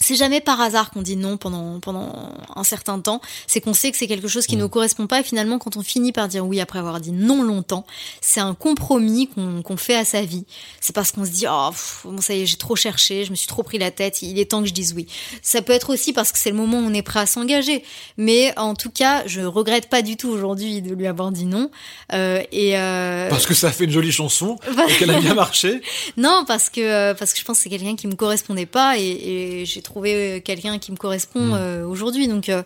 c'est 0.04 0.16
jamais 0.16 0.42
par 0.42 0.60
hasard 0.60 0.92
qu'on 0.92 1.02
dit 1.02 1.16
non 1.16 1.38
pendant 1.38 1.80
pendant 1.80 2.34
un 2.56 2.64
certain 2.64 3.00
temps. 3.00 3.22
C'est 3.48 3.62
qu'on 3.62 3.74
sait 3.74 3.92
que 3.92 3.98
c'est 3.98 4.08
quelque 4.08 4.28
chose 4.28 4.48
qui 4.48 4.56
ne 4.56 4.62
nous 4.62 4.70
correspond 4.70 5.08
pas. 5.08 5.22
Et 5.22 5.24
finalement, 5.24 5.60
quand 5.60 5.78
on 5.78 5.82
finit 5.82 6.12
par 6.12 6.28
dire 6.28 6.46
oui 6.46 6.60
après 6.60 6.80
avoir 6.80 7.00
dit 7.00 7.12
non 7.12 7.42
longtemps, 7.44 7.86
c'est 8.20 8.40
un 8.40 8.54
compromis 8.54 9.30
qu'on 9.64 9.78
fait 9.78 9.96
à 9.96 10.06
sa 10.06 10.22
vie. 10.22 10.46
C'est 10.82 10.94
parce 10.94 11.12
qu'on 11.12 11.26
se 11.26 11.32
dit 11.32 11.46
oh 11.50 11.70
bon 12.04 12.22
ça 12.22 12.34
y 12.34 12.42
est, 12.42 12.46
j'ai 12.46 12.58
trop 12.58 12.76
cherché, 12.76 13.26
je 13.26 13.32
me 13.32 13.36
suis 13.36 13.48
trop 13.48 13.64
pris 13.64 13.78
la 13.78 13.92
tête. 13.92 14.22
Il 14.22 14.40
est 14.40 14.52
temps 14.52 14.62
que 14.62 14.68
je 14.68 14.74
dise 14.74 14.94
oui. 14.94 15.08
Ça 15.42 15.62
peut 15.62 15.74
être 15.74 15.94
aussi 15.94 16.12
parce 16.14 16.32
que 16.32 16.38
c'est 16.38 16.50
le 16.50 16.58
moment 16.58 16.80
où 16.80 16.84
on 16.84 16.94
est 16.94 17.02
prêt 17.02 17.22
à 17.22 17.26
s'engager. 17.26 17.84
Mais 18.18 18.58
en 18.58 18.76
tout 18.76 18.92
cas, 18.92 19.24
je 19.26 19.42
regrette 19.42 19.90
pas 19.90 20.02
du 20.02 20.18
tout 20.18 20.30
aujourd'hui 20.30 20.82
de 20.82 20.94
lui 20.94 21.08
avoir 21.08 21.32
dit 21.32 21.46
non. 21.46 21.72
Euh, 22.14 22.42
et 22.52 22.78
euh... 22.78 23.30
parce 23.30 23.46
que 23.46 23.54
ça 23.54 23.72
fait 23.72 23.86
une 23.86 23.92
jolie 23.92 24.12
chanson 24.12 24.58
et 24.90 24.94
qu'elle 24.96 25.12
a 25.12 25.20
bien 25.20 25.34
marché. 25.34 25.82
non, 26.18 26.44
parce 26.48 26.70
que 26.70 27.14
parce 27.14 27.34
que 27.34 27.40
je 27.40 27.46
pense 27.46 27.58
que 27.58 27.64
c'est 27.64 27.70
quelqu'un 27.70 27.96
qui 27.96 28.08
me 28.08 28.16
correspondait 28.16 28.66
pas 28.66 28.98
et, 28.98 29.04
et 29.04 29.66
j'ai 29.74 29.82
trouver 29.82 30.16
euh, 30.16 30.40
quelqu'un 30.40 30.80
qui 30.80 30.92
me 30.92 30.98
correspond 30.98 31.40
mm. 31.40 31.54
euh, 31.54 31.86
aujourd'hui. 31.86 32.28
Donc, 32.28 32.50
euh, 32.50 32.64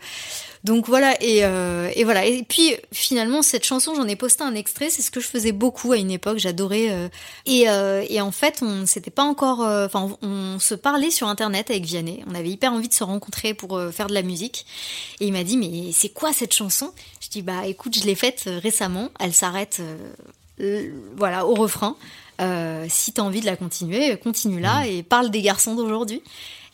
donc 0.64 0.88
voilà 0.88 1.16
et, 1.22 1.38
et, 1.96 2.04
voilà. 2.04 2.26
Et 2.26 2.44
puis 2.44 2.76
finalement 2.92 3.42
cette 3.42 3.64
chanson, 3.64 3.96
j'en 3.96 4.08
ai 4.08 4.18
posté 4.18 4.44
un 4.44 4.54
extrait. 4.54 4.90
C'est 4.90 5.02
ce 5.02 5.12
que 5.12 5.22
je 5.22 5.28
faisais 5.28 5.54
beaucoup 5.54 5.94
à 5.94 5.98
une 5.98 6.12
époque. 6.12 6.40
J'adorais. 6.40 7.10
et, 7.46 7.68
et 8.10 8.22
en 8.22 8.32
fait, 8.32 8.60
on 8.62 8.86
s'était 8.86 9.12
pas 9.12 9.24
encore. 9.24 9.62
Enfin, 9.62 10.18
on, 10.22 10.60
se 10.60 10.76
parlait 10.76 11.12
sur 11.12 11.28
internet 11.28 11.70
avec 11.70 11.86
Vianney. 11.86 12.22
On 12.28 12.36
avait 12.36 12.50
hyper 12.50 12.74
envie 12.74 12.90
de 12.90 12.94
se 12.94 13.04
rencontrer 13.06 13.54
pour 13.54 13.80
faire 13.94 14.08
de 14.08 14.14
la 14.14 14.24
musique. 14.24 14.66
Et 15.22 15.28
il 15.28 15.32
m'a 15.32 15.44
dit 15.44 15.56
mais 15.56 15.92
c'est 15.94 16.10
quoi 16.10 16.34
cette 16.34 16.54
chanson? 16.54 16.92
Je 17.22 17.30
dis 17.30 17.44
bah 17.44 17.66
écoute, 17.68 17.98
je 17.98 18.04
l'ai 18.04 18.16
faite 18.16 18.50
récemment. 18.62 19.10
Elle 19.22 19.34
s'arrête. 19.34 19.82
voilà, 21.16 21.46
au 21.46 21.54
refrain. 21.54 21.96
Euh, 22.40 22.86
si 22.88 23.14
tu 23.14 23.22
as 23.22 23.24
envie 23.24 23.42
de 23.42 23.46
la 23.46 23.56
continuer, 23.56 24.16
continue-la 24.18 24.82
mm. 24.82 24.86
et 24.86 25.04
parle 25.04 25.30
des 25.30 25.42
garçons 25.42 25.76
d'aujourd'hui. 25.76 26.22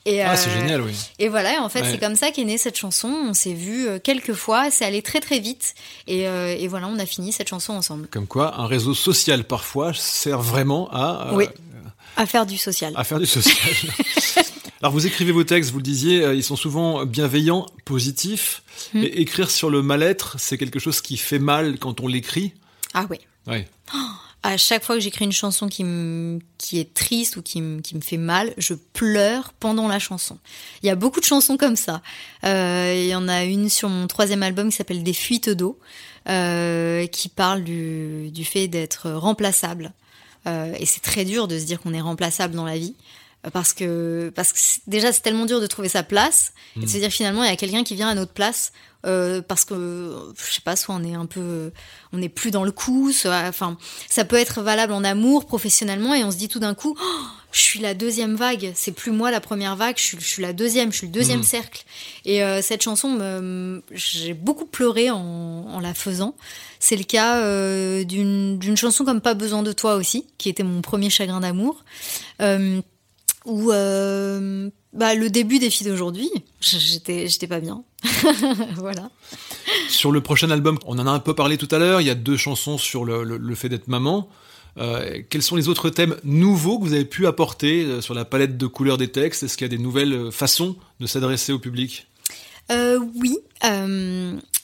Et, 0.05 0.21
ah, 0.21 0.35
c'est 0.35 0.49
euh, 0.49 0.59
génial, 0.59 0.81
oui. 0.81 0.93
Et 1.19 1.29
voilà, 1.29 1.63
en 1.63 1.69
fait, 1.69 1.83
c'est 1.85 1.97
comme 1.97 2.15
ça 2.15 2.31
qu'est 2.31 2.43
née 2.43 2.57
cette 2.57 2.77
chanson. 2.77 3.07
On 3.07 3.33
s'est 3.33 3.53
vu 3.53 3.87
euh, 3.87 3.99
quelques 4.03 4.33
fois, 4.33 4.69
c'est 4.69 4.83
allé 4.83 5.01
très 5.01 5.21
très 5.21 5.39
vite. 5.39 5.75
Et, 6.07 6.27
euh, 6.27 6.55
et, 6.57 6.67
voilà, 6.67 6.87
on 6.87 6.99
a 6.99 7.05
fini 7.05 7.31
cette 7.31 7.47
chanson 7.47 7.73
ensemble. 7.73 8.07
Comme 8.07 8.27
quoi, 8.27 8.59
un 8.59 8.67
réseau 8.67 8.93
social 8.93 9.45
parfois 9.45 9.93
sert 9.93 10.41
vraiment 10.41 10.89
à. 10.91 11.31
oui. 11.33 11.45
À 12.15 12.27
faire 12.27 12.45
du 12.45 12.57
social. 12.57 12.93
À 12.95 13.03
faire 13.03 13.17
du 13.17 13.25
social. 13.25 13.55
Alors 14.81 14.93
vous 14.93 15.07
écrivez 15.07 15.31
vos 15.31 15.43
textes, 15.43 15.71
vous 15.71 15.79
le 15.79 15.83
disiez, 15.83 16.31
ils 16.33 16.43
sont 16.43 16.57
souvent 16.57 17.05
bienveillants, 17.05 17.65
positifs. 17.85 18.61
Et 18.93 19.21
écrire 19.21 19.49
sur 19.49 19.71
le 19.71 19.81
mal-être, 19.81 20.35
c'est 20.37 20.57
quelque 20.59 20.77
chose 20.77 21.01
qui 21.01 21.17
fait 21.17 21.39
mal 21.39 21.79
quand 21.79 22.01
on 22.01 22.07
l'écrit? 22.07 22.53
Ah 22.93 23.07
oui. 23.09 23.17
Oui. 23.47 23.63
Oh 23.95 23.97
à 24.43 24.57
chaque 24.57 24.83
fois 24.83 24.95
que 24.95 25.01
j'écris 25.01 25.23
une 25.23 25.31
chanson 25.31 25.69
qui, 25.69 25.85
qui 26.57 26.79
est 26.79 26.93
triste 26.93 27.37
ou 27.37 27.41
qui 27.41 27.61
me, 27.61 27.79
qui 27.79 27.95
me 27.95 28.01
fait 28.01 28.17
mal, 28.17 28.53
je 28.57 28.73
pleure 28.73 29.53
pendant 29.53 29.87
la 29.87 29.99
chanson. 29.99 30.37
Il 30.81 30.87
y 30.87 30.89
a 30.89 30.95
beaucoup 30.95 31.21
de 31.21 31.25
chansons 31.25 31.55
comme 31.55 31.77
ça. 31.77 32.01
Euh, 32.45 32.93
il 32.95 33.07
y 33.07 33.15
en 33.15 33.29
a 33.29 33.45
une 33.45 33.69
sur 33.69 33.87
mon 33.87 34.05
troisième 34.07 34.43
album 34.43 34.69
qui 34.69 34.75
s'appelle 34.75 35.01
Des 35.01 35.13
fuites 35.13 35.49
d'eau, 35.49 35.79
euh, 36.27 37.07
qui 37.07 37.29
parle 37.29 37.63
du, 37.63 38.31
du 38.31 38.43
fait 38.43 38.67
d'être 38.67 39.11
remplaçable. 39.11 39.93
Euh, 40.45 40.73
et 40.77 40.85
c'est 40.85 41.01
très 41.01 41.23
dur 41.23 41.47
de 41.47 41.57
se 41.57 41.63
dire 41.63 41.79
qu'on 41.79 41.93
est 41.93 42.01
remplaçable 42.01 42.53
dans 42.53 42.65
la 42.65 42.77
vie. 42.77 42.95
Parce 43.51 43.73
que 43.73 44.31
parce 44.35 44.53
que 44.53 44.59
déjà 44.87 45.11
c'est 45.11 45.21
tellement 45.21 45.45
dur 45.45 45.59
de 45.59 45.67
trouver 45.67 45.89
sa 45.89 46.03
place 46.03 46.53
et 46.77 46.81
de 46.81 46.87
se 46.87 46.97
dire 46.97 47.09
finalement 47.09 47.43
il 47.43 47.49
y 47.49 47.53
a 47.53 47.57
quelqu'un 47.57 47.83
qui 47.83 47.95
vient 47.95 48.07
à 48.07 48.15
notre 48.15 48.31
place 48.31 48.71
euh, 49.05 49.41
parce 49.41 49.65
que 49.65 50.15
je 50.37 50.53
sais 50.53 50.61
pas 50.61 50.75
soit 50.75 50.95
on 50.95 51.03
est 51.03 51.13
un 51.13 51.25
peu 51.25 51.71
on 52.13 52.21
est 52.21 52.29
plus 52.29 52.51
dans 52.51 52.63
le 52.63 52.71
coup 52.71 53.11
soit 53.11 53.43
enfin 53.47 53.77
ça 54.09 54.23
peut 54.23 54.37
être 54.37 54.61
valable 54.61 54.93
en 54.93 55.03
amour 55.03 55.45
professionnellement 55.45 56.13
et 56.13 56.23
on 56.23 56.31
se 56.31 56.37
dit 56.37 56.47
tout 56.47 56.59
d'un 56.59 56.73
coup 56.73 56.95
oh, 56.97 57.21
je 57.53 57.61
suis 57.61 57.79
la 57.79 57.93
deuxième 57.93 58.35
vague. 58.35 58.71
C'est 58.73 58.91
plus 58.91 59.11
moi 59.11 59.29
la 59.29 59.39
première 59.39 59.75
vague 59.75 59.95
je 59.97 60.03
suis, 60.03 60.17
je 60.19 60.25
suis 60.25 60.41
la 60.41 60.53
deuxième 60.53 60.91
je 60.91 60.97
suis 60.97 61.07
le 61.07 61.13
deuxième 61.13 61.41
mmh. 61.41 61.43
cercle. 61.43 61.85
Et 62.25 62.43
euh, 62.43 62.61
cette 62.61 62.81
chanson 62.81 63.11
me, 63.11 63.83
j'ai 63.91 64.33
beaucoup 64.33 64.65
pleuré 64.65 65.11
en, 65.11 65.19
en 65.19 65.79
la 65.79 65.93
faisant. 65.93 66.35
C'est 66.79 66.97
le 66.97 67.03
cas 67.03 67.37
euh, 67.37 68.03
d'une 68.03 68.75
chanson 68.75 69.05
comme 69.05 69.21
Pas 69.21 69.35
besoin 69.35 69.61
de 69.63 69.71
toi 69.71 69.95
aussi 69.95 70.25
qui 70.37 70.49
était 70.49 70.63
mon 70.63 70.81
premier 70.81 71.11
chagrin 71.11 71.39
d'amour. 71.41 71.85
Euh, 72.41 72.81
ou 73.45 73.71
euh, 73.71 74.69
bah, 74.93 75.15
le 75.15 75.29
début 75.29 75.59
des 75.59 75.69
filles 75.69 75.87
d'aujourd'hui, 75.87 76.29
j'étais, 76.61 77.27
j'étais 77.27 77.47
pas 77.47 77.59
bien. 77.59 77.83
voilà. 78.75 79.09
Sur 79.89 80.11
le 80.11 80.21
prochain 80.21 80.49
album, 80.51 80.77
on 80.85 80.97
en 80.99 81.07
a 81.07 81.11
un 81.11 81.19
peu 81.19 81.33
parlé 81.33 81.57
tout 81.57 81.67
à 81.71 81.79
l'heure, 81.79 82.01
il 82.01 82.07
y 82.07 82.09
a 82.09 82.15
deux 82.15 82.37
chansons 82.37 82.77
sur 82.77 83.05
le, 83.05 83.23
le, 83.23 83.37
le 83.37 83.55
fait 83.55 83.69
d'être 83.69 83.87
maman. 83.87 84.29
Euh, 84.77 85.21
quels 85.29 85.43
sont 85.43 85.55
les 85.55 85.67
autres 85.69 85.89
thèmes 85.89 86.15
nouveaux 86.23 86.79
que 86.79 86.85
vous 86.85 86.93
avez 86.93 87.05
pu 87.05 87.27
apporter 87.27 87.83
euh, 87.83 88.01
sur 88.01 88.13
la 88.15 88.25
palette 88.25 88.57
de 88.57 88.65
couleurs 88.67 88.97
des 88.97 89.09
textes? 89.09 89.43
Est-ce 89.43 89.57
qu'il 89.57 89.65
y 89.65 89.69
a 89.71 89.75
des 89.75 89.81
nouvelles 89.81 90.31
façons 90.31 90.75
de 90.99 91.05
s'adresser 91.05 91.53
au 91.53 91.59
public? 91.59 92.07
Euh, 92.71 92.99
Oui. 93.15 93.37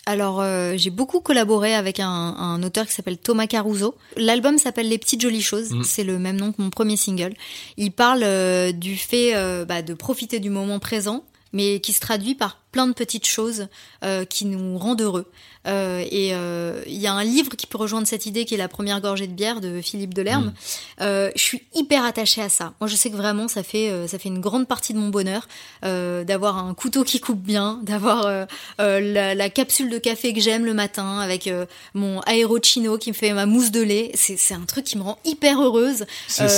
Alors, 0.09 0.41
euh, 0.41 0.73
j'ai 0.75 0.89
beaucoup 0.89 1.19
collaboré 1.19 1.75
avec 1.75 1.99
un, 1.99 2.07
un 2.07 2.63
auteur 2.63 2.87
qui 2.87 2.93
s'appelle 2.93 3.19
Thomas 3.19 3.45
Caruso. 3.45 3.93
L'album 4.17 4.57
s'appelle 4.57 4.89
Les 4.89 4.97
petites 4.97 5.21
jolies 5.21 5.43
choses. 5.43 5.69
Mmh. 5.69 5.83
C'est 5.83 6.03
le 6.03 6.17
même 6.17 6.35
nom 6.35 6.51
que 6.51 6.59
mon 6.63 6.71
premier 6.71 6.97
single. 6.97 7.35
Il 7.77 7.91
parle 7.91 8.23
euh, 8.23 8.71
du 8.71 8.95
fait 8.95 9.35
euh, 9.35 9.65
bah, 9.65 9.83
de 9.83 9.93
profiter 9.93 10.39
du 10.39 10.49
moment 10.49 10.79
présent, 10.79 11.25
mais 11.53 11.79
qui 11.79 11.93
se 11.93 11.99
traduit 11.99 12.33
par 12.33 12.58
plein 12.71 12.87
de 12.87 12.93
petites 12.93 13.25
choses 13.25 13.67
euh, 14.03 14.25
qui 14.25 14.45
nous 14.45 14.77
rendent 14.77 15.01
heureux. 15.01 15.31
Euh, 15.67 16.03
et 16.09 16.29
il 16.29 16.33
euh, 16.33 16.83
y 16.87 17.07
a 17.07 17.13
un 17.13 17.23
livre 17.23 17.55
qui 17.55 17.67
peut 17.67 17.77
rejoindre 17.77 18.07
cette 18.07 18.25
idée 18.25 18.45
qui 18.45 18.53
est 18.53 18.57
La 18.57 18.69
première 18.69 19.01
gorgée 19.01 19.27
de 19.27 19.33
bière 19.33 19.59
de 19.59 19.81
Philippe 19.81 20.13
Delerme. 20.13 20.45
Mmh. 20.47 20.53
Euh, 21.01 21.31
je 21.35 21.41
suis 21.41 21.63
hyper 21.73 22.05
attachée 22.05 22.41
à 22.41 22.49
ça. 22.49 22.73
Moi, 22.79 22.87
je 22.87 22.95
sais 22.95 23.09
que 23.09 23.15
vraiment, 23.15 23.47
ça 23.47 23.63
fait 23.63 23.89
euh, 23.89 24.07
ça 24.07 24.17
fait 24.19 24.29
une 24.29 24.39
grande 24.39 24.67
partie 24.67 24.93
de 24.93 24.99
mon 24.99 25.09
bonheur 25.09 25.47
euh, 25.83 26.23
d'avoir 26.23 26.57
un 26.57 26.73
couteau 26.73 27.03
qui 27.03 27.19
coupe 27.19 27.41
bien, 27.41 27.79
d'avoir 27.83 28.47
la, 28.77 29.35
la, 29.35 29.49
capsule 29.49 29.89
de 29.89 29.97
café 29.97 30.33
que 30.33 30.39
j'aime 30.39 30.65
le 30.65 30.73
matin 30.73 31.19
avec 31.19 31.49
mon 31.93 32.21
aérochino 32.21 32.97
qui 32.97 33.09
me 33.09 33.15
fait 33.15 33.33
ma 33.33 33.45
mousse 33.45 33.71
de 33.71 33.81
lait. 33.81 34.11
C'est 34.15 34.53
un 34.53 34.65
truc 34.65 34.85
qui 34.85 34.97
me 34.97 35.03
rend 35.03 35.17
hyper 35.25 35.61
heureuse 35.61 36.05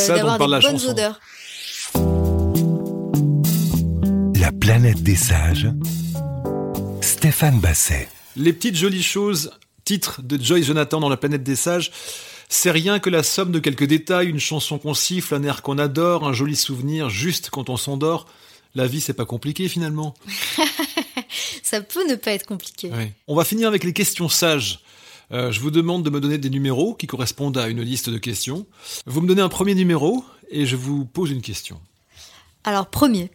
d'avoir 0.07 0.37
des 0.37 0.45
bonnes 0.45 0.61
chanson. 0.61 0.89
odeurs. 0.89 1.19
La 4.51 4.57
planète 4.57 5.01
des 5.01 5.15
sages. 5.15 5.69
Stéphane 6.99 7.61
Basset. 7.61 8.09
Les 8.35 8.51
petites 8.51 8.75
jolies 8.75 9.01
choses, 9.01 9.51
titre 9.85 10.21
de 10.21 10.37
Joyce 10.43 10.65
Jonathan 10.65 10.99
dans 10.99 11.07
La 11.07 11.15
planète 11.15 11.41
des 11.41 11.55
sages. 11.55 11.89
C'est 12.49 12.69
rien 12.69 12.99
que 12.99 13.09
la 13.09 13.23
somme 13.23 13.53
de 13.53 13.59
quelques 13.59 13.85
détails, 13.85 14.27
une 14.27 14.41
chanson 14.41 14.77
qu'on 14.77 14.93
siffle, 14.93 15.35
un 15.35 15.43
air 15.43 15.61
qu'on 15.61 15.77
adore, 15.77 16.27
un 16.27 16.33
joli 16.33 16.57
souvenir 16.57 17.09
juste 17.09 17.49
quand 17.49 17.69
on 17.69 17.77
s'endort. 17.77 18.27
La 18.75 18.87
vie, 18.87 18.99
c'est 18.99 19.13
pas 19.13 19.23
compliqué 19.23 19.69
finalement. 19.69 20.15
Ça 21.63 21.79
peut 21.79 22.05
ne 22.09 22.15
pas 22.15 22.31
être 22.31 22.45
compliqué. 22.45 22.91
On 23.29 23.35
va 23.35 23.45
finir 23.45 23.69
avec 23.69 23.85
les 23.85 23.93
questions 23.93 24.27
sages. 24.27 24.81
Euh, 25.31 25.53
je 25.53 25.61
vous 25.61 25.71
demande 25.71 26.03
de 26.03 26.09
me 26.09 26.19
donner 26.19 26.37
des 26.37 26.49
numéros 26.49 26.93
qui 26.93 27.07
correspondent 27.07 27.57
à 27.57 27.69
une 27.69 27.81
liste 27.81 28.09
de 28.09 28.17
questions. 28.17 28.65
Vous 29.05 29.21
me 29.21 29.27
donnez 29.27 29.41
un 29.41 29.49
premier 29.49 29.75
numéro 29.75 30.25
et 30.49 30.65
je 30.65 30.75
vous 30.75 31.05
pose 31.05 31.31
une 31.31 31.41
question. 31.41 31.79
Alors, 32.65 32.87
premier 32.87 33.31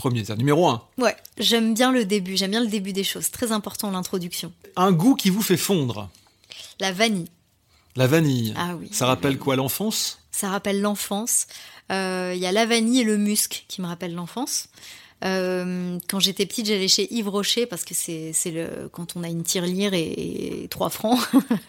premier, 0.00 0.24
c'est 0.24 0.36
numéro 0.36 0.66
un. 0.66 0.82
Ouais, 0.96 1.14
j'aime 1.36 1.74
bien 1.74 1.92
le 1.92 2.06
début, 2.06 2.36
j'aime 2.36 2.52
bien 2.52 2.62
le 2.62 2.70
début 2.70 2.94
des 2.94 3.04
choses. 3.04 3.30
Très 3.30 3.52
important 3.52 3.90
l'introduction. 3.90 4.50
Un 4.76 4.92
goût 4.92 5.14
qui 5.14 5.28
vous 5.28 5.42
fait 5.42 5.58
fondre 5.58 6.08
La 6.80 6.90
vanille. 6.90 7.28
La 7.96 8.06
vanille. 8.06 8.54
Ah 8.56 8.76
oui. 8.76 8.88
Ça 8.92 9.06
rappelle 9.06 9.38
quoi 9.38 9.56
l'enfance? 9.56 10.18
Ça 10.30 10.48
rappelle 10.48 10.80
l'enfance. 10.80 11.46
Il 11.90 11.94
euh, 11.96 12.34
y 12.34 12.46
a 12.46 12.52
la 12.52 12.64
vanille 12.64 13.00
et 13.00 13.04
le 13.04 13.18
musc 13.18 13.64
qui 13.68 13.82
me 13.82 13.86
rappellent 13.86 14.14
l'enfance. 14.14 14.68
Euh, 15.24 15.98
quand 16.08 16.18
j'étais 16.18 16.46
petite, 16.46 16.66
j'allais 16.66 16.88
chez 16.88 17.12
Yves 17.12 17.28
Rocher 17.28 17.66
parce 17.66 17.84
que 17.84 17.94
c'est 17.94 18.32
le 18.46 18.88
quand 18.90 19.16
on 19.16 19.22
a 19.22 19.28
une 19.28 19.42
tirelire 19.42 19.92
et, 19.92 20.62
et 20.64 20.68
3 20.68 20.88
francs, 20.90 21.18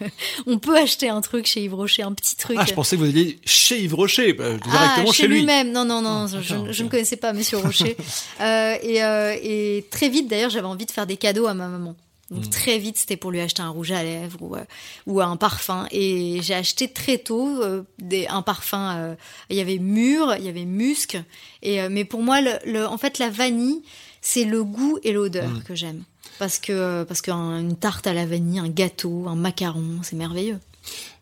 on 0.46 0.58
peut 0.58 0.76
acheter 0.76 1.08
un 1.08 1.20
truc 1.20 1.46
chez 1.46 1.62
Yves 1.64 1.74
Rocher, 1.74 2.02
un 2.02 2.12
petit 2.12 2.36
truc. 2.36 2.56
Ah, 2.58 2.64
je 2.66 2.72
pensais 2.72 2.96
que 2.96 3.02
vous 3.02 3.08
alliez 3.08 3.38
chez 3.44 3.82
Yves 3.82 3.94
Rocher, 3.94 4.32
bah, 4.32 4.54
directement 4.54 5.08
ah, 5.08 5.12
chez, 5.12 5.22
chez 5.22 5.28
lui. 5.28 5.44
même 5.44 5.70
Non, 5.70 5.84
non, 5.84 6.00
non, 6.00 6.26
ah, 6.32 6.40
je, 6.40 6.72
je, 6.72 6.82
ne 6.82 6.88
connaissais 6.88 7.16
pas 7.16 7.32
Monsieur 7.32 7.58
Rocher. 7.58 7.96
euh, 8.40 8.76
et, 8.82 9.04
euh, 9.04 9.36
et 9.42 9.84
très 9.90 10.08
vite, 10.08 10.28
d'ailleurs, 10.28 10.50
j'avais 10.50 10.66
envie 10.66 10.86
de 10.86 10.90
faire 10.90 11.06
des 11.06 11.16
cadeaux 11.16 11.46
à 11.46 11.54
ma 11.54 11.68
maman. 11.68 11.94
Donc 12.32 12.46
mmh. 12.46 12.50
très 12.50 12.78
vite, 12.78 12.96
c'était 12.96 13.16
pour 13.16 13.30
lui 13.30 13.40
acheter 13.40 13.62
un 13.62 13.68
rouge 13.68 13.92
à 13.92 14.02
lèvres 14.02 14.38
ou, 14.40 14.56
euh, 14.56 14.64
ou 15.06 15.20
un 15.20 15.36
parfum. 15.36 15.86
Et 15.90 16.40
j'ai 16.42 16.54
acheté 16.54 16.88
très 16.88 17.18
tôt 17.18 17.62
euh, 17.62 17.82
des, 17.98 18.26
un 18.26 18.42
parfum. 18.42 18.96
Euh, 18.96 19.14
il 19.50 19.56
y 19.56 19.60
avait 19.60 19.78
mûr, 19.78 20.34
il 20.38 20.44
y 20.44 20.48
avait 20.48 20.64
musc. 20.64 21.18
Et, 21.62 21.88
mais 21.88 22.04
pour 22.04 22.22
moi, 22.22 22.40
le, 22.40 22.52
le, 22.64 22.86
en 22.86 22.96
fait, 22.96 23.18
la 23.18 23.28
vanille, 23.28 23.82
c'est 24.20 24.44
le 24.44 24.64
goût 24.64 24.98
et 25.02 25.12
l'odeur 25.12 25.50
mmh. 25.50 25.62
que 25.62 25.74
j'aime. 25.74 26.04
Parce 26.38 26.58
que 26.58 27.04
parce 27.04 27.20
qu'une 27.20 27.76
tarte 27.78 28.06
à 28.06 28.14
la 28.14 28.24
vanille, 28.24 28.58
un 28.58 28.68
gâteau, 28.68 29.26
un 29.28 29.36
macaron, 29.36 30.00
c'est 30.02 30.16
merveilleux. 30.16 30.58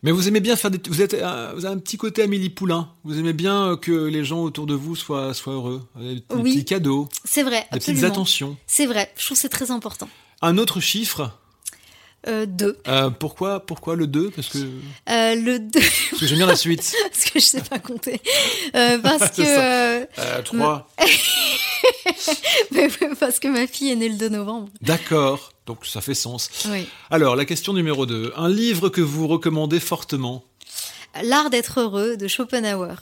Mais 0.02 0.10
vous 0.10 0.28
aimez 0.28 0.40
bien 0.40 0.56
faire 0.56 0.70
des... 0.70 0.80
Vous, 0.88 1.02
êtes, 1.02 1.14
vous 1.14 1.20
avez 1.66 1.74
un 1.74 1.78
petit 1.78 1.98
côté 1.98 2.22
Amélie 2.22 2.48
Poulain. 2.48 2.88
Vous 3.04 3.18
aimez 3.18 3.34
bien 3.34 3.76
que 3.76 3.92
les 3.92 4.24
gens 4.24 4.42
autour 4.42 4.64
de 4.64 4.72
vous 4.72 4.96
soient, 4.96 5.34
soient 5.34 5.52
heureux. 5.52 5.86
Des, 5.96 6.22
oui, 6.30 6.54
petits 6.54 6.64
cadeaux. 6.64 7.08
C'est 7.24 7.42
vrai. 7.42 7.66
Des 7.70 7.76
absolument. 7.76 8.00
petites 8.00 8.12
attentions. 8.12 8.56
C'est 8.66 8.86
vrai. 8.86 9.12
Je 9.18 9.26
trouve 9.26 9.36
que 9.36 9.42
c'est 9.42 9.50
très 9.50 9.70
important. 9.70 10.08
Un 10.42 10.59
autre 10.59 10.81
chiffre 10.81 11.33
euh, 12.26 12.44
2. 12.44 12.79
Euh, 12.87 13.11
pourquoi, 13.11 13.61
pourquoi 13.61 13.96
le 13.96 14.07
2 14.07 14.31
Parce 14.31 14.48
que. 14.48 14.59
Euh, 14.59 15.35
le 15.35 15.59
2. 15.59 15.81
Parce 15.81 16.20
que 16.20 16.26
j'aime 16.26 16.38
bien 16.38 16.46
la 16.46 16.57
suite. 16.57 16.92
parce 17.11 17.24
que 17.24 17.40
je 17.40 17.44
sais 17.44 17.62
pas 17.62 17.79
compter. 17.79 18.20
Euh, 18.74 18.98
parce 18.98 19.31
que. 19.37 19.42
Euh, 19.42 20.05
3. 20.44 20.90
parce 23.18 23.38
que 23.38 23.48
ma 23.48 23.66
fille 23.66 23.90
est 23.90 23.96
née 23.96 24.11
le 24.11 24.16
2 24.16 24.29
novembre. 24.29 24.68
D'accord. 24.83 25.53
Donc 25.64 25.87
ça 25.87 26.03
fait 26.03 26.14
sens. 26.14 26.50
Oui. 26.68 26.87
Alors, 27.11 27.37
la 27.37 27.46
question 27.46 27.72
numéro 27.72 28.05
2. 28.05 28.35
Un 28.37 28.50
livre 28.50 28.90
que 28.90 29.00
vous 29.00 29.26
recommandez 29.26 29.81
fortement? 29.81 30.44
L'art 31.22 31.48
d'être 31.48 31.81
heureux 31.81 32.18
de 32.18 32.29
Schopenhauer. 32.29 32.96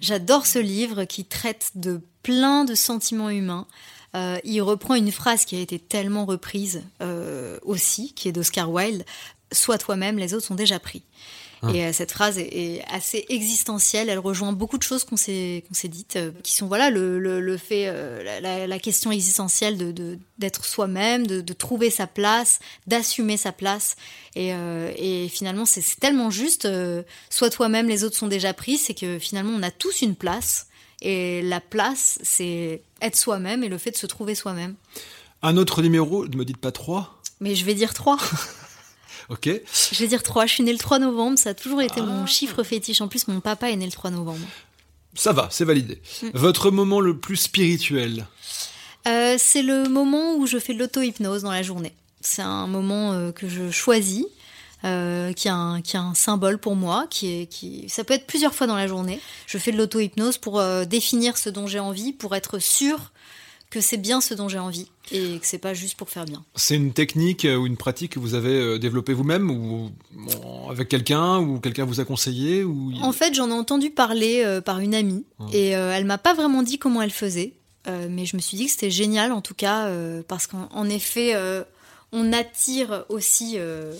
J'adore 0.00 0.46
ce 0.46 0.58
livre 0.58 1.04
qui 1.04 1.24
traite 1.24 1.70
de 1.74 2.00
plein 2.22 2.64
de 2.64 2.74
sentiments 2.74 3.30
humains. 3.30 3.66
Euh, 4.16 4.38
il 4.44 4.60
reprend 4.62 4.94
une 4.94 5.12
phrase 5.12 5.44
qui 5.44 5.56
a 5.56 5.60
été 5.60 5.78
tellement 5.78 6.24
reprise 6.24 6.82
euh, 7.02 7.58
aussi, 7.62 8.12
qui 8.14 8.28
est 8.28 8.32
d'Oscar 8.32 8.70
Wilde 8.70 9.04
Sois 9.52 9.78
toi-même, 9.78 10.18
les 10.18 10.34
autres 10.34 10.46
sont 10.46 10.54
déjà 10.54 10.78
pris. 10.78 11.02
Ah. 11.62 11.70
Et 11.74 11.84
euh, 11.84 11.92
cette 11.92 12.12
phrase 12.12 12.38
est, 12.38 12.48
est, 12.52 12.84
assez 12.90 13.24
existentielle. 13.28 14.08
Elle 14.08 14.18
rejoint 14.18 14.52
beaucoup 14.52 14.78
de 14.78 14.82
choses 14.82 15.04
qu'on 15.04 15.16
s'est 15.16 15.64
qu'on 15.68 15.74
s'est 15.74 15.88
dites, 15.88 16.16
euh, 16.16 16.30
qui 16.42 16.54
sont 16.54 16.66
voilà 16.66 16.90
le, 16.90 17.18
le, 17.18 17.40
le 17.40 17.56
fait, 17.56 17.88
euh, 17.88 18.40
la, 18.40 18.66
la, 18.66 18.78
question 18.78 19.10
existentielle 19.10 19.76
de 19.76 20.18
d'être 20.38 20.64
soi-même, 20.64 21.26
de, 21.26 21.40
de, 21.40 21.52
trouver 21.52 21.90
sa 21.90 22.06
place, 22.06 22.60
d'assumer 22.86 23.36
sa 23.36 23.52
place. 23.52 23.96
Et, 24.36 24.50
et 24.50 25.28
finalement, 25.28 25.64
c'est 25.64 25.82
tellement 25.98 26.30
juste. 26.30 26.68
Sois 27.28 27.50
toi-même, 27.50 27.88
les 27.88 28.04
autres 28.04 28.16
sont 28.16 28.28
déjà 28.28 28.54
pris. 28.54 28.78
C'est 28.78 28.94
que 28.94 29.18
finalement, 29.18 29.52
on 29.56 29.62
a 29.64 29.72
tous 29.72 30.02
une 30.02 30.14
place. 30.14 30.67
Et 31.00 31.42
la 31.42 31.60
place, 31.60 32.18
c'est 32.22 32.82
être 33.00 33.16
soi-même 33.16 33.62
et 33.62 33.68
le 33.68 33.78
fait 33.78 33.90
de 33.92 33.96
se 33.96 34.06
trouver 34.06 34.34
soi-même. 34.34 34.74
Un 35.42 35.56
autre 35.56 35.82
numéro, 35.82 36.26
ne 36.26 36.36
me 36.36 36.44
dites 36.44 36.56
pas 36.56 36.72
3 36.72 37.20
Mais 37.40 37.54
je 37.54 37.64
vais 37.64 37.74
dire 37.74 37.94
3. 37.94 38.18
ok. 39.28 39.48
Je 39.92 39.98
vais 39.98 40.08
dire 40.08 40.22
3. 40.22 40.46
Je 40.46 40.54
suis 40.54 40.64
née 40.64 40.72
le 40.72 40.78
3 40.78 40.98
novembre, 40.98 41.38
ça 41.38 41.50
a 41.50 41.54
toujours 41.54 41.82
été 41.82 42.00
ah. 42.00 42.04
mon 42.04 42.26
chiffre 42.26 42.62
fétiche. 42.62 43.00
En 43.00 43.08
plus, 43.08 43.28
mon 43.28 43.40
papa 43.40 43.70
est 43.70 43.76
né 43.76 43.86
le 43.86 43.92
3 43.92 44.10
novembre. 44.10 44.46
Ça 45.14 45.32
va, 45.32 45.48
c'est 45.50 45.64
validé. 45.64 46.00
Mm. 46.22 46.28
Votre 46.34 46.70
moment 46.70 47.00
le 47.00 47.16
plus 47.16 47.36
spirituel? 47.36 48.26
Euh, 49.06 49.36
C'est 49.38 49.62
le 49.62 49.88
moment 49.88 50.36
où 50.36 50.46
je 50.46 50.58
fais 50.58 50.74
de 50.74 50.78
l'auto-hypnose 50.80 51.42
dans 51.42 51.52
la 51.52 51.62
journée. 51.62 51.94
C'est 52.20 52.42
un 52.42 52.66
moment 52.66 53.12
euh, 53.12 53.30
que 53.30 53.48
je 53.48 53.70
choisis 53.70 54.26
euh, 54.84 55.32
qui, 55.32 55.48
a 55.48 55.54
un, 55.54 55.80
qui 55.80 55.96
a 55.96 56.02
un 56.02 56.14
symbole 56.14 56.58
pour 56.58 56.76
moi, 56.76 57.06
qui 57.10 57.40
est, 57.40 57.46
qui, 57.46 57.88
ça 57.88 58.04
peut 58.04 58.14
être 58.14 58.26
plusieurs 58.26 58.54
fois 58.54 58.66
dans 58.66 58.76
la 58.76 58.86
journée. 58.86 59.20
Je 59.46 59.58
fais 59.58 59.72
de 59.72 59.76
l'auto-hypnose 59.76 60.38
pour 60.38 60.60
euh, 60.60 60.84
définir 60.84 61.36
ce 61.36 61.50
dont 61.50 61.66
j'ai 61.66 61.80
envie, 61.80 62.12
pour 62.12 62.34
être 62.36 62.58
sûr 62.58 63.12
que 63.70 63.80
c'est 63.80 63.98
bien 63.98 64.20
ce 64.20 64.34
dont 64.34 64.48
j'ai 64.48 64.58
envie 64.58 64.88
et 65.12 65.38
que 65.38 65.46
c'est 65.46 65.58
pas 65.58 65.74
juste 65.74 65.96
pour 65.96 66.08
faire 66.08 66.24
bien. 66.24 66.44
C'est 66.54 66.76
une 66.76 66.92
technique 66.92 67.44
ou 67.44 67.66
une 67.66 67.76
pratique 67.76 68.12
que 68.12 68.18
vous 68.18 68.34
avez 68.34 68.58
euh, 68.58 68.78
développée 68.78 69.12
vous-même 69.12 69.50
ou 69.50 69.90
avec 70.70 70.88
quelqu'un 70.88 71.38
ou 71.38 71.60
quelqu'un 71.60 71.84
vous 71.84 72.00
a 72.00 72.04
conseillé 72.04 72.64
ou 72.64 72.92
En 73.02 73.12
fait, 73.12 73.34
j'en 73.34 73.50
ai 73.50 73.52
entendu 73.52 73.90
parler 73.90 74.42
euh, 74.44 74.60
par 74.60 74.78
une 74.78 74.94
amie 74.94 75.24
hum. 75.38 75.48
et 75.52 75.76
euh, 75.76 75.92
elle 75.92 76.04
m'a 76.04 76.18
pas 76.18 76.34
vraiment 76.34 76.62
dit 76.62 76.78
comment 76.78 77.02
elle 77.02 77.10
faisait, 77.10 77.52
euh, 77.88 78.08
mais 78.10 78.24
je 78.24 78.36
me 78.36 78.40
suis 78.40 78.56
dit 78.56 78.66
que 78.66 78.72
c'était 78.72 78.90
génial 78.90 79.32
en 79.32 79.42
tout 79.42 79.54
cas 79.54 79.86
euh, 79.86 80.22
parce 80.26 80.46
qu'en 80.46 80.88
effet 80.88 81.34
on 82.12 82.32
attire 82.32 83.04
aussi 83.08 83.54
euh, 83.56 83.92
euh, 83.92 83.94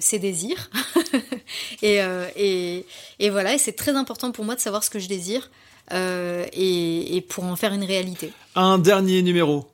ses 0.00 0.18
désirs. 0.18 0.70
et, 1.82 2.02
euh, 2.02 2.26
et, 2.36 2.84
et, 3.18 3.30
voilà, 3.30 3.54
et 3.54 3.58
c'est 3.58 3.72
très 3.72 3.92
important 3.92 4.32
pour 4.32 4.44
moi 4.44 4.54
de 4.54 4.60
savoir 4.60 4.82
ce 4.84 4.90
que 4.90 4.98
je 4.98 5.08
désire. 5.08 5.50
euh, 5.92 6.46
et, 6.52 7.16
et 7.16 7.20
pour 7.20 7.44
en 7.44 7.56
faire 7.56 7.72
une 7.72 7.84
réalité. 7.84 8.32
Un 8.54 8.78
dernier 8.78 9.22
numéro. 9.22 9.66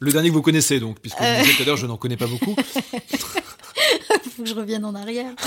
Le 0.00 0.12
dernier 0.12 0.28
que 0.28 0.34
vous 0.34 0.42
connaissez 0.42 0.78
donc, 0.80 0.98
puisque 1.00 1.18
vous 1.18 1.24
Euh. 1.24 1.38
disiez 1.40 1.54
tout 1.54 1.62
à 1.62 1.64
l'heure, 1.66 1.76
je 1.78 1.86
n'en 1.86 1.96
connais 1.96 2.16
pas 2.18 2.26
beaucoup. 2.26 2.54
Faut 4.36 4.42
que 4.42 4.48
je 4.48 4.54
revienne 4.54 4.84
en 4.84 4.94
arrière. 4.94 5.32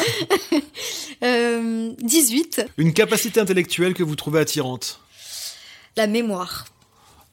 Euh, 1.23 1.93
18. 1.99 2.63
Une 2.77 2.93
capacité 2.93 3.39
intellectuelle 3.39 3.95
que 3.95 4.03
vous 4.03 4.15
trouvez 4.15 4.39
attirante. 4.39 4.99
La 5.95 6.05
mémoire. 6.05 6.65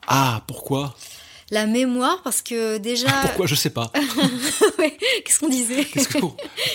Ah, 0.06 0.42
pourquoi? 0.46 0.96
La 1.54 1.66
mémoire, 1.66 2.20
parce 2.24 2.42
que 2.42 2.78
déjà. 2.78 3.12
Pourquoi? 3.22 3.46
Je 3.46 3.54
sais 3.54 3.70
pas. 3.70 3.92
Ouais, 4.78 4.98
Qu'est-ce 5.24 5.38
qu'on 5.38 5.48
disait? 5.48 5.84
Qu'est-ce 5.84 6.08
que 6.08 6.18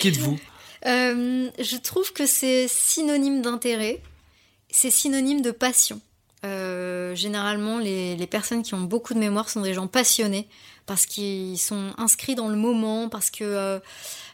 Qui 0.00 0.08
êtes-vous? 0.08 0.38
Euh, 0.86 1.50
Je 1.58 1.76
trouve 1.76 2.14
que 2.14 2.24
c'est 2.24 2.66
synonyme 2.66 3.42
d'intérêt, 3.42 4.00
c'est 4.70 4.90
synonyme 4.90 5.42
de 5.42 5.50
passion. 5.50 6.00
Euh, 6.46 7.14
généralement, 7.14 7.78
les, 7.78 8.16
les 8.16 8.26
personnes 8.26 8.62
qui 8.62 8.72
ont 8.72 8.80
beaucoup 8.80 9.12
de 9.12 9.18
mémoire 9.18 9.50
sont 9.50 9.60
des 9.60 9.74
gens 9.74 9.86
passionnés 9.86 10.48
parce 10.86 11.04
qu'ils 11.04 11.58
sont 11.58 11.92
inscrits 11.98 12.34
dans 12.34 12.48
le 12.48 12.56
moment, 12.56 13.10
parce 13.10 13.28
que 13.30 13.80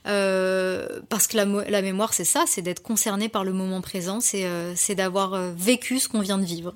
euh, 0.07 0.87
parce 1.09 1.27
que 1.27 1.37
la, 1.37 1.45
la 1.45 1.83
mémoire 1.83 2.15
c'est 2.15 2.25
ça, 2.25 2.45
c'est 2.47 2.63
d'être 2.63 2.85
concerné 2.85 3.29
par 3.29 3.43
le 3.43 3.53
moment 3.53 3.81
présent, 3.81 4.21
c'est 4.21 4.95
d'avoir 4.95 5.37
vécu 5.57 5.99
ce 5.99 6.09
qu'on 6.09 6.21
vient 6.21 6.39
de 6.39 6.45
vivre. 6.45 6.73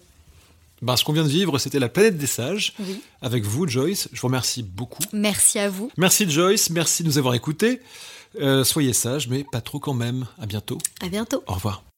Ben, 0.83 0.97
Ce 0.97 1.05
qu'on 1.05 1.13
vient 1.13 1.25
de 1.25 1.29
vivre, 1.29 1.59
c'était 1.59 1.79
la 1.79 1.89
planète 1.89 2.17
des 2.17 2.27
sages. 2.27 2.75
Oui. 2.79 3.01
Avec 3.23 3.45
vous, 3.45 3.67
Joyce. 3.67 4.09
Je 4.13 4.21
vous 4.21 4.29
remercie 4.29 4.63
beaucoup. 4.63 5.03
Merci 5.13 5.59
à 5.59 5.69
vous. 5.69 5.91
Merci 5.97 6.29
Joyce, 6.29 6.71
merci 6.71 7.03
de 7.03 7.09
nous 7.09 7.19
avoir 7.19 7.35
écoutés. 7.35 7.81
Euh, 8.41 8.65
soyez 8.65 8.93
sages, 8.93 9.29
mais 9.29 9.45
pas 9.51 9.61
trop 9.61 9.81
quand 9.81 9.95
même. 9.95 10.27
À 10.41 10.47
bientôt. 10.47 10.79
À 11.01 11.09
bientôt. 11.09 11.43
Au 11.47 11.55
revoir. 11.55 11.90